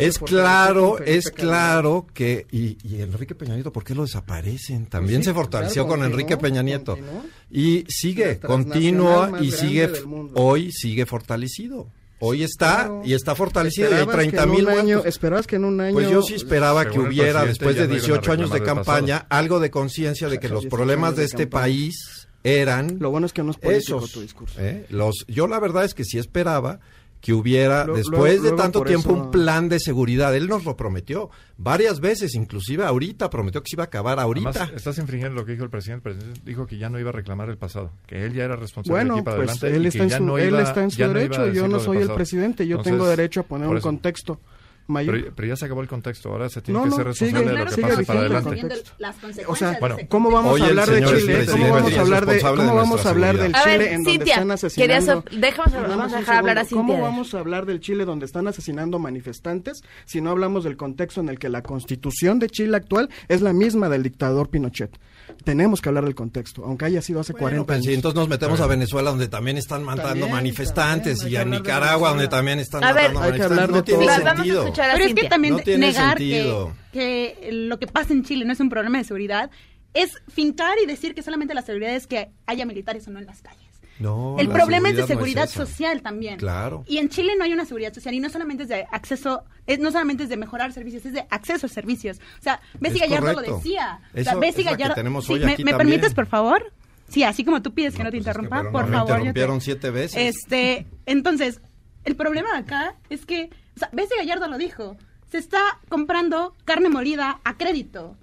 Es 0.00 0.18
claro, 0.18 0.98
es 1.04 1.30
claro 1.30 2.06
que. 2.14 2.46
Y, 2.50 2.78
y 2.82 3.00
Enrique 3.02 3.34
Peña 3.34 3.54
Nieto, 3.54 3.72
¿por 3.72 3.84
qué 3.84 3.94
lo 3.94 4.02
desaparecen? 4.02 4.86
También 4.86 5.18
Pues 5.20 5.26
sí, 5.26 5.30
se 5.30 5.34
fortaleció 5.34 5.82
claro, 5.84 5.88
con 5.88 6.00
continuó, 6.00 6.20
Enrique 6.20 6.36
Peña 6.38 6.62
Nieto. 6.62 6.92
continuó. 6.96 7.22
Y 7.50 7.84
sigue, 7.88 8.38
continúa 8.40 9.32
y 9.40 9.50
sigue. 9.50 9.90
Hoy 10.34 10.72
sigue 10.72 11.06
fortalecido. 11.06 11.86
Hoy 12.20 12.42
está 12.42 12.76
Claro. 12.86 13.02
y 13.04 13.12
está 13.12 13.34
fortalecido 13.34 13.90
y 13.90 13.92
hay 13.94 14.00
Esperabas 14.00 14.24
que 14.24 14.30
30 14.30 14.42
en 14.44 14.50
mil 14.50 14.64
un 14.64 14.70
año- 14.70 14.80
muertos. 14.84 15.06
Esperabas 15.06 15.46
que 15.46 15.56
en 15.56 15.64
un 15.64 15.80
año... 15.80 15.92
Pues 15.94 16.08
yo 16.08 16.22
sí 16.22 16.34
esperaba 16.34 16.88
que 16.88 16.98
hubiera, 16.98 17.44
después 17.44 17.74
de 17.76 17.82
no 17.82 17.86
iban 17.94 17.96
a 17.98 18.00
18 18.00 18.32
años 18.32 18.50
de 18.50 18.62
campaña, 18.62 19.14
pasado. 19.24 19.26
algo 19.40 19.60
de 19.60 19.70
conciencia 19.70 20.28
de 20.28 20.38
que 20.40 20.48
los 20.48 20.62
18 20.62 20.74
problemas 20.74 21.16
de 21.16 21.20
de 21.22 21.26
este 21.26 21.42
campaña. 21.44 21.62
país 21.64 22.23
eran 22.44 22.98
Lo 23.00 23.10
bueno 23.10 23.26
es 23.26 23.32
que 23.32 23.42
no 23.42 23.50
es 23.50 23.56
político 23.56 23.96
esos. 23.98 24.12
tu 24.12 24.20
discurso. 24.20 24.60
¿eh? 24.60 24.86
Los, 24.90 25.24
yo 25.26 25.46
la 25.48 25.58
verdad 25.58 25.84
es 25.84 25.94
que 25.94 26.04
sí 26.04 26.18
esperaba 26.18 26.78
que 27.20 27.32
hubiera, 27.32 27.86
Lo- 27.86 27.94
después 27.94 28.18
luego- 28.18 28.34
de 28.34 28.40
luego 28.50 28.56
tanto 28.56 28.84
tiempo, 28.84 29.12
eso- 29.12 29.22
un 29.22 29.30
plan 29.30 29.70
de 29.70 29.80
seguridad. 29.80 30.36
Él 30.36 30.46
nos 30.46 30.64
lo 30.66 30.76
prometió 30.76 31.30
varias 31.56 32.00
veces, 32.00 32.34
inclusive 32.34 32.84
ahorita, 32.84 33.30
prometió 33.30 33.62
que 33.62 33.70
se 33.70 33.76
iba 33.76 33.84
a 33.84 33.86
acabar 33.86 34.20
ahorita. 34.20 34.50
Además, 34.50 34.72
estás 34.76 34.98
infringiendo 34.98 35.40
lo 35.40 35.46
que 35.46 35.52
dijo 35.52 35.64
el 35.64 35.70
presidente. 35.70 36.10
El 36.10 36.16
presidente 36.16 36.40
dijo 36.44 36.66
que 36.66 36.76
ya 36.76 36.90
no 36.90 37.00
iba 37.00 37.08
a 37.08 37.12
reclamar 37.14 37.48
el 37.48 37.56
pasado, 37.56 37.92
que 38.06 38.26
él 38.26 38.34
ya 38.34 38.44
era 38.44 38.56
responsable 38.56 38.98
de 38.98 39.04
Bueno, 39.06 39.14
aquí 39.14 39.24
para 39.24 39.36
pues 39.38 39.48
adelante. 39.52 39.76
él 39.78 39.84
y 39.84 39.88
está, 39.88 39.98
que 40.00 40.02
en 40.04 40.10
ya 40.10 40.18
su, 40.18 40.24
no 40.24 40.36
él 40.36 40.48
iba- 40.50 40.62
está 40.62 40.82
en 40.84 40.90
su 40.90 41.00
no 41.00 41.08
derecho, 41.14 41.48
yo 41.48 41.66
no 41.68 41.80
soy 41.80 41.96
el 41.96 42.10
presidente, 42.12 42.66
yo 42.66 42.72
Entonces, 42.76 42.92
tengo 42.92 43.06
derecho 43.08 43.40
a 43.40 43.42
poner 43.44 43.68
un 43.68 43.80
contexto 43.80 44.38
mayor. 44.86 45.14
Pero, 45.20 45.32
pero 45.34 45.48
ya 45.48 45.56
se 45.56 45.64
acabó 45.64 45.80
el 45.80 45.88
contexto, 45.88 46.30
ahora 46.30 46.48
se 46.48 46.60
tiene 46.62 46.78
No, 46.78 46.84
que 46.84 46.90
no, 46.90 46.96
ser 46.96 47.06
responsable 47.06 47.40
sigue- 47.44 47.50
de 47.50 47.58
lo 47.58 47.70
que 47.70 47.82
pase 47.82 48.04
para 48.04 48.20
adelante. 48.20 48.82
las 48.98 49.16
O 49.46 49.56
sea, 49.56 49.76
Bueno, 49.80 49.96
¿cómo 50.08 50.30
vamos 50.30 50.60
a 50.60 50.66
hablar 50.66 50.88
de 50.90 51.04
Chile? 51.04 51.46
¿Cómo 51.50 51.70
vamos 51.70 51.94
a 51.96 52.00
hablar 52.00 52.26
de, 52.26 52.40
cómo 52.40 52.74
vamos 52.74 53.06
a 53.06 53.10
hablar 53.10 53.36
del 53.38 53.52
Chile 53.54 53.78
ver, 53.78 53.82
en 53.88 53.94
donde 54.04 54.10
Cintia, 54.10 54.34
están 54.34 54.48
querías 54.74 55.08
asesinando? 55.08 55.24
déjame- 55.30 55.88
vamos 55.88 56.12
a 56.12 56.16
dejar 56.18 56.36
hablar 56.36 56.58
a 56.58 56.64
segundo. 56.64 56.74
¿Cómo 56.92 56.92
Cintia. 56.94 57.10
vamos 57.10 57.34
a 57.34 57.38
hablar 57.38 57.66
del 57.66 57.80
Chile 57.80 58.04
donde 58.04 58.26
están 58.26 58.46
asesinando 58.48 58.98
manifestantes 58.98 59.82
si 60.04 60.20
no 60.20 60.30
hablamos 60.30 60.64
del 60.64 60.76
contexto 60.76 61.20
en 61.20 61.28
el 61.28 61.38
que 61.38 61.48
la 61.48 61.62
constitución 61.62 62.38
de 62.38 62.48
Chile 62.48 62.76
actual 62.76 63.08
es 63.28 63.40
la 63.40 63.52
misma 63.52 63.88
del 63.88 64.02
dictador 64.02 64.48
Pinochet? 64.50 64.98
Tenemos 65.44 65.80
que 65.80 65.88
hablar 65.88 66.04
del 66.04 66.14
contexto, 66.14 66.64
aunque 66.64 66.84
haya 66.86 67.02
sido 67.02 67.20
hace 67.20 67.32
Bueno, 67.32 67.64
40 67.64 67.66
pues, 67.66 67.76
años. 67.76 67.86
sí, 67.86 67.94
entonces 67.94 68.16
nos 68.16 68.28
metemos 68.28 68.60
a 68.60 68.66
Venezuela 68.66 69.10
donde 69.10 69.28
también 69.28 69.56
están 69.58 69.82
matando 69.84 70.10
También, 70.10 70.30
manifestantes 70.32 71.18
también, 71.18 71.32
y 71.32 71.48
que 71.48 71.56
a 71.56 71.58
Nicaragua 71.58 72.08
donde 72.10 72.28
también 72.28 72.58
están 72.58 72.84
A 72.84 72.92
ver, 72.92 73.12
matando 73.12 73.20
hay 73.20 73.32
que 73.32 73.48
manifestantes. 73.48 73.66
de 73.68 73.72
no 73.72 73.84
tiene 73.84 74.06
todo. 74.06 74.34
Sentido. 74.36 74.72
Pero 74.74 75.04
es 75.04 75.14
que 75.14 75.28
también 75.28 75.54
No 75.54 75.60
negar 75.78 76.18
que, 76.18 76.66
que 76.92 77.48
lo 77.52 77.78
que 77.78 77.86
pasa 77.86 78.12
en 78.12 78.24
Chile 78.24 78.44
no 78.44 78.52
es 78.52 78.60
un 78.60 78.68
problema 78.68 78.98
de 78.98 79.04
seguridad 79.04 79.50
es 79.94 80.12
fincar 80.28 80.76
y 80.82 80.86
decir 80.86 81.14
que 81.14 81.22
solamente 81.22 81.54
la 81.54 81.62
seguridad 81.62 81.94
es 81.94 82.06
que 82.06 82.30
haya 82.46 82.66
militares 82.66 83.06
o 83.06 83.10
no 83.10 83.18
en 83.20 83.26
las 83.26 83.42
calles. 83.42 83.63
No, 84.00 84.36
El 84.40 84.48
problema 84.48 84.88
es 84.88 84.96
de 84.96 85.02
no 85.02 85.06
seguridad 85.06 85.48
social 85.48 86.02
también. 86.02 86.36
Claro. 86.38 86.82
Y 86.86 86.98
en 86.98 87.08
Chile 87.10 87.32
no 87.38 87.44
hay 87.44 87.52
una 87.52 87.64
seguridad 87.64 87.92
social 87.94 88.12
y 88.14 88.20
no 88.20 88.28
solamente 88.28 88.64
es 88.64 88.68
de 88.68 88.86
acceso, 88.90 89.44
es, 89.66 89.78
no 89.78 89.92
solamente 89.92 90.24
es 90.24 90.28
de 90.28 90.36
mejorar 90.36 90.72
servicios, 90.72 91.06
es 91.06 91.12
de 91.12 91.24
acceso 91.30 91.66
a 91.66 91.68
servicios. 91.68 92.18
O 92.40 92.42
sea, 92.42 92.60
Bessie 92.80 93.04
Es 93.04 93.08
Gallardo 93.10 93.26
correcto. 93.34 93.50
lo 93.52 93.56
decía. 93.58 94.00
O 94.12 94.18
Eso 94.18 94.30
sea, 94.30 94.40
es 94.48 94.56
la 94.56 94.62
que 94.62 94.62
Gallardo. 94.64 94.94
tenemos 94.96 95.30
hoy 95.30 95.40
¿me, 95.40 95.52
aquí 95.52 95.64
me 95.64 95.74
permites, 95.74 96.12
por 96.12 96.26
favor? 96.26 96.72
Sí, 97.08 97.22
así 97.22 97.44
como 97.44 97.62
tú 97.62 97.72
pides 97.72 97.94
que 97.94 98.02
no, 98.02 98.10
te 98.10 98.16
pues 98.16 98.26
es 98.26 98.32
que, 98.34 98.40
interrumpa, 98.42 98.70
por 98.72 98.86
me 98.86 98.92
favor. 98.96 99.06
te- 99.06 99.12
interrumpieron 99.12 99.60
siete 99.60 99.90
veces. 99.90 100.34
Este, 100.36 100.86
entonces, 101.06 101.60
el 102.04 102.16
problema 102.16 102.56
acá 102.58 102.96
es 103.10 103.24
que, 103.26 103.50
o 103.76 103.78
sea, 103.78 103.90
Bessie 103.92 104.16
Gallardo 104.16 104.48
lo 104.48 104.58
dijo, 104.58 104.96
se 105.30 105.38
está 105.38 105.60
comprando 105.88 106.54
carne 106.64 106.88
molida 106.88 107.40
a 107.44 107.56
crédito. 107.56 108.16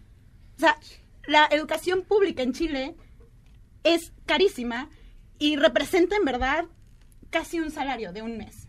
O 0.58 0.60
sea, 0.60 0.76
la 1.28 1.46
educación 1.52 2.02
pública 2.02 2.44
en 2.44 2.52
Chile 2.54 2.96
es 3.84 4.12
carísima 4.26 4.90
y 5.42 5.56
representa 5.56 6.16
en 6.16 6.24
verdad 6.24 6.66
casi 7.32 7.60
un 7.60 7.72
salario 7.72 8.14
de 8.14 8.22
un 8.22 8.38
mes 8.38 8.68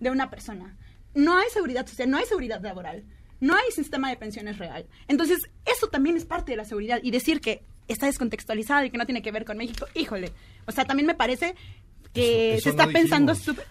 de 0.00 0.10
una 0.10 0.30
persona. 0.30 0.76
No 1.14 1.38
hay 1.38 1.48
seguridad 1.50 1.86
social, 1.86 2.10
no 2.10 2.16
hay 2.16 2.24
seguridad 2.26 2.60
laboral, 2.60 3.04
no 3.40 3.54
hay 3.54 3.70
sistema 3.70 4.10
de 4.10 4.16
pensiones 4.16 4.58
real. 4.58 4.86
Entonces, 5.06 5.38
eso 5.64 5.86
también 5.88 6.16
es 6.16 6.24
parte 6.24 6.50
de 6.52 6.56
la 6.56 6.64
seguridad 6.64 6.98
y 7.04 7.12
decir 7.12 7.40
que 7.40 7.62
está 7.86 8.06
descontextualizado 8.06 8.84
y 8.84 8.90
que 8.90 8.98
no 8.98 9.06
tiene 9.06 9.22
que 9.22 9.30
ver 9.30 9.44
con 9.44 9.56
México, 9.58 9.86
híjole. 9.94 10.32
O 10.66 10.72
sea, 10.72 10.84
también 10.84 11.06
me 11.06 11.14
parece 11.14 11.54
que 12.12 12.54
Eso- 12.54 12.58
eso 12.58 12.62
se 12.64 12.70
está 12.70 12.86
no 12.86 12.92
pensando 12.92 13.34
súper... 13.36 13.64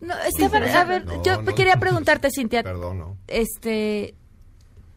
No, 0.00 0.12
a 0.12 0.84
ver, 0.84 1.06
No, 1.06 1.22
yo 1.22 1.40
no. 1.40 1.54
quería 1.54 1.78
preguntarte, 1.78 2.28
Cintia. 2.30 2.62
Perdón, 2.62 2.98
no. 2.98 3.16
Este, 3.28 4.14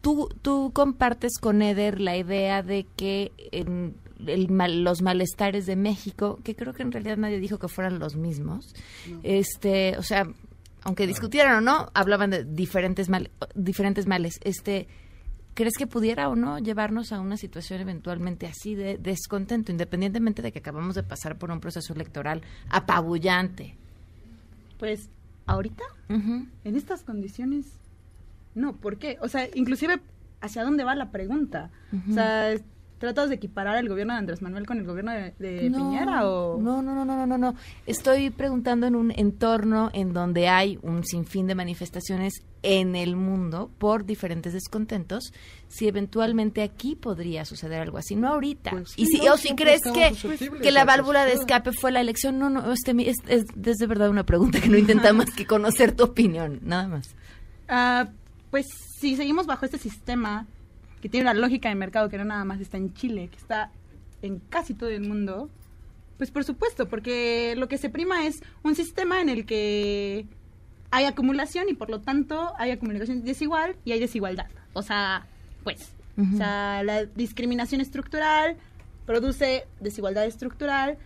¿tú, 0.02 0.28
tú 0.42 0.72
compartes 0.74 1.38
con 1.40 1.62
Eder 1.62 2.00
la 2.00 2.16
idea 2.18 2.62
de 2.62 2.84
que 2.96 3.32
en 3.52 3.96
el 4.26 4.50
mal- 4.50 4.82
los 4.84 5.02
malestares 5.02 5.66
de 5.66 5.76
México, 5.76 6.38
que 6.44 6.54
creo 6.56 6.72
que 6.74 6.82
en 6.82 6.92
realidad 6.92 7.16
nadie 7.16 7.38
dijo 7.38 7.58
que 7.58 7.68
fueran 7.68 7.98
los 7.98 8.16
mismos, 8.16 8.74
este, 9.22 9.96
o 9.98 10.02
sea, 10.02 10.26
aunque 10.82 11.06
discutieran 11.06 11.56
o 11.56 11.60
no, 11.60 11.90
hablaban 11.94 12.30
de 12.30 12.44
diferentes 12.44 13.08
mal, 13.08 13.30
diferentes 13.54 14.06
males. 14.06 14.38
Este, 14.42 14.86
¿crees 15.54 15.74
que 15.76 15.86
pudiera 15.86 16.28
o 16.28 16.36
no 16.36 16.58
llevarnos 16.58 17.12
a 17.12 17.20
una 17.20 17.36
situación 17.36 17.80
eventualmente 17.80 18.46
así 18.46 18.74
de 18.74 18.96
descontento, 18.96 19.72
independientemente 19.72 20.40
de 20.40 20.52
que 20.52 20.60
acabamos 20.60 20.94
de 20.94 21.02
pasar 21.02 21.36
por 21.36 21.50
un 21.50 21.60
proceso 21.60 21.92
electoral 21.92 22.42
apabullante? 22.70 23.76
Pues, 24.78 25.10
¿ahorita? 25.46 25.82
En 26.64 26.76
estas 26.76 27.02
condiciones, 27.02 27.66
no. 28.54 28.76
¿Por 28.76 28.98
qué? 28.98 29.18
O 29.20 29.28
sea, 29.28 29.48
inclusive, 29.54 30.00
¿hacia 30.40 30.62
dónde 30.62 30.84
va 30.84 30.94
la 30.94 31.10
pregunta? 31.10 31.70
O 32.08 32.14
sea, 32.14 32.54
¿tratas 32.98 33.28
de 33.28 33.36
equiparar 33.36 33.78
el 33.78 33.88
gobierno 33.88 34.12
de 34.12 34.18
Andrés 34.18 34.42
Manuel 34.42 34.66
con 34.66 34.78
el 34.78 34.84
gobierno 34.84 35.12
de, 35.12 35.32
de 35.38 35.70
No, 35.70 35.78
Piñera 35.78 36.28
o...? 36.28 36.60
No, 36.60 36.82
no, 36.82 36.94
no, 36.94 37.04
no, 37.04 37.16
no, 37.16 37.26
no, 37.26 37.38
no. 37.38 37.54
Estoy 37.86 38.30
preguntando 38.30 38.86
en 38.86 38.94
un 38.94 39.12
entorno 39.16 39.90
en 39.92 40.12
donde 40.12 40.48
hay 40.48 40.78
un 40.82 41.04
sinfín 41.04 41.46
de 41.46 41.54
manifestaciones 41.54 42.42
en 42.62 42.96
el 42.96 43.16
mundo 43.16 43.70
por 43.78 44.04
diferentes 44.04 44.52
descontentos, 44.52 45.32
si 45.68 45.86
eventualmente 45.86 46.62
aquí 46.62 46.96
podría 46.96 47.44
suceder 47.44 47.80
algo 47.80 47.98
así, 47.98 48.16
no 48.16 48.28
ahorita. 48.28 48.72
Pues 48.72 48.94
y 48.96 49.06
si, 49.06 49.18
no, 49.18 49.34
o 49.34 49.36
si 49.36 49.54
crees 49.54 49.82
que, 49.82 50.12
que 50.60 50.70
la 50.72 50.84
válvula 50.84 51.24
de 51.24 51.34
escape 51.34 51.72
fue 51.72 51.92
la 51.92 52.00
elección, 52.00 52.38
no, 52.38 52.50
no, 52.50 52.72
este, 52.72 52.90
es, 53.08 53.16
es, 53.28 53.44
es 53.64 53.76
de 53.76 53.86
verdad 53.86 54.10
una 54.10 54.26
pregunta 54.26 54.60
que 54.60 54.68
no 54.68 54.76
intenta 54.76 55.12
más 55.12 55.30
que 55.30 55.46
conocer 55.46 55.92
tu 55.92 56.04
opinión, 56.04 56.60
nada 56.62 56.88
más. 56.88 57.14
Ah, 57.68 58.08
pues 58.50 58.66
si 58.98 59.16
seguimos 59.16 59.46
bajo 59.46 59.64
este 59.64 59.78
sistema 59.78 60.46
que 61.00 61.08
tiene 61.08 61.30
una 61.30 61.34
lógica 61.34 61.68
de 61.68 61.74
mercado 61.74 62.08
que 62.08 62.18
no 62.18 62.24
nada 62.24 62.44
más 62.44 62.60
está 62.60 62.76
en 62.76 62.92
Chile, 62.94 63.28
que 63.30 63.36
está 63.36 63.70
en 64.22 64.40
casi 64.48 64.74
todo 64.74 64.90
el 64.90 65.02
mundo, 65.02 65.48
pues 66.16 66.30
por 66.30 66.44
supuesto, 66.44 66.88
porque 66.88 67.54
lo 67.56 67.68
que 67.68 67.78
se 67.78 67.88
prima 67.88 68.26
es 68.26 68.42
un 68.62 68.74
sistema 68.74 69.20
en 69.20 69.28
el 69.28 69.46
que 69.46 70.26
hay 70.90 71.04
acumulación 71.04 71.68
y 71.68 71.74
por 71.74 71.90
lo 71.90 72.00
tanto 72.00 72.52
hay 72.58 72.72
acumulación 72.72 73.24
desigual 73.24 73.76
y 73.84 73.92
hay 73.92 74.00
desigualdad. 74.00 74.48
O 74.72 74.82
sea, 74.82 75.26
pues, 75.62 75.92
o 76.18 76.36
sea, 76.36 76.82
la 76.82 77.04
discriminación 77.04 77.80
estructural 77.80 78.56
produce 79.06 79.66
desigualdad 79.80 80.26
estructural, 80.26 80.98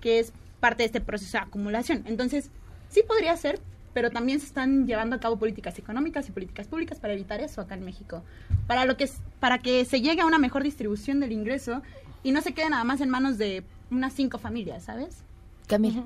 que 0.00 0.18
es 0.18 0.32
parte 0.58 0.82
de 0.82 0.86
este 0.86 1.00
proceso 1.00 1.38
de 1.38 1.44
acumulación. 1.44 2.02
Entonces, 2.06 2.50
sí 2.88 3.02
podría 3.06 3.36
ser, 3.36 3.60
pero 3.94 4.10
también 4.10 4.40
se 4.40 4.46
están 4.46 4.86
llevando 4.86 5.16
a 5.16 5.20
cabo 5.20 5.36
políticas 5.38 5.78
económicas 5.78 6.28
y 6.28 6.32
políticas 6.32 6.66
públicas 6.68 6.98
para 6.98 7.14
evitar 7.14 7.40
eso 7.40 7.60
acá 7.60 7.74
en 7.74 7.84
México. 7.84 8.22
Para 8.66 8.84
lo 8.84 8.96
que 8.96 9.04
es- 9.04 9.20
para 9.40 9.58
que 9.58 9.84
se 9.84 10.00
llegue 10.00 10.20
a 10.20 10.26
una 10.26 10.38
mejor 10.38 10.62
distribución 10.62 11.20
del 11.20 11.32
ingreso 11.32 11.82
y 12.22 12.32
no 12.32 12.40
se 12.42 12.52
quede 12.52 12.70
nada 12.70 12.84
más 12.84 13.00
en 13.00 13.08
manos 13.10 13.38
de 13.38 13.62
unas 13.90 14.12
cinco 14.12 14.38
familias, 14.38 14.84
¿sabes? 14.84 15.22
Camila. 15.66 16.04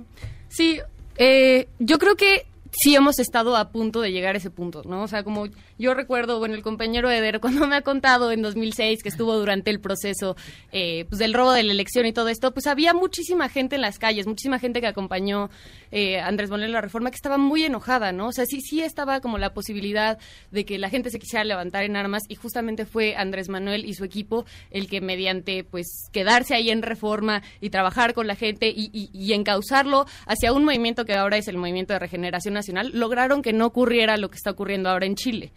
Sí, 0.49 0.81
eh, 1.17 1.69
yo 1.79 1.99
creo 1.99 2.17
que 2.17 2.47
sí 2.73 2.95
hemos 2.95 3.19
estado 3.19 3.57
a 3.57 3.71
punto 3.71 4.01
de 4.01 4.13
llegar 4.13 4.35
a 4.35 4.39
ese 4.39 4.51
punto, 4.51 4.83
¿no? 4.85 5.03
O 5.03 5.09
sea, 5.09 5.23
como 5.23 5.47
yo 5.79 5.95
recuerdo, 5.95 6.39
bueno, 6.39 6.55
el 6.55 6.63
compañero 6.63 7.11
Eder, 7.11 7.41
cuando 7.41 7.67
me 7.67 7.77
ha 7.77 7.83
contado 7.83 8.33
en 8.33 8.43
2006 8.43 9.03
que 9.03 9.09
estuvo 9.09 9.37
durante 9.37 9.71
el 9.71 9.81
proceso 9.81 10.37
eh, 10.73 11.05
pues 11.09 11.19
del 11.19 11.35
robo 11.35 11.53
de 11.53 11.63
la 11.63 11.73
elección 11.73 12.07
y 12.07 12.13
todo 12.13 12.29
esto, 12.29 12.53
pues 12.53 12.67
había 12.67 12.95
muchísima 12.95 13.49
gente 13.49 13.77
en 13.77 13.83
las 13.83 13.99
calles, 13.99 14.27
muchísima 14.27 14.59
gente 14.59 14.81
que 14.81 14.87
acompañó 14.87 15.51
eh, 15.91 16.19
a 16.19 16.29
Andrés 16.29 16.51
Manuel 16.51 16.71
en 16.71 16.73
la 16.73 16.81
reforma 16.81 17.11
que 17.11 17.17
estaba 17.17 17.37
muy 17.37 17.65
enojada, 17.65 18.13
¿no? 18.13 18.29
O 18.29 18.33
sea, 18.33 18.47
sí, 18.47 18.61
sí 18.61 18.81
estaba 18.81 19.21
como 19.21 19.39
la 19.39 19.53
posibilidad 19.53 20.19
de 20.51 20.65
que 20.65 20.79
la 20.79 20.89
gente 20.89 21.11
se 21.11 21.19
quisiera 21.19 21.45
levantar 21.45 21.85
en 21.85 21.97
armas 21.97 22.23
y 22.29 22.37
justamente 22.37 22.87
fue 22.87 23.15
Andrés 23.17 23.49
Manuel 23.49 23.85
y 23.85 23.95
su 23.95 24.05
equipo 24.05 24.47
el 24.71 24.89
que 24.89 25.01
mediante, 25.01 25.65
pues, 25.65 26.09
quedarse 26.13 26.55
ahí 26.55 26.71
en 26.71 26.83
reforma 26.83 27.43
y 27.61 27.71
trabajar 27.71 28.15
con 28.15 28.27
la 28.27 28.37
gente 28.37 28.69
y, 28.69 28.91
y, 28.93 29.11
y 29.13 29.33
encauzarlo 29.35 30.07
hacia 30.27 30.53
un 30.53 30.65
movimiento 30.65 31.05
que 31.05 31.15
ahora 31.15 31.37
es 31.37 31.49
el 31.49 31.59
Movimiento 31.59 31.93
de 31.93 31.99
Regeneración 31.99 32.57
Nacional, 32.63 32.91
lograron 32.95 33.43
que 33.43 33.53
no 33.53 33.67
ocurriera 33.67 34.17
lo 34.17 34.31
que 34.31 34.37
está 34.37 34.51
ocurriendo 34.51 34.89
ahora 34.89 35.07
en 35.07 35.17
Chile. 35.17 35.53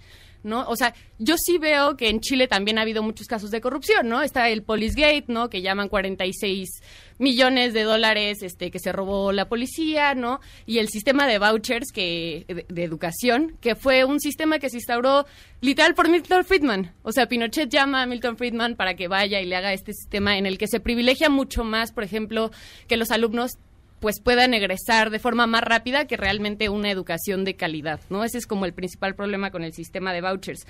¿no? 0.45 0.63
O 0.69 0.75
sea, 0.75 0.93
yo 1.17 1.35
sí 1.37 1.57
veo 1.57 1.97
que 1.97 2.07
en 2.07 2.21
Chile 2.21 2.47
también 2.47 2.77
ha 2.77 2.83
habido 2.83 3.01
muchos 3.01 3.25
casos 3.25 3.49
de 3.49 3.61
corrupción, 3.61 4.07
¿no? 4.07 4.21
Está 4.21 4.47
el 4.49 4.61
Policegate, 4.61 5.25
¿no? 5.27 5.49
Que 5.49 5.63
llaman 5.63 5.89
46 5.89 6.69
millones 7.17 7.73
de 7.73 7.81
dólares 7.81 8.43
este 8.43 8.69
que 8.69 8.77
se 8.77 8.91
robó 8.91 9.31
la 9.31 9.49
policía, 9.49 10.13
¿no? 10.13 10.39
Y 10.67 10.77
el 10.77 10.89
sistema 10.89 11.27
de 11.27 11.39
vouchers 11.39 11.91
que 11.91 12.45
de, 12.47 12.65
de 12.69 12.83
educación, 12.83 13.57
que 13.59 13.75
fue 13.75 14.05
un 14.05 14.19
sistema 14.19 14.59
que 14.59 14.69
se 14.69 14.77
instauró 14.77 15.25
literal 15.61 15.95
por 15.95 16.09
Milton 16.09 16.45
Friedman. 16.45 16.93
O 17.01 17.11
sea, 17.11 17.27
Pinochet 17.27 17.69
llama 17.69 18.03
a 18.03 18.05
Milton 18.05 18.37
Friedman 18.37 18.75
para 18.75 18.95
que 18.95 19.07
vaya 19.07 19.41
y 19.41 19.45
le 19.45 19.55
haga 19.55 19.73
este 19.73 19.93
sistema 19.93 20.37
en 20.37 20.45
el 20.45 20.59
que 20.59 20.67
se 20.67 20.79
privilegia 20.79 21.29
mucho 21.29 21.63
más, 21.63 21.91
por 21.91 22.03
ejemplo, 22.03 22.51
que 22.87 22.97
los 22.97 23.09
alumnos 23.09 23.57
pues 24.05 24.19
puedan 24.19 24.53
egresar 24.53 25.09
de 25.09 25.17
forma 25.17 25.47
más 25.47 25.63
rápida 25.63 26.05
que 26.05 26.15
realmente 26.15 26.69
una 26.69 26.91
educación 26.91 27.43
de 27.43 27.55
calidad, 27.55 27.99
¿no? 28.11 28.23
Ese 28.23 28.37
es 28.37 28.45
como 28.45 28.67
el 28.67 28.73
principal 28.75 29.15
problema 29.15 29.49
con 29.49 29.63
el 29.63 29.73
sistema 29.73 30.13
de 30.13 30.21
vouchers. 30.21 30.67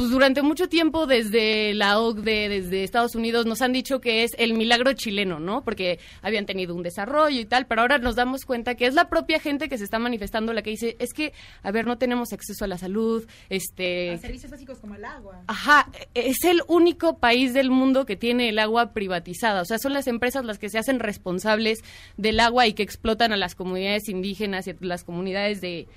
Pues 0.00 0.12
durante 0.12 0.40
mucho 0.40 0.66
tiempo 0.66 1.06
desde 1.06 1.74
la 1.74 2.00
OCDE, 2.00 2.48
desde 2.48 2.84
Estados 2.84 3.14
Unidos, 3.14 3.44
nos 3.44 3.60
han 3.60 3.74
dicho 3.74 4.00
que 4.00 4.24
es 4.24 4.30
el 4.38 4.54
milagro 4.54 4.94
chileno, 4.94 5.40
¿no? 5.40 5.62
Porque 5.62 5.98
habían 6.22 6.46
tenido 6.46 6.74
un 6.74 6.82
desarrollo 6.82 7.38
y 7.38 7.44
tal, 7.44 7.66
pero 7.66 7.82
ahora 7.82 7.98
nos 7.98 8.16
damos 8.16 8.46
cuenta 8.46 8.76
que 8.76 8.86
es 8.86 8.94
la 8.94 9.10
propia 9.10 9.38
gente 9.40 9.68
que 9.68 9.76
se 9.76 9.84
está 9.84 9.98
manifestando 9.98 10.54
la 10.54 10.62
que 10.62 10.70
dice, 10.70 10.96
es 11.00 11.12
que, 11.12 11.34
a 11.62 11.70
ver, 11.70 11.86
no 11.86 11.98
tenemos 11.98 12.32
acceso 12.32 12.64
a 12.64 12.68
la 12.68 12.78
salud, 12.78 13.28
este... 13.50 14.12
A 14.12 14.16
servicios 14.16 14.50
básicos 14.50 14.78
como 14.78 14.94
el 14.94 15.04
agua. 15.04 15.42
Ajá, 15.48 15.90
es 16.14 16.44
el 16.44 16.62
único 16.66 17.18
país 17.18 17.52
del 17.52 17.68
mundo 17.70 18.06
que 18.06 18.16
tiene 18.16 18.48
el 18.48 18.58
agua 18.58 18.94
privatizada. 18.94 19.60
O 19.60 19.66
sea, 19.66 19.78
son 19.78 19.92
las 19.92 20.06
empresas 20.06 20.46
las 20.46 20.58
que 20.58 20.70
se 20.70 20.78
hacen 20.78 20.98
responsables 20.98 21.80
del 22.16 22.40
agua 22.40 22.66
y 22.66 22.72
que 22.72 22.82
explotan 22.82 23.34
a 23.34 23.36
las 23.36 23.54
comunidades 23.54 24.08
indígenas 24.08 24.66
y 24.66 24.70
a 24.70 24.76
las 24.80 25.04
comunidades 25.04 25.60
de 25.60 25.88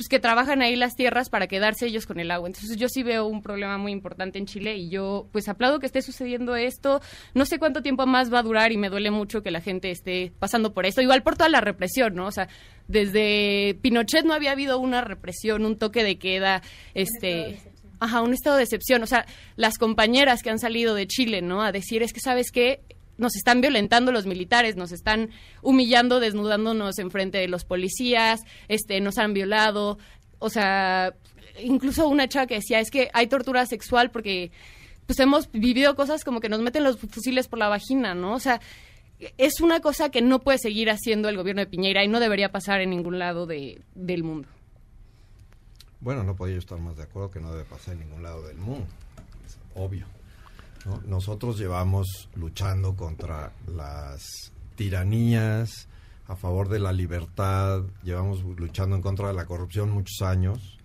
pues 0.00 0.08
que 0.08 0.18
trabajan 0.18 0.62
ahí 0.62 0.76
las 0.76 0.96
tierras 0.96 1.28
para 1.28 1.46
quedarse 1.46 1.84
ellos 1.84 2.06
con 2.06 2.20
el 2.20 2.30
agua. 2.30 2.48
Entonces 2.48 2.78
yo 2.78 2.88
sí 2.88 3.02
veo 3.02 3.26
un 3.26 3.42
problema 3.42 3.76
muy 3.76 3.92
importante 3.92 4.38
en 4.38 4.46
Chile 4.46 4.74
y 4.78 4.88
yo 4.88 5.28
pues 5.30 5.46
aplaudo 5.46 5.78
que 5.78 5.84
esté 5.84 6.00
sucediendo 6.00 6.56
esto. 6.56 7.02
No 7.34 7.44
sé 7.44 7.58
cuánto 7.58 7.82
tiempo 7.82 8.06
más 8.06 8.32
va 8.32 8.38
a 8.38 8.42
durar 8.42 8.72
y 8.72 8.78
me 8.78 8.88
duele 8.88 9.10
mucho 9.10 9.42
que 9.42 9.50
la 9.50 9.60
gente 9.60 9.90
esté 9.90 10.32
pasando 10.38 10.72
por 10.72 10.86
esto. 10.86 11.02
Igual 11.02 11.22
por 11.22 11.36
toda 11.36 11.50
la 11.50 11.60
represión, 11.60 12.14
¿no? 12.14 12.28
O 12.28 12.32
sea, 12.32 12.48
desde 12.88 13.76
Pinochet 13.82 14.24
no 14.24 14.32
había 14.32 14.52
habido 14.52 14.78
una 14.78 15.02
represión, 15.02 15.66
un 15.66 15.76
toque 15.76 16.02
de 16.02 16.16
queda, 16.16 16.62
este... 16.94 17.58
Ajá, 18.02 18.22
un 18.22 18.32
estado 18.32 18.56
de 18.56 18.62
excepción. 18.62 19.02
O 19.02 19.06
sea, 19.06 19.26
las 19.56 19.76
compañeras 19.76 20.42
que 20.42 20.48
han 20.48 20.58
salido 20.58 20.94
de 20.94 21.06
Chile, 21.06 21.42
¿no? 21.42 21.60
A 21.60 21.72
decir, 21.72 22.02
es 22.02 22.14
que, 22.14 22.20
¿sabes 22.20 22.50
qué? 22.50 22.80
Nos 23.20 23.36
están 23.36 23.60
violentando 23.60 24.10
los 24.10 24.26
militares, 24.26 24.76
nos 24.76 24.90
están 24.92 25.30
humillando, 25.62 26.18
desnudándonos 26.18 26.98
en 26.98 27.10
frente 27.10 27.38
de 27.38 27.48
los 27.48 27.64
policías, 27.64 28.40
este, 28.68 29.00
nos 29.00 29.18
han 29.18 29.34
violado. 29.34 29.98
O 30.38 30.50
sea, 30.50 31.14
incluso 31.62 32.08
una 32.08 32.28
chava 32.28 32.46
que 32.46 32.56
decía, 32.56 32.80
es 32.80 32.90
que 32.90 33.10
hay 33.12 33.26
tortura 33.26 33.66
sexual 33.66 34.10
porque 34.10 34.50
pues 35.06 35.18
hemos 35.18 35.50
vivido 35.50 35.96
cosas 35.96 36.24
como 36.24 36.40
que 36.40 36.48
nos 36.48 36.60
meten 36.60 36.84
los 36.84 36.98
fusiles 36.98 37.48
por 37.48 37.58
la 37.58 37.68
vagina, 37.68 38.14
¿no? 38.14 38.34
O 38.34 38.40
sea, 38.40 38.60
es 39.38 39.60
una 39.60 39.80
cosa 39.80 40.10
que 40.10 40.22
no 40.22 40.40
puede 40.40 40.58
seguir 40.58 40.90
haciendo 40.90 41.28
el 41.28 41.36
gobierno 41.36 41.60
de 41.60 41.66
Piñera 41.66 42.04
y 42.04 42.08
no 42.08 42.20
debería 42.20 42.52
pasar 42.52 42.80
en 42.80 42.90
ningún 42.90 43.18
lado 43.18 43.46
de, 43.46 43.82
del 43.94 44.22
mundo. 44.22 44.48
Bueno, 46.00 46.24
no 46.24 46.34
podía 46.34 46.56
estar 46.56 46.78
más 46.78 46.96
de 46.96 47.02
acuerdo 47.02 47.30
que 47.30 47.40
no 47.40 47.52
debe 47.52 47.64
pasar 47.64 47.94
en 47.94 48.00
ningún 48.00 48.22
lado 48.22 48.46
del 48.46 48.56
mundo. 48.56 48.86
Es 49.46 49.58
obvio. 49.74 50.06
¿No? 50.86 51.00
Nosotros 51.06 51.58
llevamos 51.58 52.28
luchando 52.34 52.94
contra 52.96 53.52
las 53.66 54.52
tiranías, 54.76 55.88
a 56.26 56.36
favor 56.36 56.68
de 56.68 56.78
la 56.78 56.92
libertad, 56.92 57.82
llevamos 58.04 58.42
luchando 58.44 58.94
en 58.94 59.02
contra 59.02 59.28
de 59.28 59.34
la 59.34 59.46
corrupción 59.46 59.90
muchos 59.90 60.22
años 60.22 60.78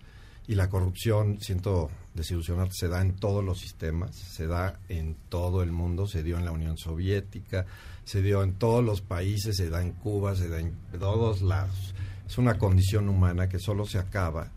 y 0.48 0.54
la 0.54 0.68
corrupción, 0.68 1.40
siento 1.40 1.88
desilusionarte, 2.14 2.74
se 2.74 2.88
da 2.88 3.00
en 3.00 3.14
todos 3.14 3.44
los 3.44 3.60
sistemas, 3.60 4.14
se 4.14 4.46
da 4.46 4.78
en 4.88 5.16
todo 5.28 5.62
el 5.62 5.70
mundo, 5.70 6.06
se 6.06 6.22
dio 6.22 6.36
en 6.36 6.44
la 6.44 6.52
Unión 6.52 6.76
Soviética, 6.76 7.66
se 8.04 8.22
dio 8.22 8.42
en 8.42 8.54
todos 8.54 8.84
los 8.84 9.00
países, 9.02 9.56
se 9.56 9.70
da 9.70 9.82
en 9.82 9.92
Cuba, 9.92 10.34
se 10.34 10.48
da 10.48 10.58
en 10.60 10.74
todos 10.98 11.42
lados. 11.42 11.94
Es 12.26 12.38
una 12.38 12.58
condición 12.58 13.08
humana 13.08 13.48
que 13.48 13.58
solo 13.58 13.86
se 13.86 13.98
acaba 13.98 14.50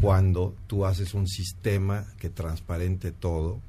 cuando 0.00 0.54
tú 0.66 0.86
haces 0.86 1.14
un 1.14 1.26
sistema 1.26 2.06
que 2.18 2.30
transparente 2.30 3.12
todo, 3.12 3.60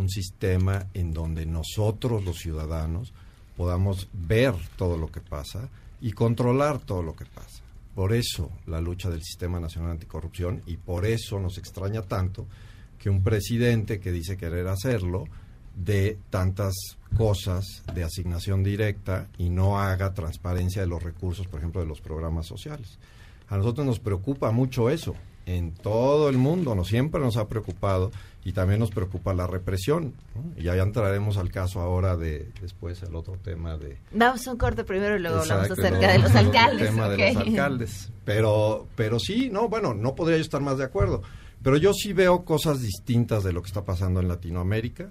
un 0.00 0.08
sistema 0.08 0.86
en 0.94 1.12
donde 1.12 1.46
nosotros 1.46 2.24
los 2.24 2.38
ciudadanos 2.38 3.12
podamos 3.56 4.08
ver 4.12 4.54
todo 4.76 4.96
lo 4.96 5.12
que 5.12 5.20
pasa 5.20 5.68
y 6.00 6.12
controlar 6.12 6.78
todo 6.78 7.02
lo 7.02 7.14
que 7.14 7.26
pasa. 7.26 7.62
Por 7.94 8.14
eso 8.14 8.50
la 8.66 8.80
lucha 8.80 9.10
del 9.10 9.22
Sistema 9.22 9.60
Nacional 9.60 9.92
Anticorrupción 9.92 10.62
y 10.66 10.76
por 10.78 11.04
eso 11.04 11.38
nos 11.38 11.58
extraña 11.58 12.02
tanto 12.02 12.46
que 12.98 13.10
un 13.10 13.22
presidente 13.22 14.00
que 14.00 14.12
dice 14.12 14.36
querer 14.36 14.68
hacerlo 14.68 15.24
de 15.76 16.18
tantas 16.30 16.74
cosas 17.16 17.82
de 17.94 18.04
asignación 18.04 18.62
directa 18.62 19.28
y 19.38 19.50
no 19.50 19.78
haga 19.78 20.14
transparencia 20.14 20.82
de 20.82 20.88
los 20.88 21.02
recursos, 21.02 21.46
por 21.46 21.60
ejemplo, 21.60 21.80
de 21.80 21.86
los 21.86 22.00
programas 22.00 22.46
sociales. 22.46 22.98
A 23.48 23.56
nosotros 23.56 23.86
nos 23.86 23.98
preocupa 23.98 24.50
mucho 24.52 24.90
eso. 24.90 25.14
En 25.46 25.72
todo 25.72 26.28
el 26.28 26.38
mundo 26.38 26.74
nos 26.74 26.88
siempre 26.88 27.20
nos 27.20 27.36
ha 27.36 27.48
preocupado 27.48 28.12
y 28.44 28.52
también 28.52 28.80
nos 28.80 28.90
preocupa 28.90 29.34
la 29.34 29.46
represión. 29.46 30.14
¿no? 30.34 30.58
Y 30.60 30.64
ya 30.64 30.74
entraremos 30.74 31.36
al 31.36 31.50
caso 31.50 31.80
ahora 31.80 32.16
de 32.16 32.50
después 32.60 33.02
el 33.02 33.14
otro 33.14 33.34
tema 33.36 33.76
de 33.76 33.98
Vamos 34.12 34.46
a 34.46 34.52
un 34.52 34.58
corte 34.58 34.84
primero 34.84 35.16
y 35.16 35.20
luego 35.20 35.40
hablamos 35.40 35.70
Exacto, 35.70 35.82
acerca 35.82 35.98
luego 35.98 36.12
de 36.12 36.18
los 36.18 36.30
hablamos 36.34 36.56
alcaldes. 36.56 36.88
tema 36.88 37.08
de 37.08 37.16
los 37.34 37.36
alcaldes. 37.36 38.12
Pero, 38.24 38.86
pero 38.96 39.18
sí, 39.18 39.50
no, 39.50 39.68
bueno, 39.68 39.94
no 39.94 40.14
podría 40.14 40.36
yo 40.38 40.42
estar 40.42 40.60
más 40.60 40.78
de 40.78 40.84
acuerdo. 40.84 41.22
Pero 41.62 41.76
yo 41.76 41.92
sí 41.92 42.12
veo 42.14 42.44
cosas 42.44 42.80
distintas 42.80 43.44
de 43.44 43.52
lo 43.52 43.60
que 43.60 43.66
está 43.68 43.84
pasando 43.84 44.20
en 44.20 44.28
Latinoamérica. 44.28 45.10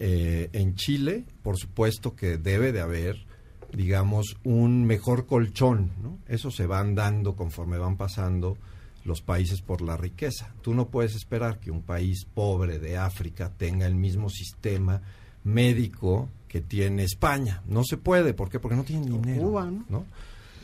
Eh, 0.00 0.50
en 0.52 0.74
Chile, 0.74 1.24
por 1.44 1.56
supuesto 1.56 2.16
que 2.16 2.36
debe 2.36 2.72
de 2.72 2.80
haber, 2.80 3.24
digamos, 3.72 4.36
un 4.42 4.84
mejor 4.84 5.26
colchón. 5.26 5.92
¿no? 6.02 6.18
Eso 6.26 6.50
se 6.50 6.66
van 6.66 6.96
dando 6.96 7.36
conforme 7.36 7.78
van 7.78 7.96
pasando 7.96 8.56
los 9.04 9.20
países 9.20 9.60
por 9.60 9.82
la 9.82 9.96
riqueza. 9.96 10.52
Tú 10.62 10.74
no 10.74 10.88
puedes 10.88 11.14
esperar 11.14 11.60
que 11.60 11.70
un 11.70 11.82
país 11.82 12.24
pobre 12.24 12.78
de 12.78 12.96
África 12.96 13.50
tenga 13.56 13.86
el 13.86 13.94
mismo 13.94 14.30
sistema 14.30 15.02
médico 15.44 16.28
que 16.48 16.60
tiene 16.60 17.04
España. 17.04 17.62
No 17.66 17.84
se 17.84 17.96
puede. 17.96 18.32
¿Por 18.32 18.48
qué? 18.48 18.58
Porque 18.58 18.76
no 18.76 18.84
tienen 18.84 19.10
dinero. 19.10 19.42
Cuba, 19.42 19.66
¿no? 19.66 19.84
¿no? 19.88 20.04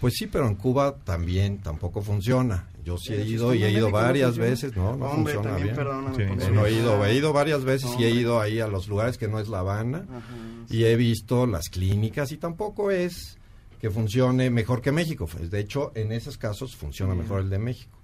Pues 0.00 0.14
sí, 0.16 0.26
pero 0.26 0.46
en 0.46 0.54
Cuba 0.54 0.96
también 1.04 1.58
tampoco 1.58 2.00
funciona. 2.00 2.68
Yo 2.82 2.96
sí 2.96 3.12
he 3.12 3.24
ido 3.26 3.52
y 3.52 3.62
he 3.62 3.70
ido 3.70 3.88
no 3.88 3.92
varias 3.92 4.38
veces, 4.38 4.74
no, 4.74 4.96
no 4.96 5.10
Hombre, 5.10 5.34
funciona 5.34 5.56
también 5.56 5.76
bien. 5.76 6.40
Sí. 6.40 6.46
Bueno, 6.46 6.64
he 6.64 6.72
ido, 6.72 7.04
he 7.04 7.14
ido 7.14 7.32
varias 7.34 7.64
veces 7.64 7.90
y 7.98 8.04
he 8.04 8.10
ido 8.10 8.40
ahí 8.40 8.60
a 8.60 8.66
los 8.66 8.88
lugares 8.88 9.18
que 9.18 9.28
no 9.28 9.38
es 9.38 9.48
La 9.48 9.58
Habana 9.58 10.06
Ajá, 10.08 10.34
y 10.70 10.84
he 10.84 10.96
visto 10.96 11.46
las 11.46 11.68
clínicas 11.68 12.32
y 12.32 12.38
tampoco 12.38 12.90
es 12.90 13.36
que 13.80 13.90
funcione 13.90 14.50
mejor 14.50 14.80
que 14.82 14.92
México. 14.92 15.26
Pues, 15.30 15.50
De 15.50 15.60
hecho, 15.60 15.92
en 15.94 16.12
esos 16.12 16.36
casos 16.38 16.76
funciona 16.76 17.14
mejor 17.14 17.40
el 17.40 17.50
de 17.50 17.58
México. 17.58 17.98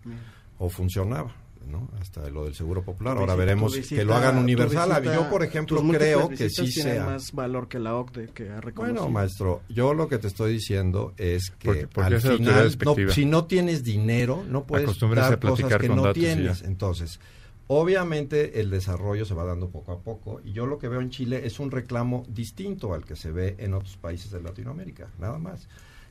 O 0.58 0.70
funcionaba, 0.70 1.34
¿no? 1.70 1.88
Hasta 2.00 2.30
lo 2.30 2.44
del 2.46 2.54
Seguro 2.54 2.82
Popular. 2.82 3.18
Ahora 3.18 3.34
visita- 3.34 3.44
veremos 3.44 3.76
que 3.88 4.04
lo 4.04 4.14
hagan 4.14 4.38
universal. 4.38 4.88
visita- 4.88 5.14
Yo, 5.14 5.28
por 5.28 5.42
ejemplo, 5.42 5.82
creo 5.82 6.28
que 6.30 6.48
sí 6.48 6.72
sea. 6.72 7.04
más 7.04 7.32
valor 7.32 7.68
que 7.68 7.78
la 7.78 7.94
OCDE 7.94 8.28
que 8.28 8.48
ha 8.48 8.60
reconocido. 8.62 9.02
Bueno, 9.02 9.12
maestro, 9.12 9.62
yo 9.68 9.92
lo 9.92 10.08
que 10.08 10.16
te 10.18 10.28
estoy 10.28 10.54
diciendo 10.54 11.12
es 11.18 11.50
que 11.58 11.66
Porque- 11.68 11.88
porque 11.88 12.14
al 12.14 12.20
final, 12.22 12.76
no, 12.84 13.12
si 13.12 13.26
no 13.26 13.44
tienes 13.44 13.84
dinero, 13.84 14.44
no 14.48 14.64
puedes 14.64 14.98
dar 14.98 15.34
a 15.34 15.40
platicar 15.40 15.50
cosas 15.72 15.80
que 15.80 15.86
con 15.88 15.96
no 15.96 16.02
datos 16.04 16.16
y 16.18 16.22
ya. 16.26 16.34
tienes. 16.36 16.62
Entonces, 16.62 17.20
obviamente 17.68 18.60
el 18.60 18.70
desarrollo 18.70 19.24
se 19.24 19.34
va 19.34 19.44
dando 19.44 19.68
poco 19.70 19.92
a 19.92 20.00
poco 20.00 20.40
y 20.44 20.52
yo 20.52 20.66
lo 20.66 20.78
que 20.78 20.88
veo 20.88 21.00
en 21.00 21.10
Chile 21.10 21.46
es 21.46 21.58
un 21.60 21.70
reclamo 21.70 22.24
distinto 22.28 22.94
al 22.94 23.04
que 23.04 23.16
se 23.16 23.32
ve 23.32 23.56
en 23.58 23.74
otros 23.74 23.96
países 23.96 24.30
de 24.30 24.42
Latinoamérica, 24.42 25.08
nada 25.18 25.38
más. 25.38 25.68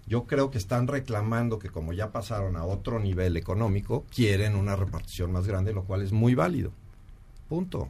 Yo 0.08 0.26
creo 0.26 0.52
que 0.52 0.60
están 0.60 0.88
reclamando 0.88 1.58
que 1.58 1.70
como 1.70 1.92
ya 1.92 2.12
pasaron 2.12 2.58
a 2.58 2.66
otro 2.66 3.00
nivel 3.00 3.38
económico, 3.38 4.06
quieren 4.14 4.56
una 4.56 4.76
repartición 4.76 5.32
más 5.32 5.48
grande, 5.48 5.74
lo 5.74 5.84
cual 5.84 6.04
es 6.04 6.12
muy 6.12 6.36
válido. 6.36 6.72
Punto. 7.50 7.90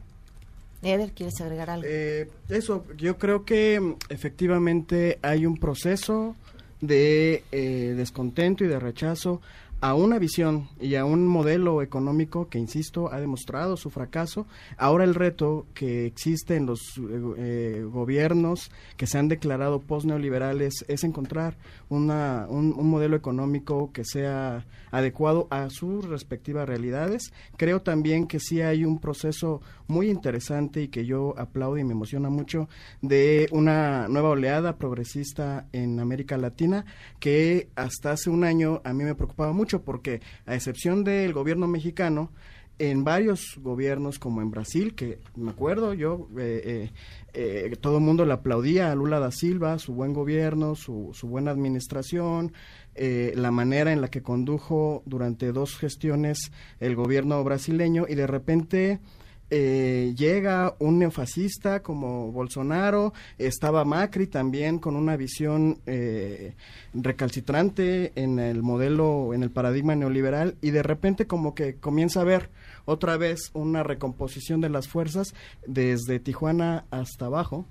Eder, 0.82 1.12
¿quieres 1.12 1.40
agregar 1.40 1.68
algo? 1.70 1.86
Eh, 1.88 2.28
eso, 2.48 2.84
yo 2.96 3.18
creo 3.18 3.44
que 3.44 3.80
mm, 3.80 3.94
efectivamente 4.08 5.18
hay 5.22 5.44
un 5.44 5.56
proceso 5.56 6.36
de 6.80 7.42
eh, 7.52 7.94
descontento 7.96 8.64
y 8.64 8.68
de 8.68 8.78
rechazo 8.78 9.40
a 9.80 9.94
una 9.94 10.18
visión 10.18 10.68
y 10.80 10.94
a 10.94 11.04
un 11.04 11.26
modelo 11.26 11.82
económico 11.82 12.48
que, 12.48 12.58
insisto, 12.58 13.12
ha 13.12 13.20
demostrado 13.20 13.76
su 13.76 13.90
fracaso. 13.90 14.46
Ahora 14.78 15.04
el 15.04 15.14
reto 15.14 15.66
que 15.74 16.06
existe 16.06 16.56
en 16.56 16.66
los 16.66 16.80
eh, 16.98 17.20
eh, 17.36 17.86
gobiernos 17.88 18.70
que 18.96 19.06
se 19.06 19.18
han 19.18 19.28
declarado 19.28 19.80
post-neoliberales 19.80 20.84
es 20.88 21.04
encontrar 21.04 21.56
una, 21.88 22.46
un, 22.48 22.72
un 22.76 22.88
modelo 22.88 23.16
económico 23.16 23.90
que 23.92 24.04
sea 24.04 24.64
adecuado 24.96 25.46
a 25.50 25.68
sus 25.68 26.06
respectivas 26.06 26.66
realidades. 26.66 27.32
Creo 27.56 27.82
también 27.82 28.26
que 28.26 28.40
sí 28.40 28.62
hay 28.62 28.84
un 28.84 28.98
proceso 28.98 29.60
muy 29.86 30.08
interesante 30.08 30.82
y 30.82 30.88
que 30.88 31.04
yo 31.04 31.34
aplaudo 31.38 31.76
y 31.76 31.84
me 31.84 31.92
emociona 31.92 32.30
mucho 32.30 32.68
de 33.02 33.46
una 33.52 34.08
nueva 34.08 34.30
oleada 34.30 34.78
progresista 34.78 35.66
en 35.72 36.00
América 36.00 36.38
Latina 36.38 36.86
que 37.20 37.68
hasta 37.76 38.12
hace 38.12 38.30
un 38.30 38.44
año 38.44 38.80
a 38.84 38.92
mí 38.92 39.04
me 39.04 39.14
preocupaba 39.14 39.52
mucho 39.52 39.82
porque 39.82 40.20
a 40.46 40.54
excepción 40.54 41.04
del 41.04 41.32
gobierno 41.32 41.66
mexicano, 41.66 42.30
en 42.78 43.04
varios 43.04 43.58
gobiernos 43.62 44.18
como 44.18 44.42
en 44.42 44.50
Brasil, 44.50 44.94
que 44.94 45.18
me 45.34 45.50
acuerdo 45.50 45.94
yo, 45.94 46.28
eh, 46.38 46.90
eh, 46.92 46.92
eh, 47.32 47.76
todo 47.80 47.98
el 47.98 48.04
mundo 48.04 48.24
le 48.26 48.34
aplaudía 48.34 48.92
a 48.92 48.94
Lula 48.94 49.18
da 49.18 49.30
Silva, 49.30 49.78
su 49.78 49.94
buen 49.94 50.12
gobierno, 50.12 50.74
su, 50.74 51.10
su 51.14 51.26
buena 51.26 51.50
administración, 51.50 52.52
eh, 52.96 53.32
la 53.36 53.50
manera 53.50 53.92
en 53.92 54.00
la 54.00 54.08
que 54.08 54.22
condujo 54.22 55.02
durante 55.06 55.52
dos 55.52 55.76
gestiones 55.76 56.50
el 56.80 56.96
gobierno 56.96 57.42
brasileño 57.44 58.06
y 58.08 58.14
de 58.14 58.26
repente 58.26 59.00
eh, 59.48 60.12
llega 60.16 60.74
un 60.80 60.98
neofascista 60.98 61.80
como 61.80 62.32
Bolsonaro, 62.32 63.12
estaba 63.38 63.84
Macri 63.84 64.26
también 64.26 64.80
con 64.80 64.96
una 64.96 65.16
visión 65.16 65.78
eh, 65.86 66.56
recalcitrante 66.92 68.10
en 68.16 68.40
el 68.40 68.64
modelo, 68.64 69.34
en 69.34 69.44
el 69.44 69.52
paradigma 69.52 69.94
neoliberal 69.94 70.56
y 70.62 70.70
de 70.72 70.82
repente 70.82 71.28
como 71.28 71.54
que 71.54 71.76
comienza 71.76 72.22
a 72.22 72.24
ver 72.24 72.50
otra 72.86 73.16
vez 73.18 73.50
una 73.52 73.84
recomposición 73.84 74.60
de 74.60 74.68
las 74.68 74.88
fuerzas 74.88 75.32
desde 75.64 76.18
Tijuana 76.18 76.84
hasta 76.90 77.26
abajo 77.26 77.66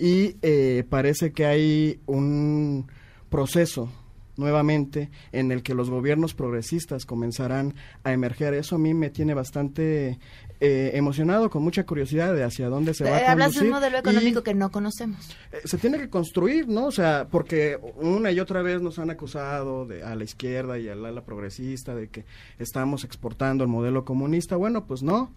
y 0.00 0.36
eh, 0.42 0.84
parece 0.88 1.32
que 1.32 1.46
hay 1.46 2.00
un 2.06 2.90
proceso 3.28 3.88
nuevamente 4.36 5.10
en 5.32 5.52
el 5.52 5.62
que 5.62 5.74
los 5.74 5.90
gobiernos 5.90 6.34
progresistas 6.34 7.06
comenzarán 7.06 7.74
a 8.04 8.12
emerger. 8.12 8.54
Eso 8.54 8.76
a 8.76 8.78
mí 8.78 8.94
me 8.94 9.10
tiene 9.10 9.34
bastante 9.34 10.18
eh, 10.60 10.90
emocionado, 10.94 11.48
con 11.50 11.62
mucha 11.62 11.84
curiosidad 11.86 12.34
de 12.34 12.44
hacia 12.44 12.68
dónde 12.68 12.92
se 12.94 13.04
va 13.04 13.18
Eh, 13.20 13.24
a 13.26 13.32
Hablas 13.32 13.54
de 13.54 13.60
un 13.62 13.70
modelo 13.70 13.98
económico 13.98 14.42
que 14.42 14.52
no 14.54 14.70
conocemos. 14.70 15.30
eh, 15.52 15.60
se 15.64 15.78
tiene 15.78 15.98
que 15.98 16.10
construir, 16.10 16.68
¿no? 16.68 16.86
O 16.86 16.92
sea, 16.92 17.28
porque 17.30 17.78
una 17.96 18.30
y 18.30 18.40
otra 18.40 18.60
vez 18.62 18.82
nos 18.82 18.98
han 18.98 19.08
acusado 19.10 19.86
de, 19.86 20.02
a 20.02 20.14
la 20.14 20.24
izquierda 20.24 20.78
y 20.78 20.88
al 20.88 21.04
ala 21.06 21.22
progresista 21.24 21.94
de 21.94 22.08
que 22.08 22.24
estamos 22.58 23.04
exportando 23.04 23.64
el 23.64 23.70
modelo 23.70 24.04
comunista. 24.04 24.56
Bueno, 24.56 24.86
pues 24.86 25.02
no. 25.02 25.32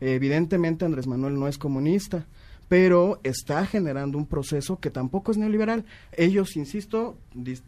Evidentemente 0.00 0.84
Andrés 0.84 1.06
Manuel 1.06 1.38
no 1.38 1.46
es 1.46 1.58
comunista, 1.58 2.26
pero 2.72 3.20
está 3.22 3.66
generando 3.66 4.16
un 4.16 4.24
proceso 4.24 4.80
que 4.80 4.88
tampoco 4.88 5.30
es 5.30 5.36
neoliberal. 5.36 5.84
Ellos, 6.16 6.56
insisto, 6.56 7.18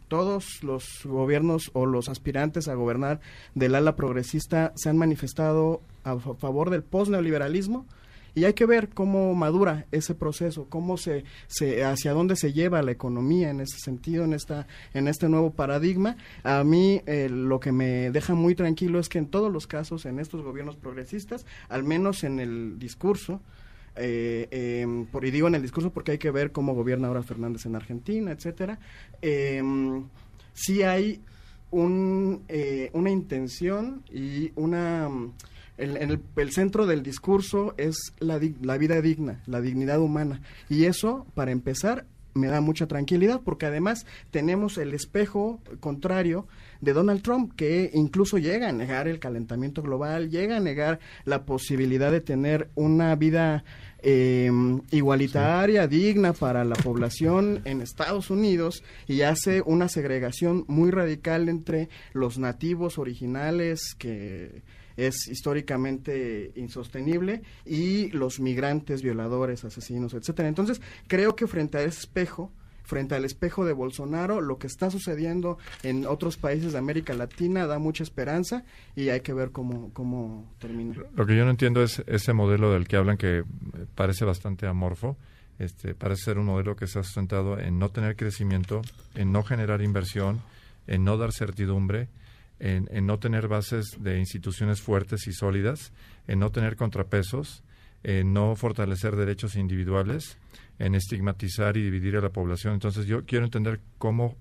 todos 0.07 0.63
los 0.63 0.83
gobiernos 1.03 1.69
o 1.73 1.85
los 1.85 2.09
aspirantes 2.09 2.67
a 2.67 2.73
gobernar 2.73 3.19
del 3.53 3.75
ala 3.75 3.95
progresista 3.95 4.73
se 4.75 4.89
han 4.89 4.97
manifestado 4.97 5.83
a 6.03 6.17
fa- 6.17 6.33
favor 6.33 6.71
del 6.71 6.81
post-neoliberalismo 6.81 7.85
y 8.33 8.45
hay 8.45 8.53
que 8.53 8.65
ver 8.65 8.89
cómo 8.89 9.35
madura 9.35 9.85
ese 9.91 10.15
proceso, 10.15 10.65
cómo 10.69 10.97
se, 10.97 11.23
se 11.45 11.83
hacia 11.83 12.13
dónde 12.13 12.35
se 12.35 12.51
lleva 12.51 12.81
la 12.81 12.89
economía 12.91 13.51
en 13.51 13.61
ese 13.61 13.77
sentido, 13.77 14.23
en 14.23 14.33
esta 14.33 14.65
en 14.95 15.07
este 15.07 15.29
nuevo 15.29 15.51
paradigma. 15.51 16.17
A 16.43 16.63
mí 16.63 17.03
eh, 17.05 17.29
lo 17.29 17.59
que 17.59 17.71
me 17.71 18.09
deja 18.09 18.33
muy 18.33 18.55
tranquilo 18.55 18.97
es 18.97 19.07
que 19.07 19.19
en 19.19 19.27
todos 19.27 19.53
los 19.53 19.67
casos 19.67 20.07
en 20.07 20.17
estos 20.17 20.41
gobiernos 20.41 20.77
progresistas, 20.77 21.45
al 21.69 21.83
menos 21.83 22.23
en 22.23 22.39
el 22.39 22.79
discurso 22.79 23.39
eh, 23.95 24.47
eh, 24.51 25.05
por, 25.11 25.25
y 25.25 25.31
digo 25.31 25.47
en 25.47 25.55
el 25.55 25.61
discurso 25.61 25.91
porque 25.91 26.13
hay 26.13 26.17
que 26.17 26.31
ver 26.31 26.51
cómo 26.51 26.73
gobierna 26.73 27.07
ahora 27.07 27.23
Fernández 27.23 27.65
en 27.65 27.75
Argentina, 27.75 28.31
etcétera. 28.31 28.79
Eh, 29.21 29.61
sí 30.53 30.83
hay 30.83 31.21
un, 31.71 32.43
eh, 32.47 32.89
una 32.93 33.11
intención 33.11 34.03
y 34.11 34.51
una 34.55 35.09
el, 35.77 35.97
el, 35.97 36.21
el 36.35 36.51
centro 36.51 36.85
del 36.85 37.03
discurso 37.03 37.73
es 37.77 38.13
la, 38.19 38.39
la 38.61 38.77
vida 38.77 39.01
digna, 39.01 39.41
la 39.45 39.61
dignidad 39.61 39.99
humana. 39.99 40.41
Y 40.69 40.85
eso, 40.85 41.25
para 41.33 41.51
empezar, 41.51 42.05
me 42.33 42.47
da 42.47 42.61
mucha 42.61 42.87
tranquilidad 42.87 43.41
porque 43.43 43.65
además 43.65 44.05
tenemos 44.31 44.77
el 44.77 44.93
espejo 44.93 45.59
contrario 45.79 46.47
de 46.81 46.93
Donald 46.93 47.21
Trump 47.21 47.53
que 47.55 47.91
incluso 47.93 48.37
llega 48.37 48.69
a 48.69 48.71
negar 48.71 49.07
el 49.07 49.19
calentamiento 49.19 49.81
global, 49.81 50.29
llega 50.29 50.57
a 50.57 50.59
negar 50.59 50.99
la 51.25 51.45
posibilidad 51.45 52.11
de 52.11 52.21
tener 52.21 52.69
una 52.75 53.15
vida 53.15 53.63
eh, 53.99 54.51
igualitaria, 54.91 55.87
digna 55.87 56.33
para 56.33 56.63
la 56.63 56.75
población 56.75 57.61
en 57.65 57.81
Estados 57.81 58.29
Unidos 58.29 58.83
y 59.07 59.21
hace 59.21 59.63
una 59.65 59.89
segregación 59.89 60.63
muy 60.67 60.91
radical 60.91 61.49
entre 61.49 61.89
los 62.13 62.37
nativos 62.37 62.99
originales 62.99 63.95
que 63.97 64.61
es 64.97 65.27
históricamente 65.27 66.51
insostenible 66.55 67.41
y 67.65 68.09
los 68.11 68.39
migrantes, 68.39 69.01
violadores, 69.01 69.65
asesinos, 69.65 70.13
etcétera. 70.13 70.47
Entonces, 70.47 70.81
creo 71.07 71.35
que 71.35 71.47
frente 71.47 71.77
a 71.77 71.81
ese 71.81 72.01
espejo 72.01 72.51
frente 72.85 73.15
al 73.15 73.25
espejo 73.25 73.65
de 73.65 73.73
Bolsonaro, 73.73 74.41
lo 74.41 74.57
que 74.57 74.67
está 74.67 74.89
sucediendo 74.89 75.57
en 75.83 76.05
otros 76.05 76.37
países 76.37 76.73
de 76.73 76.77
América 76.77 77.13
Latina 77.13 77.65
da 77.67 77.79
mucha 77.79 78.03
esperanza 78.03 78.63
y 78.95 79.09
hay 79.09 79.21
que 79.21 79.33
ver 79.33 79.51
cómo, 79.51 79.91
cómo 79.93 80.53
termina. 80.59 80.95
Lo 81.15 81.25
que 81.25 81.35
yo 81.35 81.45
no 81.45 81.51
entiendo 81.51 81.83
es 81.83 82.03
ese 82.07 82.33
modelo 82.33 82.71
del 82.71 82.87
que 82.87 82.97
hablan 82.97 83.17
que 83.17 83.43
parece 83.95 84.25
bastante 84.25 84.67
amorfo. 84.67 85.17
Este, 85.57 85.95
parece 85.95 86.23
ser 86.23 86.37
un 86.37 86.47
modelo 86.47 86.75
que 86.75 86.85
se 86.85 86.99
ha 86.99 87.03
sustentado 87.03 87.57
en 87.57 87.79
no 87.79 87.89
tener 87.89 88.17
crecimiento, 88.17 88.81
en 89.15 89.31
no 89.31 89.41
generar 89.43 89.81
inversión, 89.81 90.41
en 90.85 91.05
no 91.05 91.17
dar 91.17 91.31
certidumbre, 91.31 92.09
en 92.59 93.05
no 93.05 93.19
tener 93.19 93.49
bases 93.49 93.97
de 93.99 94.17
instituciones 94.17 94.81
fuertes 94.81 95.27
y 95.27 95.33
sólidas, 95.33 95.91
en 96.27 96.39
no 96.39 96.51
tener 96.51 96.77
contrapesos, 96.77 97.63
en 98.05 98.33
no 98.33 98.55
fortalecer 98.55 99.15
derechos 99.15 99.55
individuales, 99.55 100.37
en 100.77 100.93
estigmatizar 100.93 101.75
y 101.75 101.81
dividir 101.81 102.15
a 102.15 102.21
la 102.21 102.29
población. 102.29 102.75
Entonces 102.75 103.07
yo 103.07 103.25
quiero 103.25 103.45
entender 103.45 103.81
cómo 103.97 104.35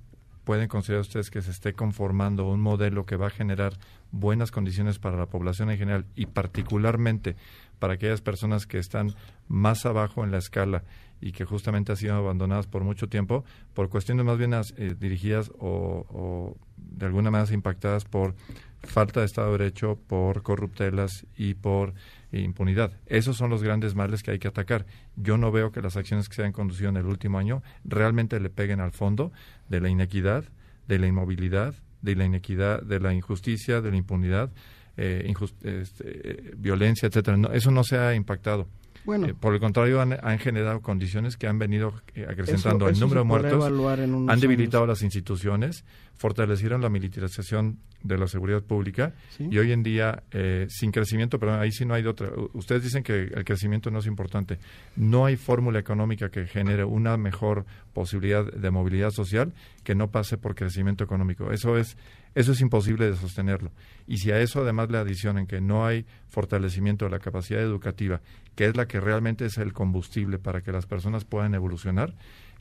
pueden 0.44 0.68
considerar 0.68 1.00
ustedes 1.00 1.31
que 1.31 1.40
se 1.40 1.50
esté 1.50 1.72
conformando 1.72 2.46
un 2.46 2.61
modelo 2.61 3.07
que 3.07 3.16
va 3.16 3.29
a 3.29 3.31
generar 3.31 3.72
buenas 4.12 4.50
condiciones 4.50 4.98
para 4.98 5.16
la 5.16 5.24
población 5.24 5.70
en 5.70 5.79
general 5.79 6.05
y 6.14 6.27
particularmente 6.27 7.37
para 7.79 7.94
aquellas 7.94 8.20
personas 8.20 8.66
que 8.66 8.77
están 8.77 9.14
más 9.48 9.87
abajo 9.87 10.24
en 10.24 10.31
la 10.31 10.38
escala 10.38 10.85
y 11.22 11.33
que 11.33 11.46
justamente 11.46 11.92
han 11.92 11.96
sido 11.96 12.16
abandonadas 12.16 12.66
por 12.66 12.85
mucho 12.85 13.09
tiempo 13.09 13.46
por 13.72 13.88
cuestiones 13.88 14.27
más 14.27 14.37
bien 14.37 14.53
eh, 14.53 14.94
dirigidas 15.00 15.50
o, 15.59 16.05
o, 16.11 16.57
de 16.77 17.07
alguna 17.07 17.31
manera 17.31 17.55
impactadas 17.55 18.05
por 18.05 18.35
falta 18.83 19.20
de 19.20 19.27
Estado 19.27 19.53
de 19.53 19.59
Derecho, 19.59 19.98
por 20.07 20.42
corruptelas 20.42 21.27
y 21.38 21.55
por 21.55 21.94
eh, 22.35 22.40
impunidad. 22.40 22.92
Esos 23.07 23.37
son 23.37 23.49
los 23.49 23.62
grandes 23.62 23.94
males 23.94 24.25
que 24.25 24.33
hay 24.33 24.40
que 24.40 24.49
atacar. 24.49 24.87
Yo 25.14 25.37
no 25.38 25.53
veo 25.53 25.70
que 25.70 25.81
las 25.81 25.97
acciones 25.97 26.29
que 26.29 26.35
se 26.35 26.42
han 26.42 26.51
conducido 26.51 26.88
en 26.88 26.97
el 26.97 27.07
último 27.07 27.38
año 27.38 27.62
realmente 27.85 28.40
le 28.40 28.51
peguen 28.51 28.81
al 28.81 28.90
fondo 28.90 29.31
de 29.68 29.81
la 29.81 29.88
inequidad, 29.88 30.44
de 30.88 30.99
la 30.99 31.07
inmovilidad, 31.07 31.75
de 32.03 32.16
la 32.16 32.25
inequidad, 32.25 32.83
de 32.83 32.99
la 32.99 33.14
injusticia, 33.14 33.81
de 33.81 33.90
la 33.92 33.97
impunidad, 33.97 34.51
eh, 34.97 35.33
este, 35.62 36.55
violencia, 36.57 37.07
etcétera. 37.07 37.38
Eso 37.53 37.70
no 37.70 37.85
se 37.85 37.99
ha 37.99 38.14
impactado. 38.16 38.66
Bueno, 39.05 39.27
eh, 39.27 39.35
por 39.35 39.55
el 39.55 39.61
contrario, 39.61 40.01
han, 40.01 40.12
han, 40.23 40.38
generado 40.38 40.81
condiciones 40.81 41.37
que 41.37 41.47
han 41.47 41.59
venido 41.59 41.95
eh, 42.14 42.27
acrecentando 42.29 42.88
el 42.88 42.99
número 42.99 43.21
de 43.21 43.27
muertos, 43.27 43.64
han 43.64 44.40
debilitado 44.40 44.85
años. 44.85 44.97
las 44.97 45.03
instituciones, 45.03 45.85
fortalecieron 46.17 46.81
la 46.81 46.88
militarización 46.88 47.79
de 48.03 48.19
la 48.19 48.29
seguridad 48.29 48.62
pública 48.62 49.14
¿Sí? 49.31 49.49
y 49.51 49.59
hoy 49.59 49.73
en 49.73 49.83
día, 49.83 50.23
eh, 50.31 50.67
sin 50.69 50.90
crecimiento, 50.93 51.38
pero 51.38 51.59
ahí 51.59 51.73
sí 51.73 51.85
no 51.85 51.95
hay 51.95 52.03
de 52.03 52.09
otra. 52.09 52.31
Ustedes 52.53 52.83
dicen 52.83 53.03
que 53.03 53.25
el 53.25 53.45
crecimiento 53.45 53.90
no 53.90 53.99
es 53.99 54.07
importante. 54.07 54.59
No 54.97 55.27
hay 55.27 55.37
fórmula 55.37 55.79
económica 55.79 56.31
que 56.31 56.47
genere 56.47 56.85
una 56.85 57.17
mejor 57.17 57.64
posibilidad 57.94 58.44
de 58.44 58.70
movilidad 58.70 59.11
social 59.11 59.54
que 59.83 59.94
no 59.94 60.11
pase 60.11 60.37
por 60.37 60.54
crecimiento 60.54 61.04
económico. 61.04 61.50
Eso 61.50 61.78
es 61.78 61.96
eso 62.35 62.50
es 62.50 62.61
imposible 62.61 63.09
de 63.09 63.16
sostenerlo. 63.16 63.70
Y 64.07 64.18
si 64.18 64.33
a 64.33 64.40
eso 64.40 64.62
además 64.62 64.90
le 64.90 64.98
adicionan 64.98 65.46
que 65.46 65.61
no 65.61 65.87
hay 65.87 66.04
fortalecimiento 66.28 67.04
de 67.04 67.12
la 67.12 67.20
capacidad 67.20 67.61
educativa, 67.61 68.20
que 68.57 68.66
es 68.66 68.76
la 68.76 68.87
que 68.87 69.00
realmente 69.00 69.46
es 69.46 69.57
el 69.57 69.72
combustible 69.72 70.38
para 70.38 70.61
que 70.61 70.72
las 70.72 70.87
personas 70.87 71.24
puedan 71.24 71.54
evolucionar, 71.54 72.14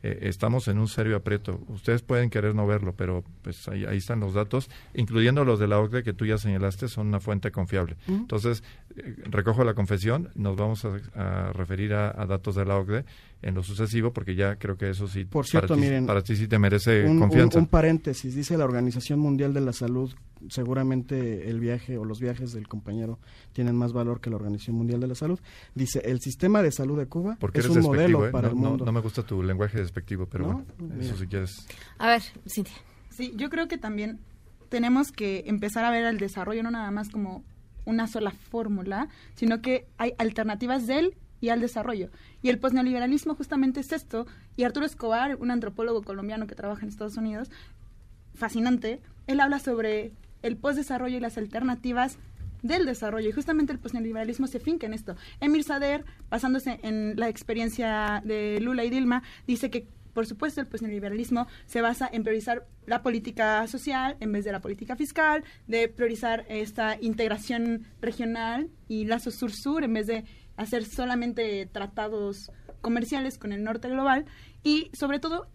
eh, 0.04 0.28
estamos 0.28 0.68
en 0.68 0.80
un 0.80 0.89
serio 0.89 1.16
aprieto. 1.16 1.62
Ustedes 1.70 2.02
pueden 2.02 2.30
querer 2.30 2.54
no 2.54 2.68
verlo, 2.68 2.94
pero 2.94 3.24
pues 3.42 3.68
ahí, 3.70 3.86
ahí, 3.86 3.98
están 3.98 4.20
los 4.20 4.34
datos, 4.34 4.70
incluyendo 4.94 5.46
los 5.46 5.60
de 5.60 5.68
la 5.68 5.80
OCDE 5.80 6.04
que 6.04 6.12
tú 6.13 6.26
ya 6.26 6.38
señalaste, 6.38 6.89
son 6.89 7.08
una 7.08 7.22
fuente 7.22 7.52
confiable. 7.52 7.96
Entonces, 8.08 8.63
eh, 8.98 9.16
recojo 9.24 9.63
la 9.63 9.74
confesión, 9.74 10.30
nos 10.36 10.58
vamos 10.58 10.84
a, 10.84 11.00
a 11.16 11.54
referir 11.54 11.94
a, 11.94 12.10
a, 12.10 12.26
datos 12.26 12.56
de 12.56 12.66
la 12.66 12.78
OCDE 12.78 13.06
en 13.42 13.56
lo 13.56 13.63
sucesivo, 13.63 14.12
porque 14.12 14.36
ya 14.36 14.58
creo 14.58 14.78
que 14.78 14.89
eso 14.89 15.08
sí, 15.08 15.24
Por 15.24 15.46
cierto, 15.46 15.70
para, 15.70 15.80
ti, 15.80 15.88
miren, 15.88 16.06
para 16.06 16.22
ti 16.22 16.36
sí 16.36 16.48
te 16.48 16.60
merece 16.60 17.06
un, 17.06 17.20
confianza. 17.20 17.58
Un, 17.58 17.63
un 17.63 17.70
paréntesis, 17.70 18.36
dice 18.36 18.58
la 18.58 18.66
Organización 18.66 19.20
Mundial 19.20 19.54
de 19.54 19.62
la 19.62 19.72
Salud, 19.72 20.13
seguramente 20.50 21.50
el 21.50 21.60
viaje 21.60 21.98
o 21.98 22.06
los 22.06 22.20
viajes 22.20 22.54
del 22.54 22.68
compañero 22.68 23.20
tienen 23.54 23.76
más 23.76 23.94
valor 23.94 24.22
que 24.22 24.30
la 24.30 24.36
Organización 24.38 24.76
Mundial 24.76 25.00
de 25.00 25.08
la 25.08 25.16
Salud. 25.16 25.40
Dice, 25.76 26.02
el 26.06 26.20
sistema 26.20 26.62
de 26.62 26.72
salud 26.72 26.98
de 26.98 27.08
Cuba 27.08 27.38
porque 27.40 27.60
es 27.60 27.70
un 27.70 27.82
modelo 27.82 28.28
eh? 28.28 28.32
para 28.32 28.50
no, 28.50 28.54
el 28.54 28.56
mundo. 28.56 28.78
No, 28.78 28.86
no, 28.86 28.92
me 28.92 29.02
gusta 29.02 29.24
tu 29.24 29.44
lenguaje 29.44 29.80
despectivo, 29.80 30.26
pero 30.26 30.48
¿No? 30.48 30.66
bueno, 30.78 31.02
eso 31.02 31.16
si 31.18 31.28
quieres. 31.28 31.68
A 31.98 32.08
ver, 32.08 32.22
Cintia. 32.48 32.76
Sí, 33.10 33.34
yo 33.36 33.50
creo 33.50 33.68
que 33.68 33.78
también 33.78 34.20
tenemos 34.70 35.12
que 35.12 35.44
empezar 35.46 35.86
a 35.86 35.92
ver 35.92 36.06
el 36.06 36.18
desarrollo 36.18 36.64
no 36.64 36.72
nada 36.72 36.90
más 36.90 37.10
como 37.10 37.44
una 37.86 38.08
sola 38.08 38.32
fórmula, 38.32 39.10
sino 39.36 39.62
que 39.62 39.86
hay 39.98 40.14
alternativas 40.18 40.88
de 40.88 41.00
él 41.00 41.18
y 41.42 41.50
al 41.50 41.60
desarrollo. 41.60 42.10
Y 42.42 42.50
el 42.50 42.58
posneoliberalismo 42.58 43.36
justamente 43.36 43.82
es 43.82 43.92
esto. 43.92 44.26
Y 44.56 44.64
Arturo 44.64 44.86
Escobar, 44.86 45.36
un 45.36 45.52
antropólogo 45.52 46.02
colombiano 46.02 46.48
que 46.48 46.56
trabaja 46.56 46.84
en 46.84 46.90
Estados 46.90 47.18
Unidos, 47.18 47.52
fascinante, 48.34 49.02
él 49.28 49.40
habla 49.40 49.60
sobre 49.60 50.14
el 50.44 50.58
postdesarrollo 50.58 51.18
y 51.18 51.22
las 51.22 51.38
alternativas 51.38 52.20
del 52.62 52.86
desarrollo. 52.86 53.30
Y 53.30 53.32
justamente 53.32 53.74
el 53.74 53.80
posneoliberalismo 53.80 54.48
se 54.48 54.60
finca 54.60 54.86
en 54.86 54.94
esto. 54.94 55.16
Emir 55.40 55.64
Sader, 55.64 56.06
basándose 56.30 56.80
en 56.84 57.16
la 57.18 57.30
experiencia 57.30 58.22
de 58.24 58.60
Lula 58.62 58.84
y 58.84 58.90
Dilma, 58.90 59.24
dice 59.48 59.70
que 59.70 59.88
por 60.14 60.28
supuesto, 60.28 60.62
el 60.62 60.68
posneoliberalismo 60.68 61.48
se 61.66 61.82
basa 61.82 62.08
en 62.12 62.24
priorizar 62.24 62.68
la 62.86 63.02
política 63.02 63.66
social 63.68 64.16
en 64.20 64.32
vez 64.32 64.46
de 64.46 64.52
la 64.52 64.62
política 64.62 64.96
fiscal, 64.96 65.44
de 65.68 65.88
priorizar 65.88 66.46
esta 66.50 66.98
integración 67.02 67.88
regional 68.00 68.70
y 68.88 69.06
lazo 69.06 69.32
sur-sur 69.32 69.84
en 69.84 69.94
vez 69.94 70.06
de 70.06 70.24
hacer 70.56 70.86
solamente 70.86 71.66
tratados 71.66 72.52
comerciales 72.82 73.40
con 73.40 73.54
el 73.54 73.64
norte 73.64 73.90
global 73.90 74.26
y 74.62 74.92
sobre 74.94 75.20
todo 75.20 75.48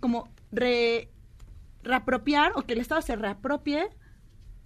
como 0.00 0.28
re, 0.52 1.08
reapropiar 1.82 2.52
o 2.56 2.62
que 2.62 2.74
el 2.74 2.80
Estado 2.80 3.00
se 3.00 3.16
reapropie 3.16 3.88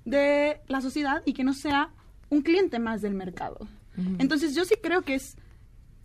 de 0.08 0.60
la 0.68 0.80
sociedad 0.80 1.22
y 1.24 1.32
que 1.32 1.44
no 1.44 1.52
sea 1.52 1.90
un 2.30 2.42
cliente 2.42 2.78
más 2.78 3.02
del 3.02 3.14
mercado. 3.14 3.58
Uh 3.96 4.00
-huh. 4.00 4.16
Entonces 4.18 4.54
yo 4.54 4.64
sí 4.64 4.74
creo 4.82 5.02
que 5.02 5.14
es 5.14 5.36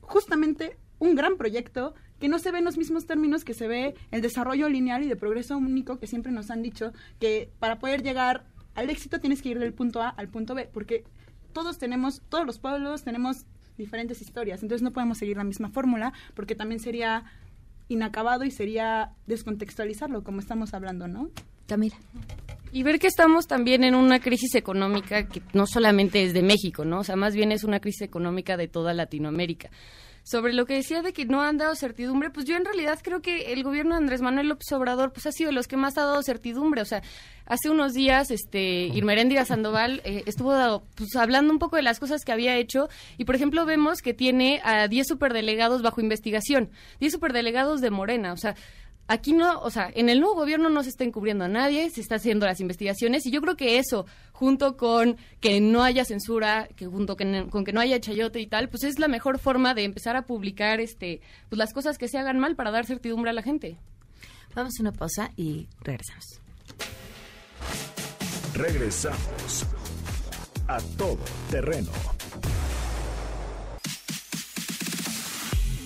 justamente 0.02 0.78
un 1.00 1.16
gran 1.16 1.38
proyecto 1.38 1.94
que 2.20 2.30
no 2.30 2.40
se 2.40 2.52
ve 2.52 2.60
en 2.60 2.66
los 2.66 2.78
mismos 2.78 3.06
términos 3.06 3.44
que 3.44 3.54
se 3.54 3.68
ve 3.68 3.96
el 4.12 4.22
desarrollo 4.22 4.70
lineal 4.70 5.04
y 5.04 5.10
de 5.10 5.16
progreso 5.16 5.58
único 5.58 6.00
que 6.00 6.08
siempre 6.08 6.32
nos 6.32 6.50
han 6.50 6.62
dicho 6.62 6.94
que 7.20 7.50
para 7.60 7.80
poder 7.80 8.04
llegar 8.04 8.46
al 8.76 8.90
éxito 8.90 9.20
tienes 9.20 9.42
que 9.42 9.50
ir 9.50 9.60
del 9.60 9.74
punto 9.74 10.02
A 10.02 10.10
al 10.10 10.30
punto 10.30 10.56
B, 10.56 10.70
porque 10.72 11.04
todos 11.52 11.78
tenemos, 11.78 12.22
todos 12.30 12.46
los 12.46 12.60
pueblos 12.60 13.04
tenemos 13.04 13.46
diferentes 13.78 14.22
historias, 14.22 14.64
entonces 14.64 14.84
no 14.84 14.92
podemos 14.92 15.18
seguir 15.18 15.38
la 15.38 15.44
misma 15.44 15.70
fórmula 15.70 16.14
porque 16.34 16.56
también 16.56 16.80
sería 16.80 17.26
inacabado 17.90 18.44
y 18.44 18.52
sería 18.52 19.14
descontextualizarlo 19.28 20.24
como 20.24 20.40
estamos 20.40 20.74
hablando, 20.74 21.08
¿no? 21.08 21.30
Camila. 21.68 21.96
Y 22.72 22.84
ver 22.84 23.00
que 23.00 23.08
estamos 23.08 23.46
también 23.46 23.84
en 23.84 23.94
una 23.94 24.20
crisis 24.20 24.56
económica 24.56 25.28
que 25.28 25.42
no 25.54 25.68
solamente 25.68 26.24
es 26.24 26.34
de 26.34 26.42
México, 26.42 26.86
¿no? 26.86 27.00
O 27.00 27.04
sea, 27.04 27.16
más 27.16 27.36
bien 27.36 27.52
es 27.52 27.64
una 27.64 27.80
crisis 27.80 28.02
económica 28.02 28.58
de 28.58 28.68
toda 28.68 28.94
Latinoamérica 28.94 29.70
sobre 30.24 30.54
lo 30.54 30.66
que 30.66 30.76
decía 30.76 31.02
de 31.02 31.12
que 31.12 31.26
no 31.26 31.42
han 31.42 31.58
dado 31.58 31.76
certidumbre, 31.76 32.30
pues 32.30 32.46
yo 32.46 32.56
en 32.56 32.64
realidad 32.64 33.00
creo 33.04 33.22
que 33.22 33.52
el 33.52 33.62
gobierno 33.64 33.96
de 33.96 33.98
Andrés 34.02 34.22
Manuel 34.22 34.48
López 34.48 34.72
Obrador 34.72 35.12
pues 35.12 35.26
ha 35.26 35.32
sido 35.34 35.50
de 35.50 35.54
los 35.54 35.68
que 35.68 35.76
más 35.76 35.98
ha 35.98 36.06
dado 36.06 36.24
certidumbre, 36.24 36.82
o 36.82 36.86
sea, 36.86 37.04
hace 37.46 37.70
unos 37.70 37.94
días 37.94 38.32
este 38.32 38.88
Irmeréndira 38.88 39.44
Sandoval 39.44 40.02
eh, 40.06 40.24
estuvo 40.26 40.84
pues, 40.96 41.16
hablando 41.18 41.52
un 41.52 41.60
poco 41.60 41.76
de 41.76 41.82
las 41.82 42.00
cosas 42.00 42.24
que 42.24 42.32
había 42.32 42.56
hecho 42.56 42.88
y 43.18 43.26
por 43.26 43.36
ejemplo 43.36 43.66
vemos 43.66 44.02
que 44.02 44.14
tiene 44.14 44.62
a 44.64 44.88
10 44.88 45.08
superdelegados 45.08 45.82
bajo 45.82 46.00
investigación, 46.00 46.70
10 47.02 47.14
superdelegados 47.14 47.82
de 47.82 47.92
Morena, 47.92 48.32
o 48.32 48.38
sea, 48.38 48.56
aquí 49.08 49.34
no, 49.34 49.60
o 49.62 49.70
sea, 49.70 49.92
en 49.94 50.10
el 50.10 50.20
nuevo 50.20 50.36
gobierno 50.36 50.70
no 50.70 50.84
se 50.84 50.90
está 50.90 51.04
encubriendo 51.04 51.46
a 51.46 51.48
nadie, 51.48 51.90
se 51.90 52.02
está 52.02 52.16
haciendo 52.16 52.46
las 52.46 52.60
investigaciones 52.60 53.26
y 53.26 53.32
yo 53.32 53.42
creo 53.42 53.56
que 53.56 53.78
eso, 53.78 54.06
junto 54.32 54.78
con 54.78 55.18
que 55.40 55.62
no 55.62 55.84
haya 55.84 56.06
censura, 56.06 56.68
que 56.76 56.86
junto 56.86 57.16
con, 57.16 57.50
con 57.50 57.64
que 57.66 57.74
no 57.74 57.82
haya 57.82 58.00
chayote 58.00 58.40
y 58.40 58.48
tal, 58.48 58.70
pues 58.70 58.84
es 58.84 59.00
la 59.00 59.08
mejor 59.08 59.40
forma 59.40 59.74
de 59.74 59.84
empezar 59.84 60.16
a 60.16 60.26
publicar 60.26 60.80
este, 60.80 61.22
pues 61.50 61.58
las 61.58 61.74
cosas 61.74 61.98
que 61.98 62.08
se 62.08 62.18
hagan 62.18 62.40
mal 62.40 62.56
para 62.56 62.72
dar 62.72 62.86
certidumbre 62.86 63.32
a 63.32 63.34
la 63.34 63.42
gente. 63.42 63.78
Vamos 64.56 64.74
a 64.80 64.82
una 64.82 64.92
pausa 64.92 65.32
y 65.36 65.68
regresamos. 65.82 66.40
Regresamos 68.54 69.66
a 70.68 70.80
todo 70.98 71.18
terreno. 71.50 71.92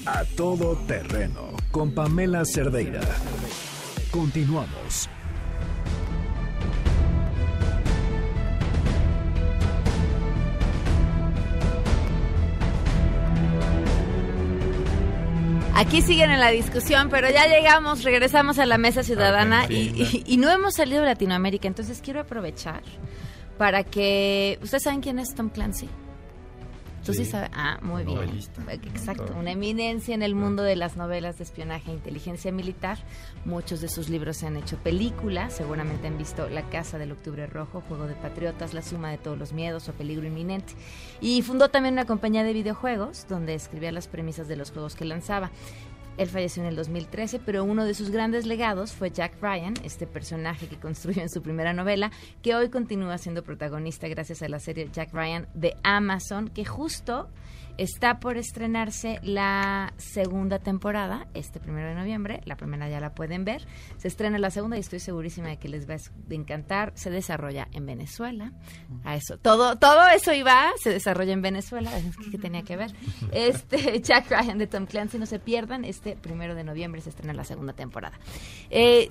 A 0.06 0.24
todo 0.36 0.78
terreno 0.88 1.57
con 1.72 1.92
Pamela 1.92 2.44
Cerdeira. 2.46 3.02
Continuamos. 4.12 5.10
Aquí 15.76 16.02
siguen 16.02 16.32
en 16.32 16.40
la 16.40 16.50
discusión, 16.50 17.10
pero 17.10 17.30
ya 17.30 17.46
llegamos, 17.46 18.04
regresamos 18.04 18.58
a 18.58 18.66
la 18.66 18.80
mesa 18.80 19.04
ciudadana 19.04 19.68
y, 19.70 19.76
y, 19.76 20.24
y, 20.26 20.38
no 20.38 20.50
hemos 20.50 20.74
salido 20.74 21.02
de 21.02 21.08
Latinoamérica, 21.08 21.68
entonces 21.68 22.02
quiero 22.04 22.22
aprovechar 22.22 22.82
para 23.60 23.84
que... 23.84 24.58
¿Ustedes 24.64 24.84
saben 24.84 25.02
quién 25.02 25.20
es 25.20 25.36
Tom 25.36 25.50
Clancy? 25.50 25.88
Tú 27.08 27.14
sí, 27.14 27.26
Sí. 27.26 27.32
sabes. 27.32 27.50
Ah, 27.54 27.80
muy 27.82 28.04
bien. 28.04 28.16
Novelista. 28.18 28.62
Exacto, 28.72 29.34
una 29.40 29.52
eminencia 29.52 30.14
en 30.14 30.22
el 30.22 30.36
mundo 30.36 30.62
de 30.62 30.76
las 30.76 30.98
novelas 30.98 31.38
de 31.38 31.44
espionaje 31.46 31.90
e 31.90 31.94
inteligencia 31.94 32.52
militar. 32.52 33.00
Muchos 33.46 33.82
de 33.82 33.88
sus 33.88 34.10
libros 34.10 34.38
se 34.38 34.46
han 34.48 34.58
hecho 34.58 34.78
películas. 34.78 35.54
Seguramente 35.54 36.08
han 36.08 36.18
visto 36.18 36.48
La 36.50 36.64
Casa 36.70 36.98
del 36.98 37.12
Octubre 37.14 37.48
Rojo, 37.48 37.82
Juego 37.88 38.08
de 38.08 38.14
Patriotas, 38.16 38.74
La 38.74 38.82
Suma 38.82 39.10
de 39.10 39.18
Todos 39.18 39.38
los 39.38 39.54
Miedos 39.54 39.88
o 39.90 39.94
Peligro 39.94 40.28
Inminente. 40.28 40.74
Y 41.22 41.42
fundó 41.42 41.70
también 41.70 41.94
una 41.94 42.06
compañía 42.06 42.44
de 42.44 42.54
videojuegos 42.54 43.26
donde 43.30 43.54
escribía 43.56 43.92
las 43.92 44.08
premisas 44.08 44.48
de 44.48 44.58
los 44.58 44.72
juegos 44.72 44.96
que 44.96 45.06
lanzaba. 45.06 45.50
Él 46.18 46.28
falleció 46.28 46.64
en 46.64 46.70
el 46.70 46.76
2013, 46.76 47.40
pero 47.40 47.64
uno 47.64 47.86
de 47.86 47.94
sus 47.94 48.10
grandes 48.10 48.46
legados 48.46 48.94
fue 48.94 49.12
Jack 49.12 49.42
Ryan, 49.42 49.76
este 49.84 50.08
personaje 50.08 50.68
que 50.68 50.80
construyó 50.80 51.22
en 51.22 51.30
su 51.30 51.42
primera 51.42 51.74
novela, 51.74 52.12
que 52.42 52.56
hoy 52.56 52.70
continúa 52.70 53.18
siendo 53.18 53.44
protagonista 53.44 54.08
gracias 54.08 54.42
a 54.42 54.50
la 54.50 54.60
serie 54.60 54.90
Jack 54.92 55.14
Ryan 55.14 55.48
de 55.54 55.76
Amazon, 55.84 56.50
que 56.50 56.66
justo 56.66 57.30
está 57.78 58.20
por 58.20 58.38
estrenarse 58.38 59.20
la 59.24 59.94
segunda 59.98 60.60
temporada, 60.60 61.28
este 61.34 61.60
primero 61.60 61.88
de 61.88 61.96
noviembre. 61.96 62.42
La 62.46 62.56
primera 62.58 62.90
ya 62.90 63.00
la 63.00 63.14
pueden 63.14 63.46
ver. 63.46 63.66
Se 63.98 64.08
estrena 64.08 64.38
la 64.40 64.50
segunda 64.50 64.78
y 64.78 64.80
estoy 64.80 65.00
segurísima 65.00 65.50
de 65.50 65.58
que 65.58 65.70
les 65.70 65.90
va 65.90 65.96
a 65.96 66.34
encantar. 66.34 66.92
Se 66.96 67.10
desarrolla 67.10 67.68
en 67.72 67.86
Venezuela. 67.86 68.52
A 69.04 69.16
eso, 69.16 69.38
todo, 69.38 69.78
todo 69.78 70.08
eso 70.10 70.34
iba, 70.34 70.72
se 70.82 70.90
desarrolla 70.90 71.34
en 71.34 71.42
Venezuela. 71.42 71.92
¿Qué, 72.32 72.38
tenía 72.38 72.64
que 72.64 72.78
ver? 72.78 72.92
Este 73.32 74.02
Jack 74.02 74.30
Ryan 74.30 74.58
de 74.58 74.68
Tom 74.68 74.86
Clancy, 74.86 75.18
no 75.18 75.26
se 75.26 75.40
pierdan. 75.40 75.86
Este 75.86 76.16
primero 76.16 76.56
de 76.56 76.64
noviembre 76.64 77.02
se 77.02 77.10
estrena 77.10 77.34
la 77.34 77.44
segunda 77.44 77.74
temporada. 77.74 78.20
Eh, 78.70 79.10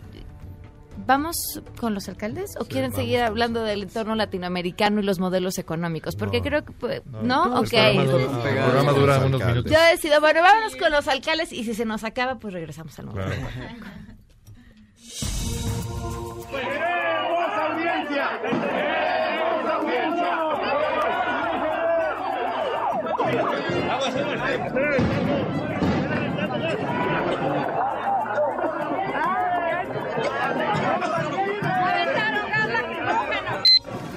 ¿Vamos 1.04 1.36
con 1.78 1.94
los 1.94 2.08
alcaldes 2.08 2.54
o 2.58 2.64
Sí, 2.64 2.70
quieren 2.70 2.90
vamos. 2.90 3.04
seguir 3.04 3.20
hablando 3.20 3.62
del 3.62 3.82
entorno 3.84 4.14
latinoamericano 4.14 5.00
y 5.00 5.04
los 5.04 5.18
modelos 5.20 5.58
económicos? 5.58 6.16
Porque 6.16 6.38
No. 6.38 6.42
creo 6.44 6.64
que... 6.64 6.72
pues, 6.72 7.02
No, 7.06 7.22
¿No? 7.22 7.44
el 7.58 7.64
Ok. 7.64 7.70
programa 7.70 8.04
dura- 8.04 8.22
el 8.24 8.64
programa 8.64 8.92
dura 8.92 9.18
unos 9.24 9.44
minutos. 9.44 9.70
Yo 9.72 9.78
decido, 9.90 10.20
bueno, 10.20 10.40
vámonos 10.42 10.74
con 10.76 10.90
los 10.90 11.06
alcaldes 11.08 11.52
y 11.52 11.64
si 11.64 11.74
se 11.74 11.84
nos 11.84 12.02
acaba, 12.04 12.36
pues 12.38 12.54
regresamos 12.54 12.98
al 12.98 13.06
nuevo. 13.06 13.20
Claro. 13.20 13.36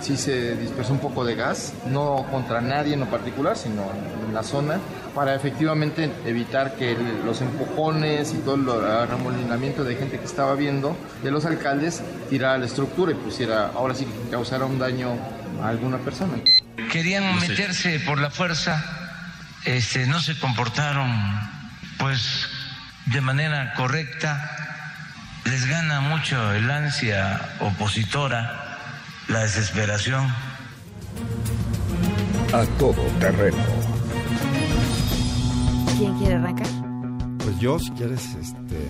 Sí 0.09 0.17
se 0.17 0.55
dispersó 0.55 0.93
un 0.93 0.99
poco 0.99 1.23
de 1.23 1.35
gas, 1.35 1.73
no 1.85 2.25
contra 2.31 2.61
nadie 2.61 2.95
en 2.95 3.01
lo 3.01 3.05
particular, 3.05 3.55
sino 3.55 3.83
en 4.27 4.33
la 4.33 4.41
zona, 4.41 4.79
para 5.13 5.35
efectivamente 5.35 6.11
evitar 6.25 6.75
que 6.75 6.97
los 7.23 7.41
empujones 7.41 8.33
y 8.33 8.37
todo 8.37 8.55
el 8.55 9.07
remolinamiento 9.07 9.83
de 9.83 9.95
gente 9.95 10.17
que 10.17 10.25
estaba 10.25 10.55
viendo 10.55 10.97
de 11.23 11.29
los 11.29 11.45
alcaldes 11.45 12.01
tirara 12.27 12.57
la 12.57 12.65
estructura 12.65 13.11
y 13.11 13.15
pusiera, 13.15 13.67
ahora 13.67 13.93
sí, 13.93 14.07
causara 14.31 14.65
un 14.65 14.79
daño 14.79 15.09
a 15.61 15.67
alguna 15.67 15.99
persona. 15.99 16.33
querían 16.91 17.39
meterse 17.39 17.99
por 17.99 18.19
la 18.19 18.31
fuerza, 18.31 18.83
este, 19.65 20.07
no 20.07 20.19
se 20.21 20.39
comportaron 20.39 21.11
pues 21.99 22.47
de 23.05 23.21
manera 23.21 23.75
correcta, 23.75 24.55
les 25.45 25.67
gana 25.67 26.01
mucho 26.01 26.53
el 26.53 26.69
ansia 26.71 27.41
opositora, 27.59 28.68
la 29.29 29.41
desesperación. 29.41 30.25
A 32.51 32.65
todo 32.79 33.01
terreno. 33.19 33.57
¿Quién 35.97 36.17
quiere 36.17 36.35
arrancar? 36.35 36.67
Pues 37.37 37.59
yo, 37.59 37.77
si 37.79 37.91
quieres, 37.91 38.23
este... 38.35 38.87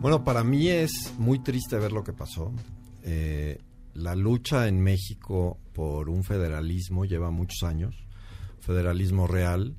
Bueno, 0.00 0.24
para 0.24 0.42
mí 0.42 0.68
es 0.68 1.14
muy 1.18 1.38
triste 1.38 1.78
ver 1.78 1.92
lo 1.92 2.02
que 2.02 2.12
pasó. 2.12 2.52
Eh, 3.04 3.58
la 3.94 4.14
lucha 4.16 4.66
en 4.66 4.80
México 4.82 5.58
por 5.72 6.08
un 6.08 6.24
federalismo 6.24 7.04
lleva 7.04 7.30
muchos 7.30 7.62
años, 7.62 7.94
federalismo 8.60 9.26
real. 9.26 9.76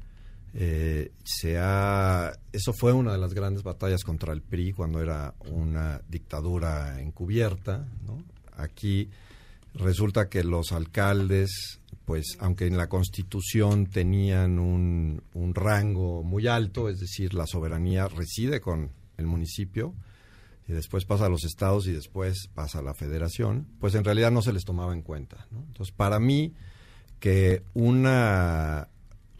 Eh, 0.54 1.12
se 1.26 1.58
ha, 1.60 2.32
eso 2.54 2.72
fue 2.74 2.94
una 2.94 3.12
de 3.12 3.18
las 3.18 3.34
grandes 3.34 3.64
batallas 3.64 4.04
contra 4.04 4.32
el 4.32 4.42
PRI 4.42 4.72
cuando 4.72 5.02
era 5.02 5.36
una 5.52 6.02
dictadura 6.08 7.02
encubierta. 7.02 7.86
¿no? 8.06 8.24
Aquí 8.58 9.10
resulta 9.76 10.30
que 10.30 10.44
los 10.44 10.72
alcaldes, 10.72 11.80
pues 12.06 12.38
aunque 12.40 12.68
en 12.68 12.78
la 12.78 12.88
constitución 12.88 13.88
tenían 13.88 14.60
un, 14.60 15.24
un 15.34 15.56
rango 15.56 16.24
muy 16.24 16.48
alto, 16.48 16.90
es 16.90 17.00
decir, 17.00 17.34
la 17.34 17.48
soberanía 17.48 18.08
reside 18.08 18.62
con 18.62 18.92
el 19.18 19.28
municipio, 19.28 19.94
y 20.68 20.74
después 20.74 21.06
pasa 21.06 21.28
a 21.28 21.30
los 21.30 21.44
estados 21.44 21.88
y 21.88 21.92
después 21.92 22.50
pasa 22.54 22.80
a 22.80 22.82
la 22.82 22.96
federación, 22.96 23.68
pues 23.80 23.94
en 23.96 24.04
realidad 24.04 24.32
no 24.32 24.42
se 24.42 24.54
les 24.54 24.66
tomaba 24.66 24.94
en 24.94 25.04
cuenta. 25.04 25.48
¿no? 25.52 25.60
Entonces, 25.68 25.94
para 25.96 26.20
mí, 26.20 26.54
que 27.20 27.62
una 27.74 28.90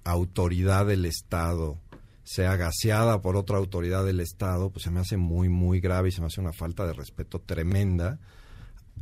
autoridad 0.04 0.86
del 0.86 1.06
Estado 1.06 1.80
sea 2.24 2.56
gaseada 2.58 3.22
por 3.22 3.38
otra 3.38 3.58
autoridad 3.58 4.06
del 4.06 4.20
Estado, 4.20 4.70
pues 4.70 4.84
se 4.84 4.92
me 4.92 5.00
hace 5.00 5.18
muy, 5.18 5.50
muy 5.50 5.80
grave 5.80 6.10
y 6.10 6.12
se 6.12 6.22
me 6.22 6.28
hace 6.28 6.42
una 6.42 6.54
falta 6.54 6.86
de 6.86 6.94
respeto 6.94 7.40
tremenda. 7.40 8.20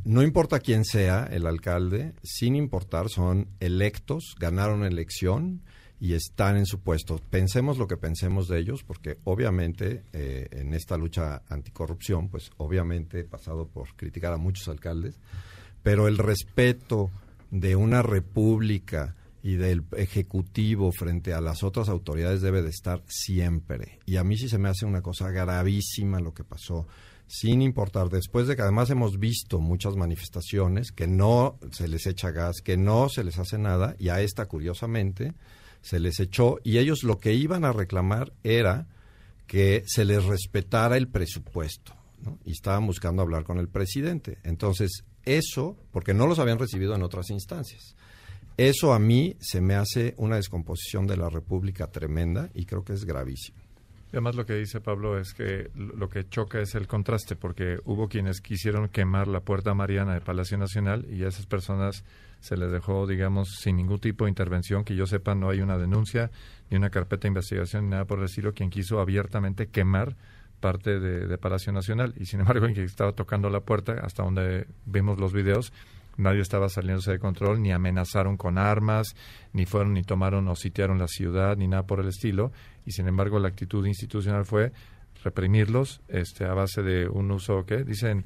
No 0.04 0.22
importa 0.22 0.60
quién 0.60 0.84
sea 0.84 1.24
el 1.24 1.46
alcalde, 1.46 2.12
sin 2.22 2.56
importar, 2.56 3.08
son 3.08 3.48
electos, 3.58 4.34
ganaron 4.38 4.84
elección 4.84 5.62
y 5.98 6.12
están 6.12 6.58
en 6.58 6.66
su 6.66 6.80
puesto. 6.80 7.18
Pensemos 7.30 7.78
lo 7.78 7.88
que 7.88 7.96
pensemos 7.96 8.46
de 8.46 8.58
ellos, 8.58 8.82
porque 8.82 9.16
obviamente 9.24 10.02
eh, 10.12 10.48
en 10.50 10.74
esta 10.74 10.98
lucha 10.98 11.42
anticorrupción, 11.48 12.28
pues 12.28 12.50
obviamente 12.58 13.20
he 13.20 13.24
pasado 13.24 13.66
por 13.66 13.96
criticar 13.96 14.34
a 14.34 14.36
muchos 14.36 14.68
alcaldes, 14.68 15.18
pero 15.82 16.06
el 16.06 16.18
respeto 16.18 17.10
de 17.50 17.74
una 17.74 18.02
república 18.02 19.14
y 19.42 19.56
del 19.56 19.84
ejecutivo 19.96 20.92
frente 20.92 21.32
a 21.32 21.40
las 21.40 21.62
otras 21.62 21.88
autoridades 21.88 22.42
debe 22.42 22.60
de 22.60 22.70
estar 22.70 23.02
siempre. 23.06 24.00
Y 24.04 24.16
a 24.16 24.24
mí 24.24 24.36
sí 24.36 24.50
se 24.50 24.58
me 24.58 24.68
hace 24.68 24.84
una 24.84 25.00
cosa 25.00 25.30
gravísima 25.30 26.20
lo 26.20 26.34
que 26.34 26.44
pasó, 26.44 26.86
sin 27.26 27.62
importar, 27.62 28.10
después 28.10 28.46
de 28.46 28.56
que 28.56 28.62
además 28.62 28.90
hemos 28.90 29.18
visto 29.18 29.60
muchas 29.60 29.96
manifestaciones 29.96 30.92
que 30.92 31.06
no 31.06 31.58
se 31.72 31.88
les 31.88 32.06
echa 32.06 32.30
gas, 32.30 32.56
que 32.62 32.76
no 32.76 33.08
se 33.08 33.24
les 33.24 33.38
hace 33.38 33.58
nada, 33.58 33.96
y 33.98 34.08
a 34.08 34.20
esta 34.20 34.46
curiosamente 34.46 35.34
se 35.80 36.00
les 36.00 36.20
echó, 36.20 36.58
y 36.64 36.78
ellos 36.78 37.02
lo 37.02 37.18
que 37.18 37.34
iban 37.34 37.64
a 37.64 37.72
reclamar 37.72 38.32
era 38.42 38.86
que 39.46 39.84
se 39.86 40.04
les 40.04 40.24
respetara 40.24 40.96
el 40.96 41.08
presupuesto, 41.08 41.94
y 42.44 42.52
estaban 42.52 42.86
buscando 42.86 43.22
hablar 43.22 43.44
con 43.44 43.58
el 43.58 43.68
presidente. 43.68 44.38
Entonces, 44.44 45.04
eso, 45.24 45.76
porque 45.90 46.14
no 46.14 46.26
los 46.26 46.38
habían 46.38 46.58
recibido 46.58 46.94
en 46.94 47.02
otras 47.02 47.30
instancias. 47.30 47.94
Eso 48.56 48.92
a 48.92 48.98
mí 48.98 49.36
se 49.40 49.60
me 49.60 49.74
hace 49.74 50.14
una 50.16 50.36
descomposición 50.36 51.06
de 51.06 51.16
la 51.16 51.28
República 51.28 51.90
tremenda 51.90 52.50
y 52.54 52.66
creo 52.66 52.84
que 52.84 52.92
es 52.92 53.04
gravísimo. 53.04 53.63
Además 54.14 54.36
lo 54.36 54.46
que 54.46 54.54
dice 54.54 54.80
Pablo 54.80 55.18
es 55.18 55.34
que 55.34 55.72
lo 55.74 56.08
que 56.08 56.28
choca 56.28 56.60
es 56.60 56.76
el 56.76 56.86
contraste, 56.86 57.34
porque 57.34 57.80
hubo 57.84 58.08
quienes 58.08 58.40
quisieron 58.40 58.88
quemar 58.88 59.26
la 59.26 59.40
puerta 59.40 59.74
mariana 59.74 60.14
de 60.14 60.20
Palacio 60.20 60.56
Nacional 60.56 61.04
y 61.10 61.24
a 61.24 61.28
esas 61.28 61.46
personas 61.46 62.04
se 62.38 62.56
les 62.56 62.70
dejó, 62.70 63.08
digamos, 63.08 63.56
sin 63.58 63.74
ningún 63.74 63.98
tipo 63.98 64.26
de 64.26 64.30
intervención, 64.30 64.84
que 64.84 64.94
yo 64.94 65.06
sepa, 65.06 65.34
no 65.34 65.50
hay 65.50 65.62
una 65.62 65.78
denuncia, 65.78 66.30
ni 66.70 66.76
una 66.76 66.90
carpeta 66.90 67.22
de 67.22 67.28
investigación, 67.28 67.86
ni 67.86 67.90
nada 67.90 68.04
por 68.04 68.20
el 68.20 68.26
estilo, 68.26 68.54
quien 68.54 68.70
quiso 68.70 69.00
abiertamente 69.00 69.66
quemar 69.66 70.14
parte 70.60 71.00
de, 71.00 71.36
Palacio 71.38 71.72
Nacional. 71.72 72.14
Y 72.16 72.26
sin 72.26 72.38
embargo, 72.38 72.66
quien 72.66 72.78
estaba 72.86 73.14
tocando 73.14 73.50
la 73.50 73.62
puerta, 73.62 73.94
hasta 74.00 74.22
donde 74.22 74.68
vimos 74.86 75.18
los 75.18 75.32
videos, 75.32 75.72
nadie 76.16 76.40
estaba 76.40 76.68
saliéndose 76.68 77.12
de 77.12 77.18
control, 77.18 77.60
ni 77.62 77.72
amenazaron 77.72 78.36
con 78.36 78.58
armas, 78.58 79.14
ni 79.52 79.66
fueron, 79.66 79.94
ni 79.94 80.02
tomaron 80.02 80.46
o 80.48 80.54
sitiaron 80.56 80.98
la 80.98 81.08
ciudad, 81.08 81.56
ni 81.56 81.66
nada 81.68 81.84
por 81.84 82.00
el 82.00 82.08
estilo. 82.08 82.52
Y 82.86 82.92
sin 82.92 83.08
embargo, 83.08 83.38
la 83.38 83.48
actitud 83.48 83.84
institucional 83.86 84.44
fue 84.44 84.72
reprimirlos 85.22 86.00
este, 86.08 86.44
a 86.44 86.54
base 86.54 86.82
de 86.82 87.08
un 87.08 87.30
uso, 87.30 87.64
¿qué? 87.66 87.84
Dicen 87.84 88.24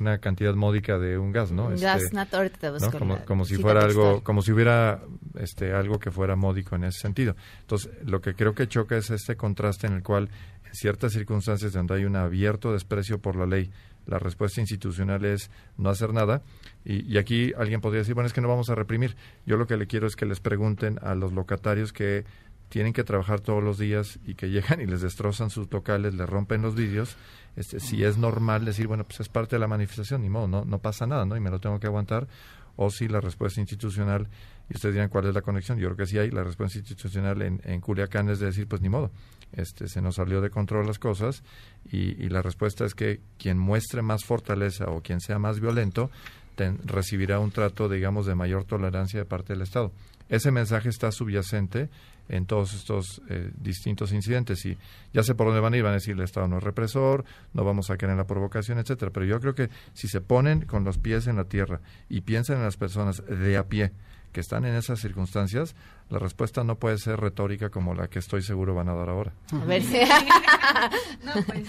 una 0.00 0.18
cantidad 0.18 0.54
módica 0.54 0.98
de 0.98 1.16
un 1.16 1.30
gas, 1.30 1.52
¿no? 1.52 1.66
Un 1.66 1.74
Este, 1.74 1.86
gas 1.86 2.12
nat- 2.12 2.34
ahorita 2.34 2.58
te 2.58 2.84
¿no? 2.86 2.90
Como, 2.98 3.24
como 3.24 3.44
si 3.44 3.54
fuera 3.56 3.82
algo, 3.84 4.22
como 4.24 4.42
si 4.42 4.50
hubiera 4.50 5.00
este, 5.38 5.72
algo 5.72 6.00
que 6.00 6.10
fuera 6.10 6.34
módico 6.34 6.74
en 6.74 6.84
ese 6.84 6.98
sentido. 7.00 7.36
Entonces, 7.60 7.92
lo 8.04 8.20
que 8.20 8.34
creo 8.34 8.54
que 8.54 8.66
choca 8.66 8.96
es 8.96 9.10
este 9.10 9.36
contraste 9.36 9.86
en 9.86 9.92
el 9.92 10.02
cual, 10.02 10.28
en 10.66 10.74
ciertas 10.74 11.12
circunstancias 11.12 11.72
donde 11.72 11.94
hay 11.94 12.04
un 12.04 12.16
abierto 12.16 12.72
desprecio 12.72 13.20
por 13.20 13.36
la 13.36 13.46
ley, 13.46 13.70
la 14.06 14.18
respuesta 14.18 14.60
institucional 14.60 15.24
es 15.24 15.50
no 15.76 15.90
hacer 15.90 16.12
nada. 16.12 16.42
Y, 16.84 17.16
aquí 17.18 17.52
alguien 17.56 17.80
podría 17.80 18.00
decir, 18.00 18.14
bueno, 18.14 18.26
es 18.26 18.32
que 18.32 18.40
no 18.40 18.48
vamos 18.48 18.70
a 18.70 18.74
reprimir. 18.74 19.16
Yo 19.46 19.56
lo 19.56 19.66
que 19.66 19.76
le 19.76 19.86
quiero 19.86 20.06
es 20.06 20.16
que 20.16 20.26
les 20.26 20.40
pregunten 20.40 20.98
a 21.02 21.14
los 21.14 21.32
locatarios 21.32 21.92
que 21.92 22.24
tienen 22.68 22.92
que 22.92 23.04
trabajar 23.04 23.40
todos 23.40 23.62
los 23.62 23.78
días 23.78 24.18
y 24.26 24.34
que 24.34 24.50
llegan 24.50 24.80
y 24.80 24.86
les 24.86 25.02
destrozan 25.02 25.50
sus 25.50 25.70
locales, 25.70 26.14
les 26.14 26.28
rompen 26.28 26.62
los 26.62 26.74
vidrios, 26.74 27.16
este, 27.56 27.80
si 27.80 28.02
es 28.02 28.16
normal 28.16 28.64
decir, 28.64 28.86
bueno, 28.86 29.04
pues 29.04 29.20
es 29.20 29.28
parte 29.28 29.56
de 29.56 29.60
la 29.60 29.68
manifestación, 29.68 30.22
ni 30.22 30.30
modo, 30.30 30.48
no, 30.48 30.64
no 30.64 30.78
pasa 30.78 31.06
nada, 31.06 31.26
¿no? 31.26 31.36
Y 31.36 31.40
me 31.40 31.50
lo 31.50 31.60
tengo 31.60 31.78
que 31.78 31.86
aguantar. 31.86 32.28
o 32.74 32.88
si 32.88 33.06
la 33.06 33.20
respuesta 33.20 33.60
institucional, 33.60 34.28
y 34.70 34.74
ustedes 34.76 34.94
dirán 34.94 35.10
cuál 35.10 35.26
es 35.26 35.34
la 35.34 35.42
conexión, 35.42 35.78
yo 35.78 35.88
creo 35.88 35.96
que 35.98 36.06
sí 36.06 36.18
hay, 36.18 36.30
la 36.30 36.42
respuesta 36.42 36.78
institucional 36.78 37.42
en, 37.42 37.60
en 37.64 37.82
Culiacán 37.82 38.30
es 38.30 38.38
de 38.38 38.46
decir, 38.46 38.66
pues 38.66 38.80
ni 38.80 38.88
modo, 38.88 39.10
este, 39.52 39.88
se 39.88 40.00
nos 40.00 40.16
salió 40.16 40.40
de 40.40 40.50
control 40.50 40.86
las 40.86 40.98
cosas 40.98 41.42
y, 41.90 42.22
y 42.24 42.28
la 42.28 42.42
respuesta 42.42 42.84
es 42.84 42.94
que 42.94 43.20
quien 43.38 43.58
muestre 43.58 44.02
más 44.02 44.24
fortaleza 44.24 44.86
o 44.86 45.02
quien 45.02 45.20
sea 45.20 45.38
más 45.38 45.60
violento 45.60 46.10
ten- 46.54 46.78
recibirá 46.84 47.38
un 47.38 47.50
trato, 47.50 47.88
digamos, 47.88 48.26
de 48.26 48.34
mayor 48.34 48.64
tolerancia 48.64 49.18
de 49.20 49.26
parte 49.26 49.52
del 49.52 49.62
Estado. 49.62 49.92
Ese 50.28 50.50
mensaje 50.50 50.88
está 50.88 51.12
subyacente 51.12 51.90
en 52.28 52.46
todos 52.46 52.72
estos 52.72 53.20
eh, 53.28 53.50
distintos 53.60 54.12
incidentes 54.12 54.64
y 54.64 54.78
ya 55.12 55.22
sé 55.22 55.34
por 55.34 55.48
dónde 55.48 55.60
van 55.60 55.74
a 55.74 55.76
ir, 55.76 55.82
van 55.82 55.92
a 55.92 55.96
decir 55.96 56.14
el 56.14 56.22
Estado 56.22 56.48
no 56.48 56.58
es 56.58 56.62
represor, 56.62 57.24
no 57.52 57.64
vamos 57.64 57.90
a 57.90 57.96
caer 57.96 58.12
en 58.12 58.16
la 58.18 58.26
provocación, 58.26 58.78
etcétera. 58.78 59.10
Pero 59.12 59.26
yo 59.26 59.40
creo 59.40 59.54
que 59.54 59.68
si 59.92 60.08
se 60.08 60.20
ponen 60.22 60.62
con 60.62 60.84
los 60.84 60.96
pies 60.98 61.26
en 61.26 61.36
la 61.36 61.44
tierra 61.44 61.80
y 62.08 62.22
piensan 62.22 62.58
en 62.58 62.62
las 62.62 62.76
personas 62.76 63.22
de 63.26 63.56
a 63.58 63.64
pie 63.68 63.92
que 64.32 64.40
están 64.40 64.64
en 64.64 64.74
esas 64.76 65.00
circunstancias, 65.00 65.74
la 66.12 66.18
respuesta 66.18 66.62
no 66.62 66.76
puede 66.76 66.98
ser 66.98 67.18
retórica 67.18 67.70
como 67.70 67.94
la 67.94 68.06
que 68.08 68.18
estoy 68.18 68.42
seguro 68.42 68.74
van 68.74 68.88
a 68.90 68.94
dar 68.94 69.08
ahora. 69.08 69.32
A 69.52 69.64
ver 69.64 69.82
si... 69.82 69.96
No, 71.24 71.32
pues, 71.46 71.66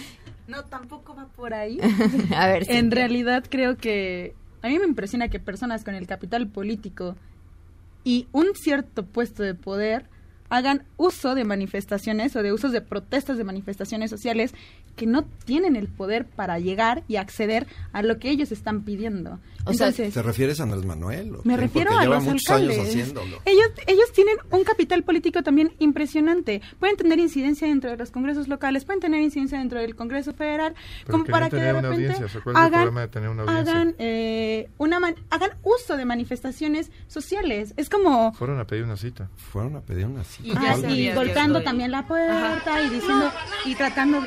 no, 0.47 0.63
tampoco 0.65 1.15
va 1.15 1.27
por 1.27 1.53
ahí. 1.53 1.79
A 2.35 2.47
ver, 2.47 2.63
En 2.63 2.81
Cintia. 2.83 2.99
realidad 2.99 3.45
creo 3.49 3.77
que 3.77 4.35
a 4.61 4.67
mí 4.67 4.77
me 4.79 4.85
impresiona 4.85 5.29
que 5.29 5.39
personas 5.39 5.83
con 5.83 5.95
el 5.95 6.07
capital 6.07 6.47
político 6.47 7.15
y 8.03 8.27
un 8.33 8.47
cierto 8.55 9.05
puesto 9.05 9.43
de 9.43 9.55
poder 9.55 10.07
hagan 10.54 10.84
uso 10.97 11.36
de 11.36 11.43
manifestaciones 11.43 12.36
o 12.36 12.43
de 12.43 12.54
usos 12.54 12.72
de 12.72 12.82
protestas 12.82 13.38
de 13.38 13.43
manifestaciones 13.43 14.10
sociales 14.10 14.54
que 14.95 15.06
no 15.08 15.24
tienen 15.45 15.76
el 15.76 15.88
poder 15.88 16.26
para 16.26 16.60
llegar 16.60 17.04
y 17.08 17.16
acceder 17.16 17.66
a 17.91 18.04
lo 18.04 18.20
que 18.20 18.30
ellos 18.30 18.51
están 18.51 18.84
pidiendo. 18.84 19.39
O 19.66 19.74
sea, 19.74 19.88
Entonces, 19.88 20.14
¿Te 20.14 20.22
refieres 20.22 20.60
a 20.60 20.64
Andrés 20.64 20.86
Manuel? 20.86 21.36
o 21.36 21.41
me 21.45 21.56
refiero 21.56 21.89
Porque 21.91 21.99
a 22.01 22.04
lleva 22.04 22.16
los 22.16 22.24
muchos 22.26 22.49
alcaldes. 22.49 22.78
años 22.80 22.89
haciéndolo. 22.89 23.38
Ellos, 23.45 23.66
ellos 23.88 24.12
tienen 24.14 24.36
un 24.51 24.64
capital 24.66 25.04
político 25.04 25.41
también 25.41 25.72
impresionante. 25.80 26.62
Pueden 26.80 26.97
tener 26.97 27.18
incidencia 27.20 27.68
dentro 27.68 27.89
de 27.89 27.97
los 27.97 28.12
congresos 28.12 28.47
locales, 28.49 28.84
pueden 28.86 28.99
tener 28.99 29.22
incidencia 29.22 29.58
dentro 29.58 29.80
del 29.80 29.95
Congreso 29.95 30.34
Federal, 30.34 30.76
Pero 31.06 31.12
como 31.14 31.26
para 31.26 31.49
que 31.49 31.56
de 31.56 31.72
repente 31.74 31.88
audiencia, 31.95 32.28
¿se 32.28 32.38
acuerdan 32.38 32.64
del 32.66 32.68
hagan, 32.74 32.82
problema 32.82 33.01
de 33.01 33.08
tener 33.08 33.30
una 33.30 33.43
audiencia? 33.43 33.74
hagan, 33.74 33.95
eh, 33.99 34.70
una 34.78 34.99
man- 34.99 35.16
hagan 35.30 35.51
uso 35.64 35.95
de 35.97 36.06
manifestaciones 36.06 36.91
sociales. 37.08 37.74
Es 37.78 37.89
como 37.89 38.34
Fueron 38.34 38.60
a 38.60 38.68
pedir 38.68 38.84
una 38.84 38.97
cita. 38.97 39.30
Fueron 39.38 39.76
a 39.78 39.82
pedir 39.82 40.06
una 40.06 40.24
cita. 40.26 40.42
Y, 40.43 40.53
ya- 40.53 40.77
y 40.89 41.11
golpeando 41.13 41.61
también 41.63 41.91
la 41.91 42.03
puerta 42.07 42.81
y 42.81 42.89
diciendo 42.89 43.31
y 43.65 43.75
tratando 43.75 44.25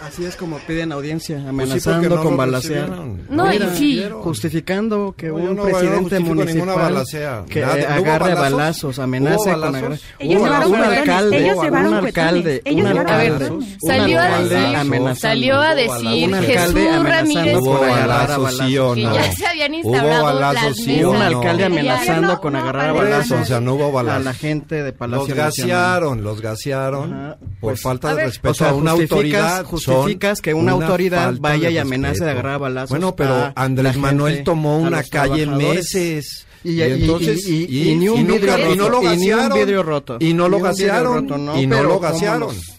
Así 0.00 0.24
es 0.24 0.36
como 0.36 0.58
piden 0.60 0.92
audiencia, 0.92 1.34
Pues 1.36 1.44
sí, 1.44 1.48
amenazando 1.48 2.16
no 2.16 2.22
con 2.22 2.36
balacear. 2.36 2.88
No, 2.88 3.46
y 3.52 3.58
Mira, 3.58 3.74
sí. 3.74 4.04
Justificando 4.22 5.12
que 5.16 5.26
No, 5.26 5.34
un 5.34 5.56
no- 5.56 5.64
presidente 5.64 6.20
municipal 6.20 6.66
balacea. 6.76 7.44
que 7.48 7.60
Nada, 7.62 7.76
eh, 7.78 7.80
¿no 7.80 7.86
hubo 7.88 8.04
agarre 8.06 8.34
balazos? 8.34 8.52
balazos, 8.52 8.98
amenace 9.00 9.36
¿Hubo 9.50 9.60
con 9.60 9.74
agarrar. 9.74 9.98
Ellos 10.20 10.40
un 10.42 10.48
juguetones, 10.48 10.98
alcalde, 11.00 11.38
ellos 11.44 11.56
un 11.58 11.74
alcalde, 11.94 12.62
ellos 12.64 12.90
un 12.90 12.98
alcalde, 12.98 13.50
un 13.50 13.66
Salió 13.80 14.20
a 14.20 14.38
decir, 14.38 15.16
salió 15.16 15.60
a 15.60 15.74
decir 15.74 16.28
Un 16.28 16.34
alcalde 16.34 16.46
Jesús 16.46 16.94
amenazando 16.94 17.08
Ramírez 17.10 17.56
¿Hubo 17.58 17.78
con 17.78 17.88
agarrar 17.90 18.30
a 18.30 18.38
balazos, 18.38 18.66
sí 18.68 18.78
o 18.78 18.94
no? 18.96 19.14
ya 19.14 19.32
se 19.32 19.46
habían 19.48 19.70
¿Hubo 19.72 19.78
instaurado 19.78 20.24
balazos, 20.24 20.76
sí 20.76 20.92
Y 20.94 21.02
o 21.02 21.10
un 21.10 21.18
no? 21.18 21.24
alcalde 21.24 21.64
amenazando 21.64 22.40
con 22.40 22.54
agarrar 22.56 22.94
balazos 22.94 23.40
o 23.40 23.44
sea, 23.44 23.60
no 23.60 23.74
hubo 23.74 23.90
balazos. 23.90 24.20
a 24.20 24.24
la 24.24 24.34
gente 24.34 24.82
de 24.84 24.92
Palacio 24.92 25.26
Los 25.26 25.36
gasearon, 25.36 26.22
los 26.22 26.40
gasearon 26.40 27.36
por 27.60 27.72
pues, 27.72 27.82
falta 27.82 28.14
de 28.14 28.26
respeto 28.26 28.50
o 28.52 28.54
sea, 28.54 28.68
a 28.70 28.74
una 28.74 28.92
autoridad. 28.92 29.64
Justificas 29.96 30.38
son 30.38 30.42
que 30.42 30.54
una 30.54 30.72
autoridad 30.72 31.34
vaya 31.40 31.70
y 31.70 31.78
amenace 31.78 32.24
de 32.24 32.30
agarrar 32.30 32.58
balazos 32.60 32.90
Bueno, 32.90 33.14
pero 33.16 33.52
Andrés 33.54 33.96
Manuel 33.96 34.44
tomó 34.44 34.78
una 34.78 35.02
calle 35.02 35.46
meses. 35.46 36.44
Y, 36.64 36.70
Y, 36.72 36.78
y- 36.80 36.82
entonces 36.82 37.46
y- 37.46 37.66
y- 37.68 37.88
y 37.90 37.94
ni 37.94 38.08
un 38.08 38.26
nunca- 38.26 38.56
vidrio 38.56 38.74
y 38.74 38.76
no 38.76 38.88
lo 38.88 39.00
roto, 39.00 39.14
y 39.14 39.16
ni 39.16 39.30
un 39.30 39.38
gasearon. 39.38 39.58
vidrio 39.58 39.82
roto. 39.84 40.16
Y 40.20 40.32
no 40.34 40.48
lo 40.48 40.58
gasearon. 40.60 41.28
roto, 41.28 41.56
y 41.58 41.66
no 41.68 41.82
lo 41.82 41.88
¿cómo 41.88 42.00
gasearon. 42.00 42.40
los- 42.40 42.74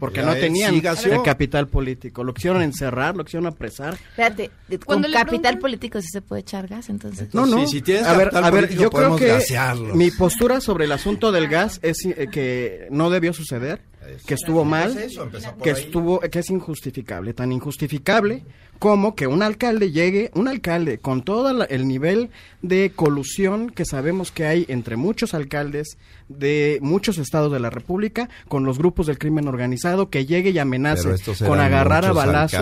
porque 0.00 0.18
Ya 0.18 0.26
no 0.26 0.34
tenían 0.34 0.74
el 0.74 1.22
capital 1.22 1.68
político. 1.68 2.24
Lo 2.24 2.34
quisieron 2.34 2.60
encerrar, 2.60 3.14
lo 3.14 3.24
quisieron 3.24 3.46
apresar. 3.46 3.94
Espérate, 3.94 4.50
con 4.84 5.00
capital 5.04 5.58
político 5.60 6.00
sí 6.02 6.08
se 6.10 6.20
puede 6.22 6.40
echar 6.40 6.66
gas, 6.66 6.88
entonces. 6.88 7.32
No, 7.32 7.46
no. 7.46 7.60
Sí, 7.68 7.74
si 7.76 7.82
tienes 7.82 8.02
a 8.04 8.16
ver, 8.16 8.30
a 8.36 8.50
ver, 8.50 8.68
yo 8.70 8.76
creo 8.78 8.90
podemos 8.90 9.20
que 9.20 9.28
gasearlos. 9.28 9.94
mi 9.94 10.10
postura 10.10 10.60
sobre 10.60 10.86
el 10.86 10.92
asunto 10.92 11.30
del 11.30 11.46
gas 11.46 11.78
es 11.82 11.98
eh, 12.04 12.26
que 12.32 12.88
no 12.90 13.10
debió 13.10 13.32
suceder, 13.32 13.80
que 14.26 14.34
estuvo 14.34 14.64
mal, 14.64 14.90
Es 14.96 15.12
eso, 15.12 15.28
que 15.62 15.70
ahí. 15.70 15.80
estuvo, 15.82 16.20
que 16.20 16.38
es 16.38 16.50
injustificable, 16.50 17.34
tan 17.34 17.52
injustificable 17.52 18.42
como 18.78 19.14
que 19.14 19.26
un 19.26 19.42
alcalde 19.42 19.92
llegue, 19.92 20.30
un 20.34 20.48
alcalde 20.48 20.98
con 20.98 21.22
todo 21.22 21.52
la- 21.52 21.64
el 21.66 21.86
nivel 21.86 22.30
de 22.62 22.92
colusión 22.96 23.68
que 23.70 23.84
sabemos 23.84 24.32
que 24.32 24.46
hay 24.46 24.64
entre 24.68 24.96
muchos 24.96 25.34
alcaldes 25.34 25.98
de 26.30 26.78
muchos 26.80 27.18
estados 27.18 27.52
de 27.52 27.60
la 27.60 27.70
República 27.70 28.28
con 28.48 28.64
los 28.64 28.78
grupos 28.78 29.06
del 29.06 29.18
crimen 29.18 29.48
organizado, 29.48 30.08
que 30.10 30.26
llegue 30.26 30.50
y 30.50 30.58
amenace 30.58 31.08
con 31.44 31.60
agarrar 31.60 32.04
a 32.06 32.12
balazos. 32.12 32.60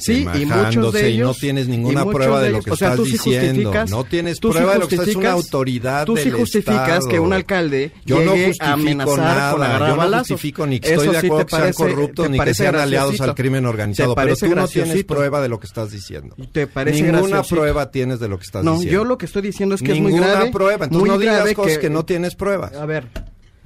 Sí, 0.00 0.26
y 0.34 0.46
muchos 0.46 0.92
de 0.92 1.10
y 1.10 1.14
ellos 1.14 1.28
no 1.28 1.34
tienes 1.34 1.68
ninguna 1.68 2.02
y 2.02 2.06
prueba 2.10 2.40
de 2.40 2.50
lo 2.50 2.56
ellos- 2.56 2.64
que 2.64 2.70
o 2.72 2.76
sea, 2.76 2.88
estás 2.92 2.98
tú 2.98 3.04
sí 3.06 3.12
diciendo. 3.12 3.72
No 3.90 4.04
tienes 4.04 4.40
tú 4.40 4.48
sí 4.48 4.54
prueba 4.54 4.72
de 4.74 4.78
lo 4.80 4.88
que 4.88 4.94
estás- 4.94 5.08
es 5.08 5.16
una 5.16 5.32
autoridad 5.32 6.06
Tú 6.06 6.16
sí 6.16 6.24
del 6.30 6.38
justificas 6.38 6.88
Estado. 6.88 7.08
que 7.08 7.20
un 7.20 7.32
alcalde 7.32 7.92
Yo 8.06 8.20
no 8.20 8.32
llegue 8.32 8.46
justifico 8.48 8.64
a 8.66 8.72
amenazar 8.72 9.18
nada, 9.18 9.52
con 9.52 9.62
agarrar 9.62 9.88
yo 9.90 9.94
no 9.96 10.02
balazos. 10.02 10.28
justifico 10.28 10.66
ni 10.66 10.80
que 10.80 10.88
Eso 10.88 11.02
estoy 11.02 11.14
de 11.14 11.20
sí 11.20 11.26
acuerdo 11.26 11.44
te 11.44 11.44
que 11.46 11.50
sean 11.50 11.62
parece- 11.62 11.76
corruptos 11.94 12.24
te 12.26 12.30
ni 12.32 12.38
que 12.40 12.54
sean 12.54 12.74
aliados 12.76 13.20
al 13.20 13.34
crimen 13.34 13.66
organizado, 13.66 14.14
pero 14.14 14.34
tú 14.36 14.54
no 14.54 14.66
tienes 14.68 15.04
prueba 15.04 15.40
de 15.40 15.48
lo 15.48 15.60
que 15.60 15.66
estás 15.66 15.90
diciendo. 15.90 16.34
¿Te 16.52 16.66
parece 16.66 17.02
Ninguna 17.02 17.20
graciosito? 17.28 17.54
prueba 17.56 17.90
tienes 17.90 18.20
de 18.20 18.28
lo 18.28 18.38
que 18.38 18.44
estás 18.44 18.64
No, 18.64 18.72
diciendo. 18.74 18.92
yo 19.00 19.04
lo 19.04 19.18
que 19.18 19.26
estoy 19.26 19.42
diciendo 19.42 19.74
es 19.74 19.82
que 19.82 19.92
es 19.92 20.00
muy 20.00 20.12
Ninguna 20.12 20.32
grave. 20.32 20.50
prueba, 20.50 20.84
entonces 20.86 21.08
no 21.08 21.18
digas 21.18 21.52
cosas 21.54 21.78
que 21.78 21.90
no 21.90 22.04
tienes 22.04 22.34
pruebas. 22.34 22.72
A 22.74 22.86
ver, 22.86 23.08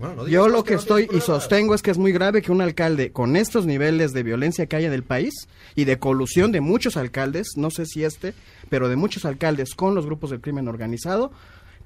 Bueno, 0.04 0.16
no 0.16 0.24
digas 0.24 0.42
yo 0.42 0.48
lo 0.48 0.64
que 0.64 0.74
no 0.74 0.80
estoy 0.80 1.08
y 1.12 1.20
sostengo 1.20 1.74
es 1.74 1.82
que 1.82 1.90
es 1.90 1.98
muy 1.98 2.12
grave 2.12 2.42
que 2.42 2.52
un 2.52 2.60
alcalde 2.60 3.12
con 3.12 3.36
estos 3.36 3.66
niveles 3.66 4.12
de 4.12 4.22
violencia 4.22 4.66
que 4.66 4.76
hay 4.76 4.84
en 4.84 4.92
el 4.92 5.02
país 5.02 5.34
y 5.74 5.84
de 5.84 5.98
colusión 5.98 6.52
de 6.52 6.60
muchos 6.60 6.96
alcaldes, 6.96 7.52
no 7.56 7.70
sé 7.70 7.86
si 7.86 8.04
este, 8.04 8.34
pero 8.68 8.88
de 8.88 8.96
muchos 8.96 9.24
alcaldes 9.24 9.74
con 9.74 9.94
los 9.94 10.06
grupos 10.06 10.30
del 10.30 10.40
crimen 10.40 10.68
organizado, 10.68 11.32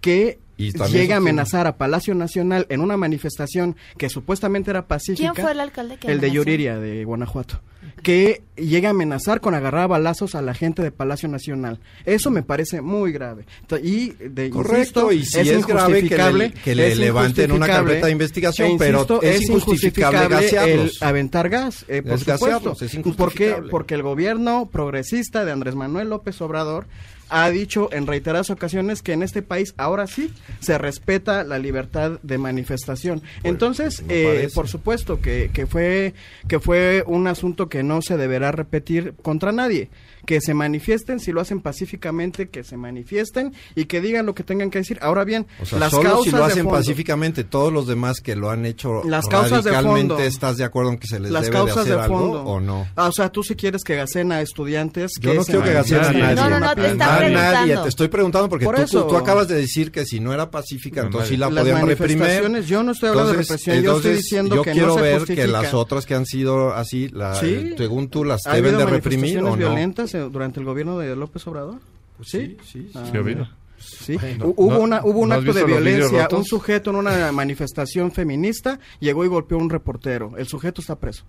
que 0.00 0.38
Y 0.56 0.72
llegue 0.72 1.12
a 1.12 1.18
amenazar 1.18 1.66
a 1.66 1.76
Palacio 1.76 2.14
Nacional 2.14 2.66
en 2.68 2.80
una 2.80 2.96
manifestación 2.96 3.76
que 3.96 4.08
supuestamente 4.08 4.70
era 4.70 4.86
pacífica. 4.86 5.32
¿Quién 5.32 5.44
fue 5.44 5.52
el 5.52 5.60
alcalde 5.60 5.98
que 5.98 6.10
El 6.10 6.20
de? 6.20 6.30
Yuriria, 6.30 6.78
de 6.78 7.04
Guanajuato. 7.04 7.60
Que 8.02 8.42
llegue 8.56 8.86
a 8.86 8.90
amenazar 8.90 9.40
con 9.40 9.54
agarrar 9.54 9.82
a 9.82 9.86
balazos 9.86 10.34
a 10.34 10.42
la 10.42 10.54
gente 10.54 10.82
de 10.82 10.90
Palacio 10.90 11.28
Nacional. 11.28 11.78
Eso 12.04 12.30
me 12.30 12.42
parece 12.42 12.80
muy 12.80 13.12
grave. 13.12 13.44
Y, 13.82 14.10
de, 14.10 14.50
Correcto, 14.50 15.12
insisto, 15.12 15.40
y 15.40 15.44
si 15.44 15.50
es, 15.50 15.66
grave 15.66 15.92
que 15.94 15.98
injustificable, 16.04 16.48
le, 16.48 16.54
que 16.54 16.74
le 16.74 16.92
es 16.92 16.98
levanten 16.98 17.52
una 17.52 17.66
injustificable, 17.66 17.88
carpeta 17.88 18.06
de 18.06 18.12
investigación, 18.12 18.68
e 18.68 18.72
insisto, 18.72 19.20
pero 19.20 19.22
es, 19.22 19.48
injustificable 19.48 20.22
el 20.22 20.28
gasearlos. 20.28 21.02
aventar 21.02 21.48
gas, 21.48 21.84
eh, 21.88 22.02
por 22.02 22.14
Es 22.14 22.20
supuesto. 22.20 22.74
¿Por 22.74 23.32
qué? 23.32 23.48
injustificable. 23.48 23.70
Porque 23.70 23.94
el 23.94 24.02
gobierno 24.02 24.68
progresista 24.70 25.44
de 25.44 25.52
Andrés 25.52 25.74
Manuel 25.74 26.10
López 26.10 26.40
Obrador 26.40 26.86
ha 27.30 27.50
dicho 27.50 27.88
en 27.92 28.06
reiteradas 28.06 28.50
ocasiones 28.50 29.02
que 29.02 29.12
en 29.12 29.22
este 29.22 29.42
país 29.42 29.74
ahora 29.76 30.06
sí 30.06 30.32
se 30.60 30.78
respeta 30.78 31.44
la 31.44 31.58
libertad 31.58 32.18
de 32.22 32.38
manifestación. 32.38 33.22
Entonces, 33.42 34.02
me 34.02 34.14
eh, 34.14 34.48
por 34.54 34.68
supuesto 34.68 35.20
que, 35.20 35.50
que 35.52 35.66
fue 35.66 36.14
que 36.46 36.60
fue 36.60 37.04
un 37.06 37.26
asunto 37.26 37.68
que 37.68 37.82
no 37.88 38.00
se 38.02 38.16
deberá 38.16 38.52
repetir 38.52 39.14
contra 39.22 39.50
nadie. 39.50 39.90
Que 40.28 40.42
se 40.42 40.52
manifiesten, 40.52 41.20
si 41.20 41.32
lo 41.32 41.40
hacen 41.40 41.62
pacíficamente, 41.62 42.50
que 42.50 42.62
se 42.62 42.76
manifiesten 42.76 43.54
y 43.74 43.86
que 43.86 44.02
digan 44.02 44.26
lo 44.26 44.34
que 44.34 44.44
tengan 44.44 44.70
que 44.70 44.78
decir. 44.80 44.98
Ahora 45.00 45.24
bien, 45.24 45.46
O 45.62 45.64
sea, 45.64 45.78
las 45.78 45.90
solo 45.90 46.02
causas 46.10 46.24
si 46.24 46.30
lo 46.32 46.36
de 46.38 46.44
hacen 46.44 46.64
fondo- 46.64 46.78
pacíficamente, 46.78 47.44
todos 47.44 47.72
los 47.72 47.86
demás 47.86 48.20
que 48.20 48.36
lo 48.36 48.50
han 48.50 48.66
hecho 48.66 49.02
Las 49.04 49.26
causas 49.26 49.64
de 49.64 49.70
radicalmente, 49.70 50.14
fondo. 50.16 50.28
¿estás 50.28 50.58
de 50.58 50.64
acuerdo 50.64 50.90
en 50.90 50.98
que 50.98 51.06
se 51.06 51.18
les 51.18 51.30
las 51.30 51.44
debe 51.44 51.56
causas 51.56 51.86
de 51.86 51.92
de, 51.92 51.96
hacer 51.96 52.10
fondo 52.10 52.38
algo 52.40 52.50
o 52.52 52.60
no? 52.60 52.86
Ah, 52.94 53.08
o 53.08 53.12
sea, 53.12 53.30
tú 53.30 53.42
si 53.42 53.54
quieres 53.54 53.82
que 53.84 53.96
gacen 53.96 54.30
a 54.30 54.42
estudiantes 54.42 55.12
Yo 55.18 55.32
no 55.32 55.42
se 55.44 55.52
quiero 55.52 55.64
que 55.64 55.72
gacen 55.72 55.98
a 55.98 56.12
nadie. 56.12 56.34
No, 56.34 56.50
no, 56.50 56.60
no, 56.60 56.74
te 56.74 56.86
está 56.88 57.14
a 57.14 57.18
preguntando. 57.18 57.58
nadie. 57.58 57.76
Te 57.84 57.88
estoy 57.88 58.08
preguntando 58.08 58.48
porque 58.50 58.66
Por 58.66 58.76
tú, 58.76 58.82
eso. 58.82 59.06
tú 59.06 59.16
acabas 59.16 59.48
de 59.48 59.54
decir 59.54 59.90
que 59.90 60.04
si 60.04 60.20
no 60.20 60.34
era 60.34 60.50
pacífica, 60.50 61.00
entonces 61.00 61.30
sí 61.30 61.36
la 61.38 61.48
Las 61.48 61.62
podían 61.64 61.86
reprimir. 61.86 62.64
yo 62.66 62.82
no 62.82 62.92
estoy 62.92 63.08
hablando 63.08 63.32
de 63.32 63.38
Entonces- 63.40 63.64
represión, 63.66 63.76
yo 63.82 63.96
estoy 63.96 64.10
entonces, 64.10 64.16
diciendo 64.18 64.56
yo 64.56 64.62
que 64.62 64.70
no 64.70 64.74
quiero 64.74 64.94
se 64.96 65.00
ver 65.00 65.24
que 65.24 65.46
las 65.46 65.72
otras 65.72 66.04
que 66.04 66.14
han 66.14 66.26
sido 66.26 66.74
así, 66.74 67.08
la- 67.08 67.34
Sí. 67.36 67.74
según 67.78 68.08
tú, 68.10 68.24
las 68.24 68.46
¿Ha 68.46 68.52
deben 68.54 68.76
de 68.76 68.84
reprimir 68.84 69.38
o 69.38 69.42
no. 69.42 69.56
violentas 69.56 70.10
durante 70.20 70.60
el 70.60 70.66
gobierno 70.66 70.98
de 70.98 71.14
López 71.16 71.46
Obrador? 71.46 71.78
Sí, 72.22 72.56
sí, 72.64 72.90
Ah, 72.94 73.04
Sí, 73.06 73.12
ha. 73.12 73.48
Sí, 73.78 74.16
No, 74.38 74.46
Hu- 74.46 74.54
hubo, 74.56 74.72
no, 74.72 74.80
una, 74.80 75.00
hubo 75.04 75.20
un 75.20 75.28
¿no 75.28 75.34
has 75.36 75.40
acto 75.40 75.52
de 75.52 75.64
violencia, 75.64 76.28
un 76.36 76.44
sujeto 76.44 76.90
en 76.90 76.96
una 76.96 77.30
manifestación 77.30 78.10
feminista 78.10 78.80
llegó 78.98 79.24
y 79.24 79.28
golpeó 79.28 79.56
a 79.56 79.62
un 79.62 79.70
reportero, 79.70 80.32
el 80.36 80.48
sujeto 80.48 80.80
está 80.80 80.96
preso. 80.96 81.24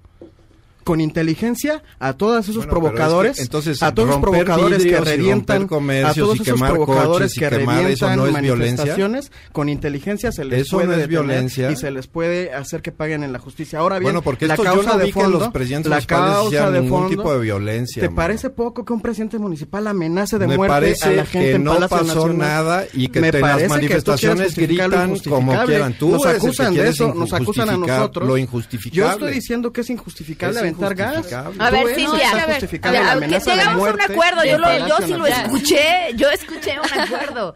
Con 0.84 1.02
inteligencia 1.02 1.84
a 2.00 2.14
todos 2.14 2.46
esos 2.48 2.66
Bueno, 2.66 2.70
pero 2.72 2.78
es 2.80 2.84
que, 2.84 2.90
provocadores, 2.98 3.40
entonces, 3.40 3.84
a 3.84 3.94
todos 3.94 4.10
los 4.10 4.18
provocadores 4.20 4.84
que 4.84 5.00
revientan, 5.00 5.64
a 5.64 6.14
todos 6.14 6.40
esos 6.40 6.60
provocadores 6.60 7.34
que 7.34 7.50
quemar, 7.50 7.86
¿eso 7.90 8.08
revientan 8.08 8.16
no 8.18 8.26
es 8.28 8.42
violencia? 8.42 8.76
manifestaciones, 8.86 9.32
con 9.52 9.70
inteligencia 9.70 10.32
se 10.32 10.46
les 10.46 10.62
Eso 10.62 10.78
puede 10.78 10.88
no 10.88 10.94
es 10.96 11.08
violencia. 11.08 11.72
y 11.72 11.76
se 11.76 11.92
les 11.92 12.08
puede 12.08 12.54
hacer 12.54 12.82
que 12.82 12.92
paguen 12.92 13.24
en 13.24 13.32
la 13.34 13.40
justicia. 13.40 13.80
Ahora 13.80 14.00
bien, 14.00 14.04
Bueno, 14.06 14.22
porque 14.22 14.48
la 14.48 14.58
causa 14.58 14.98
de 14.98 15.06
que 15.06 15.14
fondo, 15.14 15.40
los 15.40 15.50
presidentes 15.50 15.90
la 15.90 16.02
causa 16.02 16.72
de 16.72 16.82
fondo, 16.88 17.10
tipo 17.10 17.34
de 17.34 17.40
violencia, 17.40 18.02
¿Te 18.02 18.08
mano. 18.08 18.16
parece 18.16 18.50
poco 18.50 18.84
que 18.86 18.94
un 18.94 19.02
presidente 19.02 19.38
municipal 19.38 19.86
amenace 19.88 20.40
de 20.40 20.48
Me 20.48 20.58
muerte 20.58 20.96
a 21.02 21.10
la 21.12 21.26
gente 21.26 21.50
que 21.50 21.56
en 21.56 21.64
no 21.64 21.74
Palacio 21.74 21.98
pasó 21.98 22.16
Nacional? 22.16 22.38
nada 22.38 22.86
y 22.94 23.08
que 23.10 23.22
Me 23.22 23.32
te- 23.32 23.40
las 23.42 23.58
que 23.62 23.68
manifestaciones 23.70 24.58
lo 24.58 24.64
gritan 24.64 25.18
como 25.30 25.66
quieran. 25.66 25.94
Tú 25.94 26.10
nos 26.10 26.24
que 26.24 26.30
acusan 26.30 26.74
de 26.74 26.88
eso, 26.90 27.14
nos 27.14 27.34
acusan 27.34 27.70
a 27.70 27.78
nosotros. 27.78 28.28
lo 28.28 28.38
injustificable. 28.38 28.98
Yo 29.08 29.12
estoy 29.12 29.32
diciendo 29.34 29.72
que 29.72 29.82
es 29.82 29.90
injustificable 29.90 30.60
Gas. 30.96 31.34
A 31.60 31.70
ver, 31.72 31.96
que 31.96 32.76
está 32.76 32.90
a 32.90 32.92
ver, 32.92 33.02
aunque 33.04 33.40
llegamos 33.40 33.88
a 33.88 33.94
un 33.94 34.02
acuerdo, 34.02 34.44
yo, 34.44 34.58
lo, 34.58 34.88
yo 34.88 34.98
sí 35.06 35.14
lo 35.14 35.26
escuché, 35.26 36.14
yo 36.16 36.30
escuché 36.30 36.78
un 36.80 37.00
acuerdo. 37.00 37.56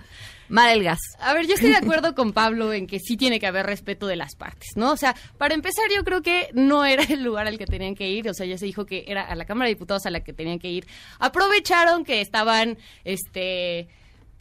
Marel 0.50 0.84
Gas. 0.84 1.00
A 1.20 1.34
ver, 1.34 1.48
yo 1.48 1.56
estoy 1.56 1.72
de 1.72 1.78
acuerdo 1.78 2.14
con 2.14 2.32
Pablo 2.32 2.74
en 2.74 2.86
que 2.86 3.00
sí 3.00 3.18
tiene 3.18 3.40
que 3.40 3.48
haber 3.48 3.66
respeto 3.66 4.06
de 4.08 4.16
las 4.16 4.36
partes, 4.36 4.70
¿no? 4.76 4.92
O 4.92 4.98
sea, 4.98 5.16
para 5.38 5.56
empezar, 5.56 5.86
yo 5.96 6.04
creo 6.04 6.22
que 6.22 6.50
no 6.54 6.86
era 6.86 7.04
el 7.04 7.24
lugar 7.24 7.48
al 7.48 7.58
que 7.58 7.66
tenían 7.66 7.96
que 7.96 8.10
ir, 8.10 8.30
o 8.30 8.34
sea, 8.34 8.46
ya 8.46 8.58
se 8.58 8.66
dijo 8.66 8.86
que 8.86 9.06
era 9.08 9.24
a 9.24 9.36
la 9.36 9.46
Cámara 9.46 9.68
de 9.68 9.76
Diputados 9.76 10.06
a 10.06 10.12
la 10.12 10.20
que 10.24 10.34
tenían 10.34 10.60
que 10.60 10.70
ir. 10.70 10.86
Aprovecharon 11.20 12.04
que 12.04 12.22
estaban, 12.22 12.78
este 13.04 13.88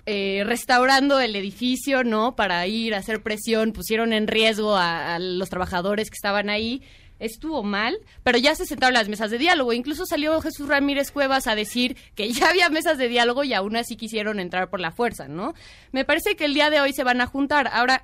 eh, 0.05 0.43
restaurando 0.45 1.21
el 1.21 1.37
edificio, 1.37 2.03
¿no? 2.03 2.35
Para 2.35 2.67
ir 2.67 2.95
a 2.95 2.99
hacer 2.99 3.23
presión, 3.23 3.73
pusieron 3.73 4.13
en 4.13 4.27
riesgo 4.27 4.77
a, 4.77 5.15
a 5.15 5.19
los 5.19 5.49
trabajadores 5.49 6.11
que 6.11 6.17
estaban 6.17 6.51
ahí. 6.51 6.83
Estuvo 7.23 7.63
mal, 7.63 7.97
pero 8.25 8.37
ya 8.37 8.55
se 8.57 8.67
sentaron 8.67 8.95
las 8.95 9.09
mesas 9.09 9.31
de 9.31 9.39
diálogo. 9.39 9.73
Incluso 9.73 10.07
salió 10.07 10.41
Jesús 10.41 10.67
Ramírez 10.69 11.13
Cuevas 11.13 11.47
a 11.47 11.55
decir 11.55 11.97
que 12.17 12.33
ya 12.33 12.51
había 12.51 12.69
mesas 12.69 12.99
de 12.99 13.09
diálogo 13.09 13.45
y 13.45 13.55
aún 13.55 13.77
así 13.77 13.97
quisieron 13.97 14.41
entrar 14.41 14.71
por 14.71 14.81
la 14.81 14.91
fuerza, 14.91 15.29
¿no? 15.29 15.55
Me 15.93 16.05
parece 16.05 16.35
que 16.35 16.45
el 16.45 16.55
día 16.55 16.69
de 16.69 16.81
hoy 16.81 16.93
se 16.93 17.05
van 17.05 17.21
a 17.21 17.27
juntar. 17.27 17.69
Ahora, 17.73 18.03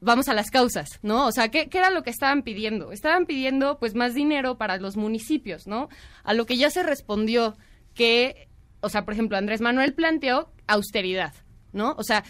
vamos 0.00 0.28
a 0.28 0.34
las 0.34 0.50
causas, 0.50 0.98
¿no? 1.02 1.26
O 1.26 1.32
sea, 1.32 1.48
¿qué, 1.48 1.68
qué 1.68 1.78
era 1.78 1.90
lo 1.90 2.02
que 2.02 2.10
estaban 2.10 2.42
pidiendo? 2.42 2.92
Estaban 2.92 3.24
pidiendo, 3.24 3.78
pues, 3.78 3.94
más 3.94 4.14
dinero 4.14 4.58
para 4.58 4.76
los 4.76 4.96
municipios, 4.96 5.66
¿no? 5.66 5.88
A 6.22 6.34
lo 6.34 6.44
que 6.44 6.58
ya 6.58 6.70
se 6.70 6.82
respondió 6.82 7.56
que, 7.94 8.48
o 8.80 8.90
sea, 8.90 9.04
por 9.04 9.14
ejemplo, 9.14 9.38
Andrés 9.38 9.60
Manuel 9.62 9.94
planteó 9.94 10.52
austeridad, 10.66 11.32
¿no? 11.72 11.94
O 11.96 12.02
sea, 12.02 12.22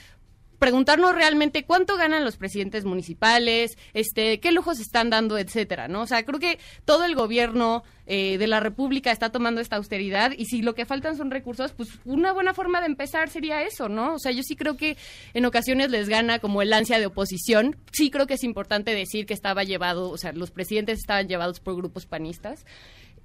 preguntarnos 0.59 1.15
realmente 1.15 1.65
cuánto 1.65 1.97
ganan 1.97 2.25
los 2.25 2.37
presidentes 2.37 2.85
municipales, 2.85 3.77
este, 3.95 4.41
qué 4.41 4.53
lujos 4.53 4.81
están 4.81 5.11
dando, 5.11 5.39
etcétera, 5.39 5.89
¿no? 5.89 6.03
O 6.03 6.07
sea, 6.07 6.25
creo 6.25 6.39
que 6.39 6.59
todo 6.85 7.05
el 7.05 7.15
gobierno 7.15 7.85
eh, 8.07 8.39
de 8.39 8.47
la 8.47 8.61
República 8.61 9.11
está 9.11 9.31
tomando 9.31 9.61
esta 9.61 9.77
austeridad 9.77 10.33
y 10.37 10.45
si 10.45 10.63
lo 10.63 10.75
que 10.75 10.87
faltan 10.87 11.17
son 11.17 11.31
recursos, 11.31 11.73
pues 11.73 11.89
una 12.05 12.33
buena 12.33 12.55
forma 12.55 12.81
de 12.81 12.87
empezar 12.87 13.29
sería 13.29 13.63
eso, 13.63 13.89
¿no? 13.89 14.15
O 14.15 14.19
sea, 14.19 14.33
yo 14.33 14.43
sí 14.43 14.55
creo 14.55 14.77
que 14.77 14.97
en 15.35 15.45
ocasiones 15.45 15.91
les 15.91 16.09
gana 16.09 16.39
como 16.39 16.63
el 16.63 16.73
ansia 16.73 16.99
de 16.99 17.07
oposición. 17.07 17.77
Sí 17.93 18.11
creo 18.11 18.27
que 18.27 18.35
es 18.35 18.45
importante 18.45 18.95
decir 18.95 19.27
que 19.27 19.35
estaba 19.35 19.65
llevado, 19.65 20.11
o 20.11 20.19
sea, 20.19 20.33
los 20.33 20.53
presidentes 20.53 20.99
estaban 20.99 21.27
llevados 21.27 21.59
por 21.61 21.75
grupos 21.75 22.07
panistas. 22.07 22.65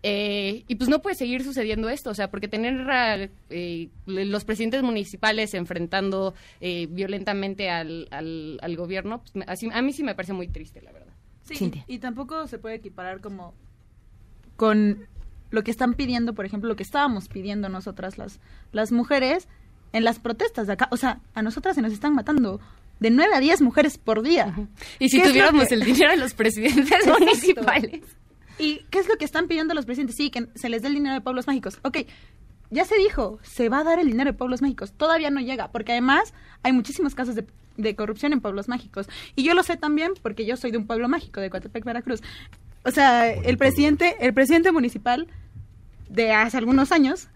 Eh, 0.03 0.63
y 0.67 0.75
pues 0.75 0.89
no 0.89 1.01
puede 1.01 1.15
seguir 1.15 1.43
sucediendo 1.43 1.87
esto, 1.89 2.09
o 2.09 2.13
sea, 2.15 2.31
porque 2.31 2.47
tener 2.47 2.89
a, 2.89 3.29
eh, 3.51 3.89
los 4.07 4.43
presidentes 4.45 4.81
municipales 4.81 5.53
enfrentando 5.53 6.33
eh, 6.59 6.87
violentamente 6.89 7.69
al, 7.69 8.07
al, 8.09 8.57
al 8.63 8.75
gobierno, 8.77 9.19
pues, 9.21 9.35
me- 9.35 9.45
así- 9.47 9.69
a 9.71 9.81
mí 9.83 9.93
sí 9.93 10.03
me 10.03 10.15
parece 10.15 10.33
muy 10.33 10.47
triste, 10.47 10.81
la 10.81 10.91
verdad. 10.91 11.13
Sí, 11.43 11.71
y 11.87 11.99
tampoco 11.99 12.47
se 12.47 12.57
puede 12.57 12.75
equiparar 12.75 13.19
como 13.21 13.53
con 14.55 15.07
lo 15.49 15.63
que 15.63 15.71
están 15.71 15.93
pidiendo, 15.95 16.33
por 16.33 16.45
ejemplo, 16.45 16.67
lo 16.69 16.75
que 16.75 16.83
estábamos 16.83 17.27
pidiendo 17.27 17.67
nosotras 17.69 18.17
las, 18.17 18.39
las 18.71 18.91
mujeres 18.91 19.47
en 19.93 20.03
las 20.03 20.19
protestas 20.19 20.67
de 20.67 20.73
acá. 20.73 20.87
O 20.91 20.97
sea, 20.97 21.19
a 21.33 21.41
nosotras 21.41 21.75
se 21.75 21.81
nos 21.81 21.91
están 21.91 22.13
matando 22.15 22.59
de 22.99 23.09
9 23.09 23.35
a 23.35 23.39
10 23.39 23.61
mujeres 23.61 23.97
por 23.97 24.21
día. 24.21 24.55
Y 24.99 25.09
si 25.09 25.17
¿Qué 25.17 25.23
es 25.23 25.27
lo 25.27 25.31
tuviéramos 25.33 25.67
que- 25.67 25.73
el 25.75 25.83
dinero 25.83 26.11
de 26.11 26.17
los 26.17 26.33
presidentes 26.33 27.05
municipales. 27.19 28.01
¿Y 28.57 28.85
qué 28.89 28.99
es 28.99 29.07
lo 29.07 29.17
que 29.17 29.25
están 29.25 29.47
pidiendo 29.47 29.73
los 29.73 29.85
presidentes? 29.85 30.15
Sí, 30.15 30.29
que 30.29 30.47
se 30.55 30.69
les 30.69 30.81
dé 30.81 30.89
el 30.89 30.95
dinero 30.95 31.15
de 31.15 31.21
pueblos 31.21 31.47
mágicos. 31.47 31.79
Ok, 31.83 31.99
ya 32.69 32.85
se 32.85 32.95
dijo, 32.95 33.39
se 33.43 33.69
va 33.69 33.79
a 33.79 33.83
dar 33.83 33.99
el 33.99 34.07
dinero 34.07 34.31
de 34.31 34.37
pueblos 34.37 34.61
mágicos. 34.61 34.93
Todavía 34.93 35.29
no 35.29 35.41
llega, 35.41 35.71
porque 35.71 35.91
además 35.91 36.33
hay 36.63 36.71
muchísimos 36.71 37.15
casos 37.15 37.35
de, 37.35 37.45
de 37.77 37.95
corrupción 37.95 38.33
en 38.33 38.41
pueblos 38.41 38.67
mágicos. 38.67 39.07
Y 39.35 39.43
yo 39.43 39.53
lo 39.53 39.63
sé 39.63 39.77
también 39.77 40.13
porque 40.21 40.45
yo 40.45 40.57
soy 40.57 40.71
de 40.71 40.77
un 40.77 40.87
pueblo 40.87 41.09
mágico, 41.09 41.41
de 41.41 41.49
Coatepec, 41.49 41.83
Veracruz. 41.83 42.21
O 42.83 42.91
sea, 42.91 43.29
el 43.29 43.57
presidente, 43.57 44.15
el 44.21 44.33
presidente 44.33 44.71
municipal 44.71 45.27
de 46.09 46.31
hace 46.31 46.57
algunos 46.57 46.91
años 46.91 47.27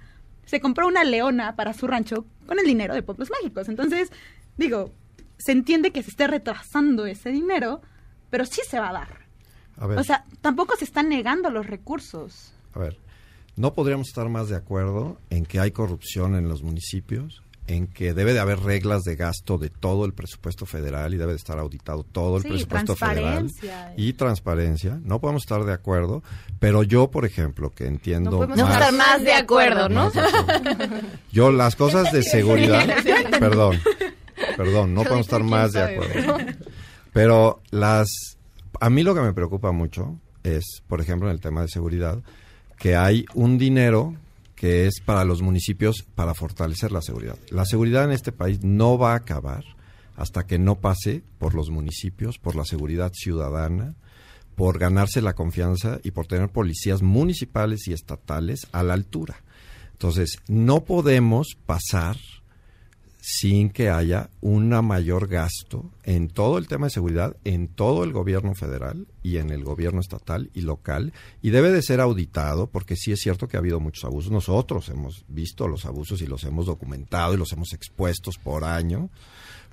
se 0.45 0.59
compró 0.59 0.87
una 0.87 1.03
leona 1.03 1.55
para 1.55 1.73
su 1.73 1.87
rancho 1.87 2.25
con 2.45 2.59
el 2.59 2.65
dinero 2.65 2.93
de 2.93 3.03
pueblos 3.03 3.29
mágicos. 3.29 3.67
Entonces, 3.67 4.11
digo, 4.57 4.91
se 5.37 5.51
entiende 5.51 5.91
que 5.91 6.03
se 6.03 6.11
esté 6.11 6.27
retrasando 6.27 7.05
ese 7.05 7.29
dinero, 7.29 7.81
pero 8.29 8.45
sí 8.45 8.61
se 8.67 8.79
va 8.79 8.89
a 8.89 8.93
dar. 8.93 9.24
A 9.77 9.87
ver. 9.87 9.99
O 9.99 10.03
sea, 10.03 10.25
tampoco 10.41 10.75
se 10.77 10.85
están 10.85 11.09
negando 11.09 11.49
los 11.49 11.65
recursos. 11.67 12.53
A 12.73 12.79
ver, 12.79 12.97
no 13.55 13.73
podríamos 13.73 14.07
estar 14.07 14.29
más 14.29 14.49
de 14.49 14.55
acuerdo 14.55 15.17
en 15.29 15.45
que 15.45 15.59
hay 15.59 15.71
corrupción 15.71 16.35
en 16.35 16.47
los 16.49 16.61
municipios, 16.63 17.41
en 17.67 17.87
que 17.87 18.13
debe 18.13 18.33
de 18.33 18.39
haber 18.39 18.59
reglas 18.59 19.01
de 19.03 19.15
gasto 19.15 19.57
de 19.57 19.69
todo 19.71 20.05
el 20.05 20.13
presupuesto 20.13 20.67
federal 20.67 21.13
y 21.15 21.17
debe 21.17 21.31
de 21.31 21.37
estar 21.37 21.57
auditado 21.57 22.03
todo 22.03 22.37
el 22.37 22.43
Sí, 22.43 22.49
presupuesto 22.49 22.95
federal 22.95 23.47
transparencia. 23.49 23.93
y 23.97 24.13
transparencia. 24.13 24.99
No 25.03 25.19
podemos 25.19 25.43
estar 25.43 25.63
de 25.63 25.73
acuerdo, 25.73 26.21
pero 26.59 26.83
yo, 26.83 27.09
por 27.09 27.25
ejemplo, 27.25 27.71
que 27.71 27.87
entiendo 27.87 28.29
No 28.31 28.37
podemos 28.47 28.69
estar 28.69 28.93
más 28.93 29.23
de 29.23 29.33
acuerdo, 29.33 29.89
¿no? 29.89 30.05
Más 30.05 30.13
de 30.13 30.21
acuerdo. 30.21 31.07
Yo 31.31 31.51
las 31.51 31.75
cosas 31.75 32.11
de 32.11 32.21
seguridad, 32.37 32.87
perdón, 33.39 33.79
perdón, 34.55 34.93
no 34.93 35.01
podemos 35.01 35.25
estar 35.25 35.41
más 35.43 35.71
de 35.73 35.81
acuerdo. 35.83 36.37
Pero 37.13 37.61
las, 37.71 38.34
a 38.79 38.89
mí 38.89 39.03
lo 39.03 39.15
que 39.15 39.21
me 39.21 39.33
preocupa 39.33 39.71
mucho 39.71 40.19
es, 40.43 40.81
por 40.87 41.01
ejemplo, 41.01 41.27
en 41.27 41.35
el 41.35 41.41
tema 41.41 41.61
de 41.61 41.67
seguridad, 41.67 42.21
que 42.77 42.95
hay 42.95 43.25
un 43.33 43.57
dinero 43.57 44.15
que 44.55 44.87
es 44.87 45.01
para 45.03 45.25
los 45.25 45.41
municipios 45.41 46.05
para 46.15 46.33
fortalecer 46.33 46.91
la 46.91 47.01
seguridad. 47.01 47.37
La 47.49 47.65
seguridad 47.65 48.05
en 48.05 48.11
este 48.11 48.31
país 48.31 48.63
no 48.63 48.97
va 48.97 49.13
a 49.13 49.17
acabar 49.17 49.63
hasta 50.15 50.45
que 50.47 50.57
no 50.57 50.75
pase 50.75 51.23
por 51.39 51.53
los 51.53 51.69
municipios, 51.69 52.39
por 52.39 52.55
la 52.55 52.63
seguridad 52.63 53.11
ciudadana, 53.13 53.95
por 54.55 54.79
ganarse 54.79 55.21
la 55.21 55.33
confianza 55.33 55.99
y 56.03 56.11
por 56.11 56.27
tener 56.27 56.49
policías 56.49 57.01
municipales 57.01 57.87
y 57.87 57.93
estatales 57.93 58.67
a 58.71 58.83
la 58.83 58.93
altura. 58.93 59.43
Entonces, 59.91 60.39
no 60.47 60.85
podemos 60.85 61.57
pasar 61.65 62.17
sin 63.27 63.71
que 63.71 63.89
haya 63.89 64.29
un 64.39 64.69
mayor 64.85 65.27
gasto 65.27 65.89
en 66.03 66.27
todo 66.27 66.59
el 66.59 66.67
tema 66.67 66.85
de 66.85 66.91
seguridad, 66.91 67.35
en 67.43 67.67
todo 67.67 68.03
el 68.03 68.11
gobierno 68.11 68.53
federal 68.53 69.07
y 69.23 69.37
en 69.37 69.49
el 69.49 69.63
gobierno 69.63 69.99
estatal 69.99 70.51
y 70.53 70.61
local, 70.61 71.11
y 71.41 71.49
debe 71.49 71.71
de 71.71 71.81
ser 71.81 72.01
auditado 72.01 72.67
porque 72.67 72.95
sí 72.95 73.11
es 73.11 73.19
cierto 73.19 73.47
que 73.47 73.57
ha 73.57 73.61
habido 73.61 73.79
muchos 73.79 74.05
abusos. 74.05 74.31
Nosotros 74.31 74.89
hemos 74.89 75.25
visto 75.27 75.67
los 75.67 75.87
abusos 75.87 76.21
y 76.21 76.27
los 76.27 76.43
hemos 76.43 76.67
documentado 76.67 77.33
y 77.33 77.37
los 77.37 77.51
hemos 77.51 77.73
expuestos 77.73 78.37
por 78.37 78.63
año, 78.63 79.09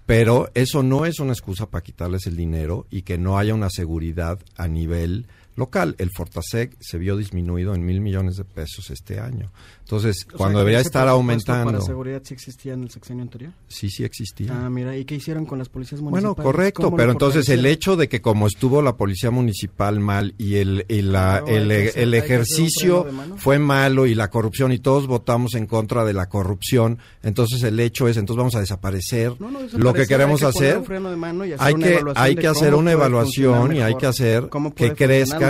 pero 0.07 0.51
eso 0.55 0.83
no 0.83 1.05
es 1.05 1.21
una 1.21 1.35
excusa 1.35 1.69
para 1.69 1.85
quitarles 1.85 2.27
el 2.27 2.37
dinero 2.37 2.87
y 2.91 3.03
que 3.03 3.19
no 3.19 3.37
haya 3.37 3.53
una 3.53 3.69
seguridad 3.69 4.39
a 4.57 4.67
nivel 4.67 5.27
local. 5.57 5.95
El 5.99 6.11
Fortasec 6.11 6.77
se 6.81 6.99
vio 6.99 7.17
disminuido 7.17 7.75
en 7.75 7.85
mil 7.85 8.01
millones 8.01 8.37
de 8.37 8.45
pesos 8.45 8.91
este 8.91 9.21
año. 9.21 9.51
Entonces, 9.81 10.27
O 10.33 10.37
cuando 10.39 10.59
sea, 10.59 10.61
debería 10.61 10.81
estar 10.81 11.09
aumentando... 11.09 11.73
¿Para 11.73 11.85
seguridad 11.85 12.23
sí 12.25 12.33
existía 12.33 12.73
en 12.73 12.85
el 12.85 12.91
sexenio 12.91 13.23
anterior? 13.23 13.53
Sí, 13.69 13.91
sí 13.91 14.05
existía. 14.05 14.53
Ah, 14.53 14.71
mira, 14.71 14.97
¿y 14.97 15.05
qué 15.05 15.17
hicieron 15.17 15.45
con 15.45 15.59
las 15.59 15.69
policías 15.69 16.01
Bueno, 16.01 16.29
municipales? 16.29 16.45
correcto, 16.45 16.83
¿Cómo 16.85 16.97
pero 16.97 17.13
entonces 17.13 17.49
el 17.51 17.67
hecho 17.67 17.97
de 17.97 18.09
que 18.09 18.23
como 18.23 18.47
estuvo 18.47 18.81
la 18.81 18.97
policía 18.97 19.31
municipal 19.31 20.01
mal 20.01 20.35
y 20.39 20.57
el, 20.57 20.87
y 20.89 21.03
la, 21.03 21.37
hay 21.47 21.55
el, 21.57 21.71
el 21.71 22.15
ejercicio 22.15 23.07
fue 23.37 23.59
malo 23.59 24.07
y 24.07 24.15
la 24.15 24.31
corrupción 24.31 24.73
y 24.73 24.79
todos 24.79 25.07
votamos 25.07 25.55
en 25.55 25.67
contra 25.67 26.05
de 26.05 26.15
la 26.15 26.29
corrupción, 26.29 26.99
entonces 27.23 27.63
el 27.63 27.79
hecho 27.81 28.09
es, 28.09 28.17
entonces 28.17 28.39
vamos 28.39 28.55
a 28.55 28.61
desaparecer. 28.61 29.39
No, 29.41 29.51
no, 29.51 29.61
Lo 29.75 29.93
que 29.93 30.07
queremos 30.07 30.43
hay 30.43 30.53
que 30.53 30.59
poner 30.59 30.77
hacer, 30.77 31.57
hay 31.59 31.75
que, 31.75 32.03
hay 32.15 32.37
que 32.37 32.47
hacer 32.47 32.75
una 32.75 32.93
evaluación 32.93 33.77
y 33.77 33.81
hay 33.81 33.97
que 33.97 34.07
hacer 34.07 34.49
que 34.75 34.95
puede 34.95 34.95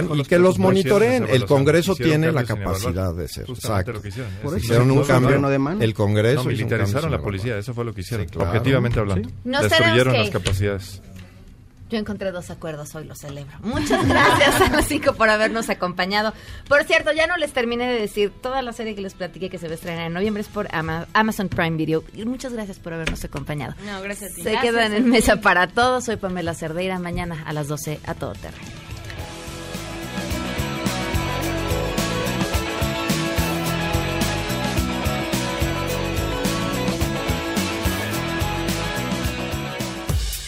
y 0.00 0.22
que 0.24 0.38
los 0.38 0.58
monitoreen. 0.58 1.26
El 1.28 1.46
Congreso 1.46 1.94
tiene 1.94 2.32
la 2.32 2.44
capacidad 2.44 3.14
de 3.14 3.28
ser. 3.28 3.48
Exacto. 3.48 3.92
lo 3.92 4.02
que 4.02 4.08
hicieron. 4.08 4.90
Un 4.90 5.04
cambio. 5.04 5.30
freno 5.30 5.50
de 5.50 5.58
mano. 5.58 5.82
El 5.82 5.94
Congreso 5.94 6.44
militarizaron 6.44 7.10
la 7.10 7.18
policía, 7.20 7.56
eso 7.58 7.74
fue 7.74 7.84
lo 7.84 7.92
que 7.94 8.00
hicieron, 8.02 8.26
objetivamente 8.36 8.98
hablando. 9.00 9.28
Destruyeron 9.44 10.14
las 10.14 10.30
capacidades. 10.30 11.00
Yo 11.90 11.98
encontré 11.98 12.30
dos 12.32 12.48
acuerdos, 12.50 12.94
hoy 12.94 13.04
los 13.04 13.18
celebro. 13.18 13.52
Muchas 13.60 14.08
gracias 14.08 14.60
a 14.62 14.74
los 14.74 14.86
cinco 14.86 15.12
por 15.12 15.28
habernos 15.28 15.68
acompañado. 15.68 16.32
Por 16.66 16.84
cierto, 16.84 17.12
ya 17.12 17.26
no 17.26 17.36
les 17.36 17.52
terminé 17.52 17.86
de 17.92 18.00
decir, 18.00 18.32
toda 18.40 18.62
la 18.62 18.72
serie 18.72 18.94
que 18.94 19.02
les 19.02 19.12
platiqué 19.12 19.50
que 19.50 19.58
se 19.58 19.66
va 19.66 19.72
a 19.72 19.74
estrenar 19.74 20.06
en 20.06 20.14
noviembre 20.14 20.40
es 20.40 20.48
por 20.48 20.74
Ama- 20.74 21.06
Amazon 21.12 21.50
Prime 21.50 21.76
Video. 21.76 22.02
Y 22.14 22.24
muchas 22.24 22.54
gracias 22.54 22.78
por 22.78 22.94
habernos 22.94 23.22
acompañado. 23.24 23.74
No, 23.84 24.00
gracias 24.00 24.32
a 24.32 24.34
ti. 24.36 24.42
Se 24.42 24.52
Gracias 24.52 24.72
quedan 24.72 24.94
en 24.94 25.10
mesa 25.10 25.42
para 25.42 25.66
todos. 25.66 26.06
Soy 26.06 26.16
Pamela 26.16 26.54
Cerdeira. 26.54 26.98
Mañana 26.98 27.42
a 27.44 27.52
las 27.52 27.68
12 27.68 28.00
a 28.06 28.14
todo 28.14 28.32
terreno. 28.32 28.64